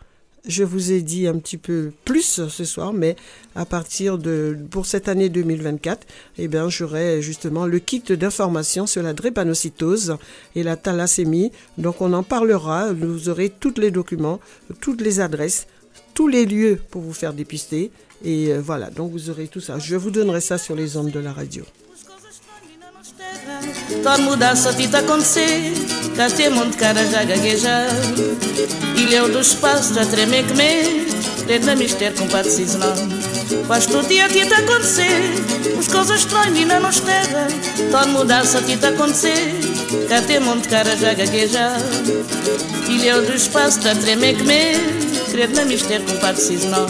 [0.46, 3.16] je vous ai dit un petit peu plus ce soir, mais
[3.54, 6.06] à partir de pour cette année 2024,
[6.38, 10.16] eh bien j'aurai justement le kit d'information sur la drépanocytose
[10.54, 11.52] et la thalassémie.
[11.76, 12.92] Donc on en parlera.
[12.92, 14.40] Vous aurez tous les documents,
[14.80, 15.66] toutes les adresses,
[16.14, 17.90] tous les lieux pour vous faire dépister.
[18.24, 19.78] Et euh, voilà, donc vous aurez tout ça.
[19.78, 21.64] Je vous donnerai ça sur les ondes de la radio.
[24.56, 25.72] Só te tá acontecer
[26.16, 27.86] Cá tem monte de cara já gaguejar
[28.96, 32.94] Ilha do espaço já treme que me na mistério com pato seasonal
[33.66, 35.22] Quase todo dia tá acontecer
[35.78, 39.54] As coisas estranhas ainda não mudar, só te tá acontecer
[40.08, 41.78] Cá tem monte de cara já gaguejar
[42.88, 46.86] Ilha do espaço já treme que me na mistério com pato seasonal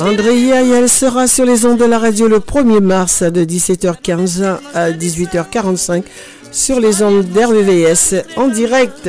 [0.00, 4.90] André Yael sera sur les ondes de la radio le 1er mars de 17h15 à
[4.90, 6.02] 18h45
[6.50, 9.08] sur les ondes d'RVVS en direct.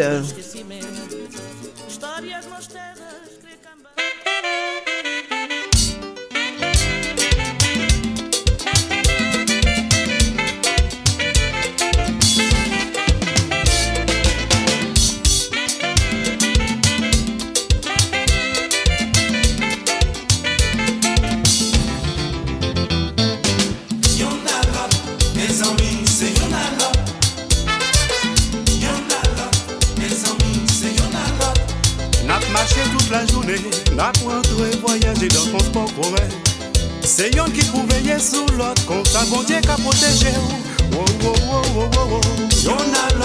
[40.95, 42.63] Oh, oh, oh, oh, oh, oh.
[42.63, 43.19] Y'en a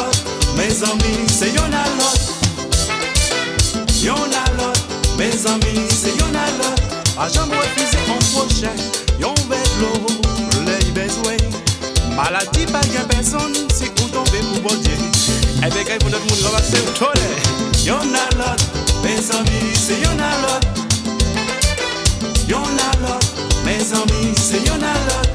[0.82, 2.10] amis, c'est y'en a là.
[4.02, 4.44] Y'en a
[5.90, 6.74] c'est y'en a là.
[7.20, 8.72] A jamais refusé en prochain,
[9.20, 9.92] y'en vélo,
[10.64, 11.36] les besoins.
[12.16, 14.92] Maladie pas gain personne, si vous tombez pour bon Dieu.
[15.66, 17.36] Eh bien, quand vous notre monde ramasser au toilet.
[17.84, 18.56] Y'en a là,
[19.02, 20.42] mes amis, c'est y'en a
[22.64, 23.18] a là,
[23.78, 25.27] mes amis, c'est y'en a l'autre.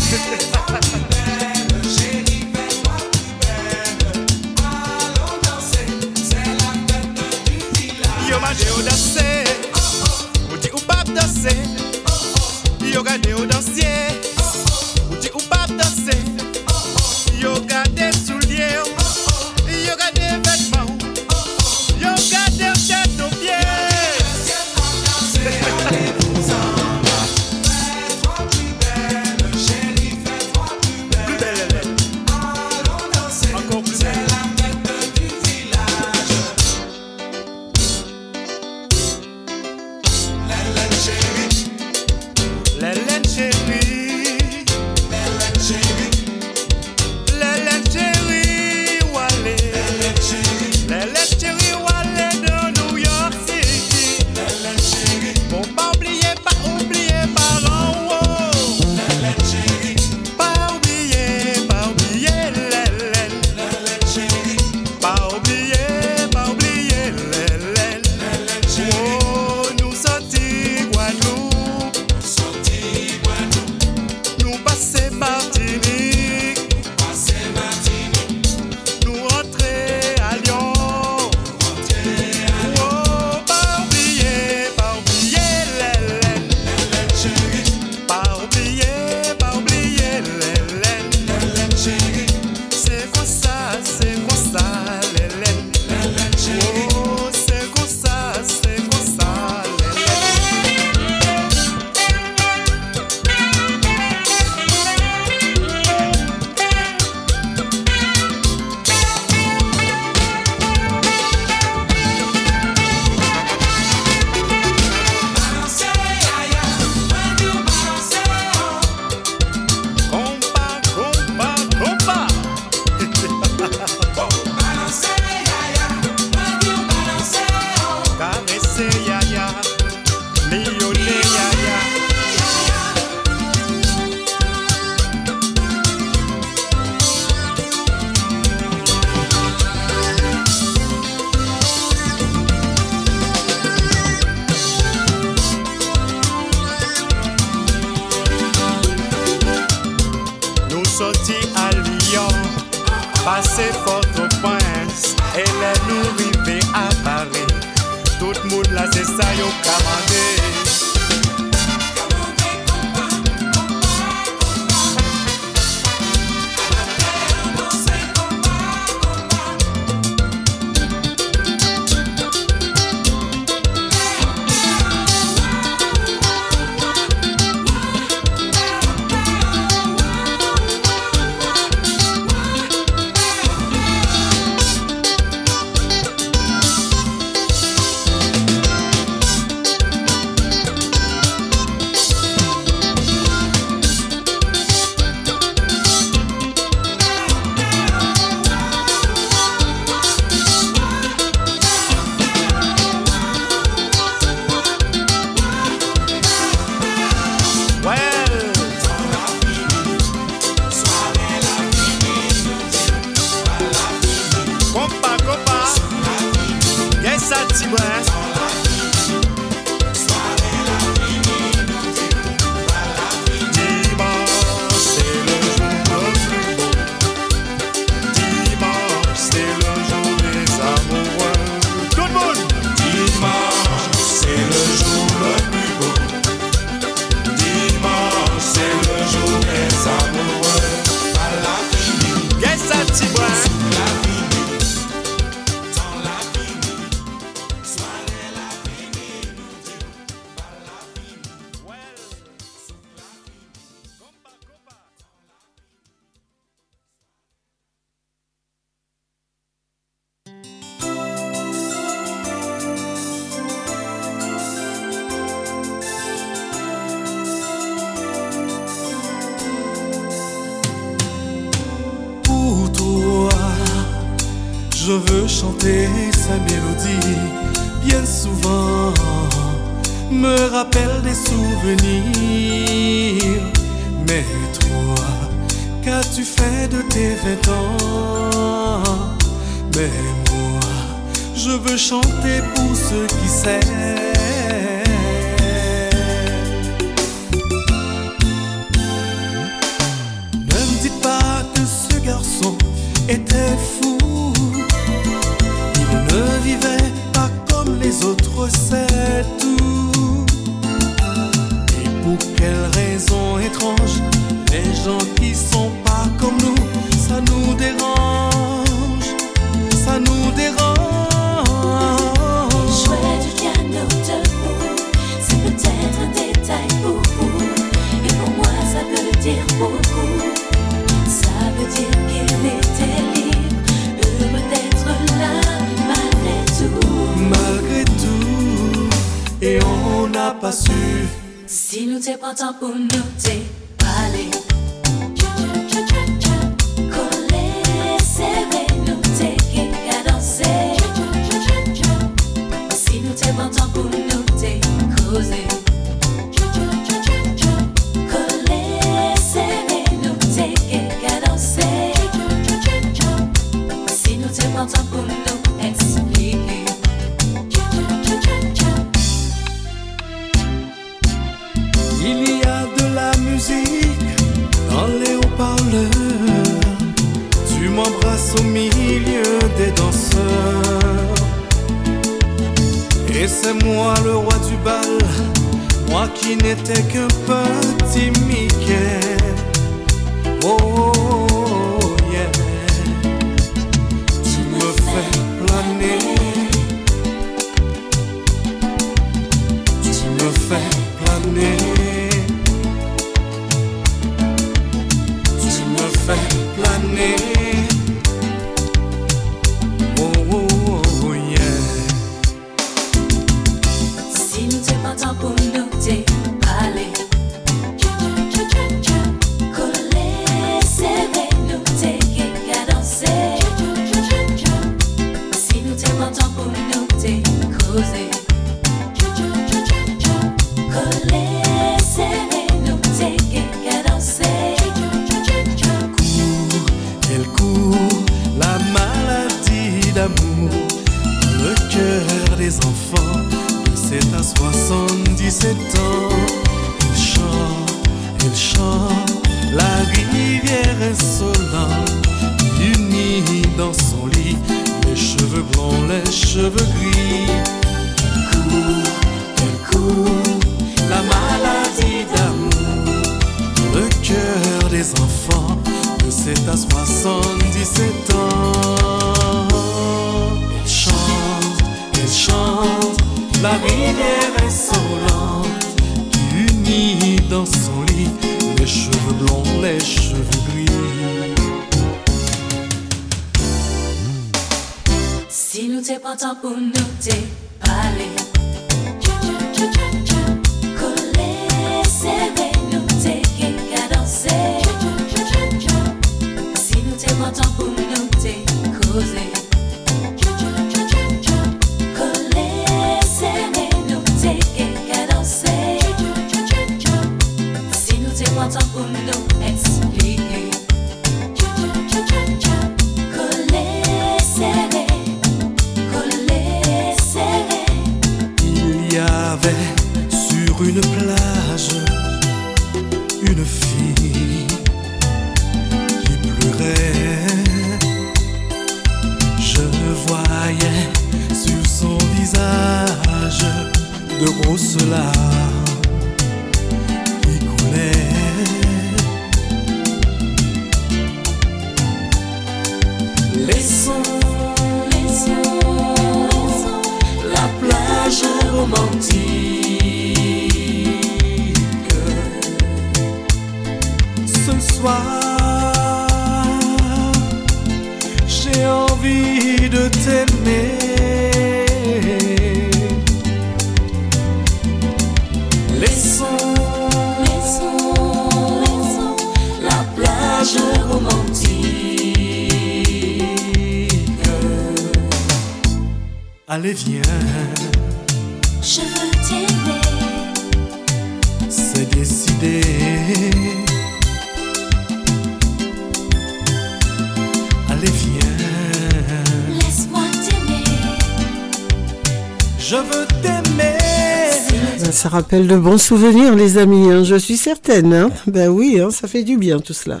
[595.30, 597.94] rappelle de bons souvenirs, les amis, hein, je suis certaine.
[597.94, 598.10] Hein.
[598.26, 600.00] Ben oui, hein, ça fait du bien tout cela.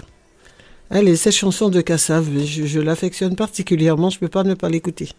[0.90, 5.10] Allez, cette chanson de Cassave, je, l'affectionne particulièrement, je ne peux pas ne pas l'écouter.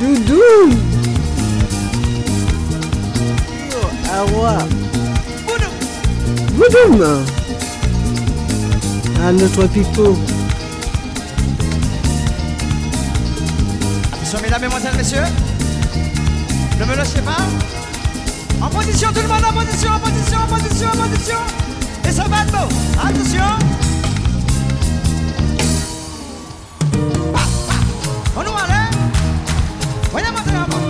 [0.00, 0.42] Doudou
[4.12, 4.58] Awa
[6.54, 7.22] Boudoum À
[9.28, 10.16] ah, notre pipeau
[14.74, 16.78] mesdemoiselles, messieurs.
[16.78, 17.36] Ne me lâchez pas.
[18.60, 21.36] En position, tout le monde en position, en position, en position, en position.
[22.04, 22.56] Et ça va de
[23.00, 23.44] Attention.
[27.34, 27.74] Ah, ah.
[28.36, 28.90] On nous allait.
[30.10, 30.83] Voyons.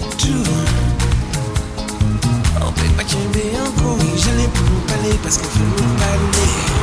[0.00, 0.42] do.
[2.60, 5.94] On peut pas calmer un bruit, je n'ai plus mon palais parce qu'on fait mon
[5.98, 6.76] palais.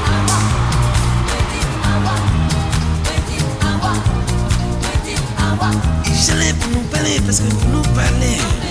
[6.06, 8.63] Et j'allais pour nous parler parce que vous nous parlez.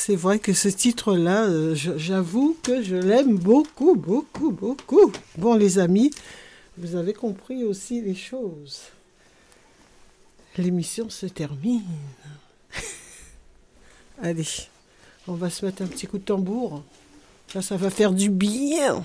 [0.00, 5.12] c'est vrai que ce titre-là, euh, j'avoue que je l'aime beaucoup, beaucoup, beaucoup.
[5.36, 6.10] Bon, les amis,
[6.78, 8.80] vous avez compris aussi les choses.
[10.56, 11.84] L'émission se termine.
[14.22, 14.46] Allez,
[15.28, 16.82] on va se mettre un petit coup de tambour.
[17.54, 19.04] Là, ça va faire du bien.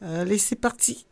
[0.00, 1.04] Allez, c'est parti.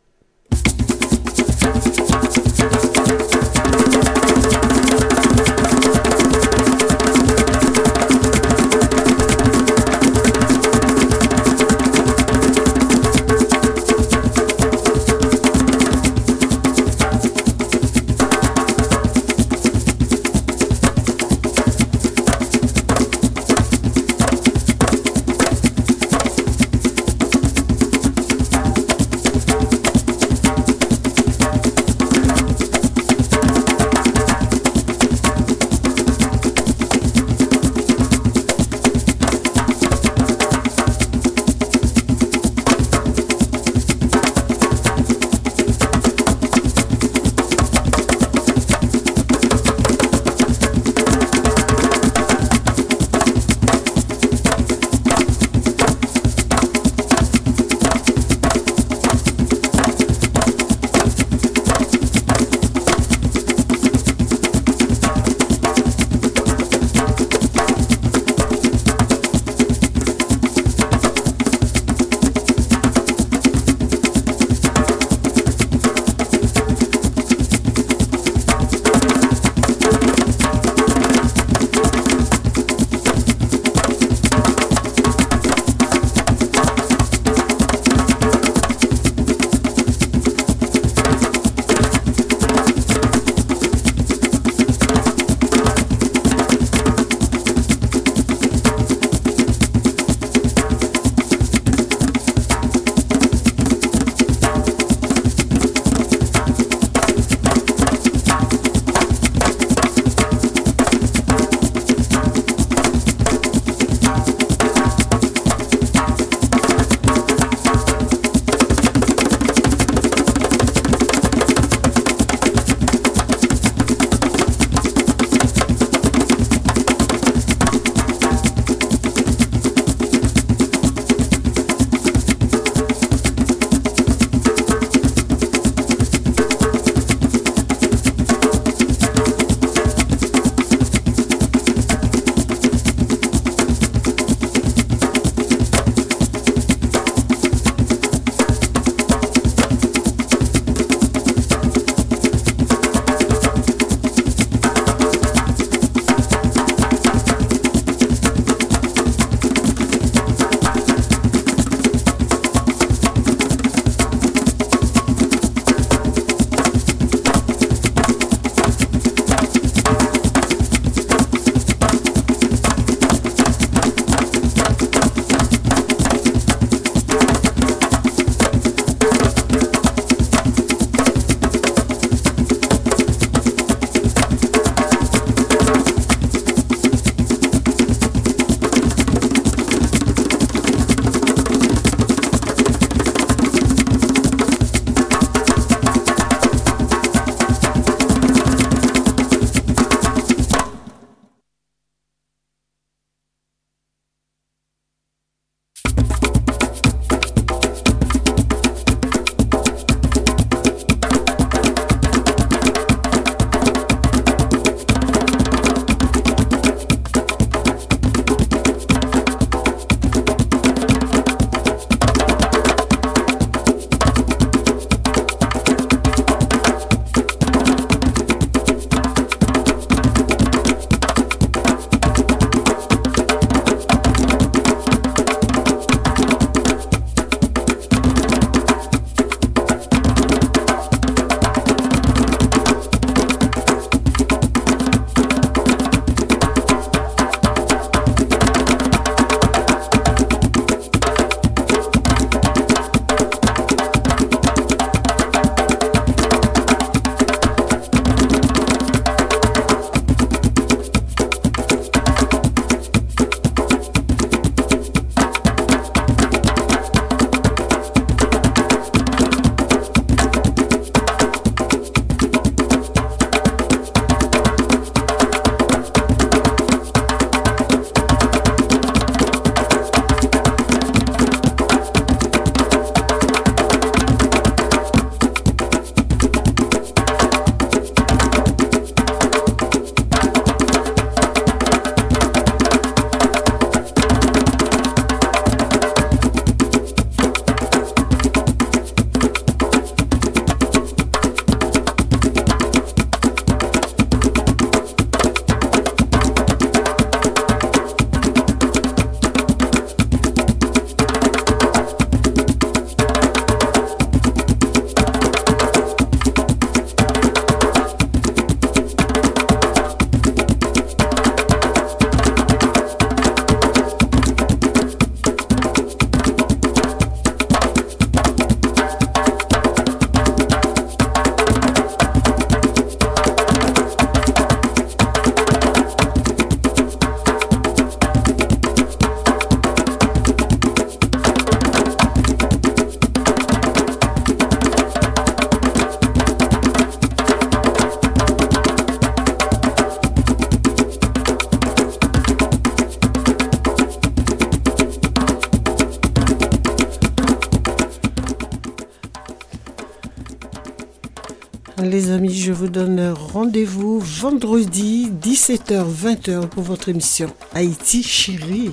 [362.65, 368.71] Vous donne rendez-vous vendredi 17h-20h pour votre émission Haïti chérie.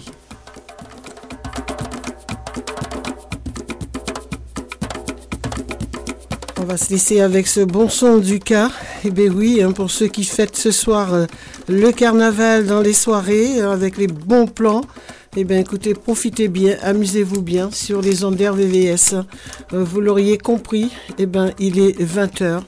[6.59, 8.71] On va se laisser avec ce bon son du cas.
[9.05, 11.27] Eh bien oui, hein, pour ceux qui fêtent ce soir euh,
[11.69, 14.81] le carnaval dans les soirées euh, avec les bons plans.
[15.37, 19.17] Eh bien écoutez, profitez bien, amusez-vous bien sur les ondes RVVS.
[19.75, 22.63] Euh, vous l'auriez compris, eh bien il est 20h.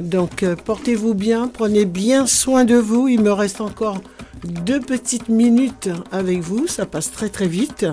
[0.00, 3.08] Donc euh, portez-vous bien, prenez bien soin de vous.
[3.08, 4.00] Il me reste encore
[4.44, 7.86] deux petites minutes avec vous, ça passe très très vite.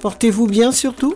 [0.00, 1.14] Portez-vous bien surtout.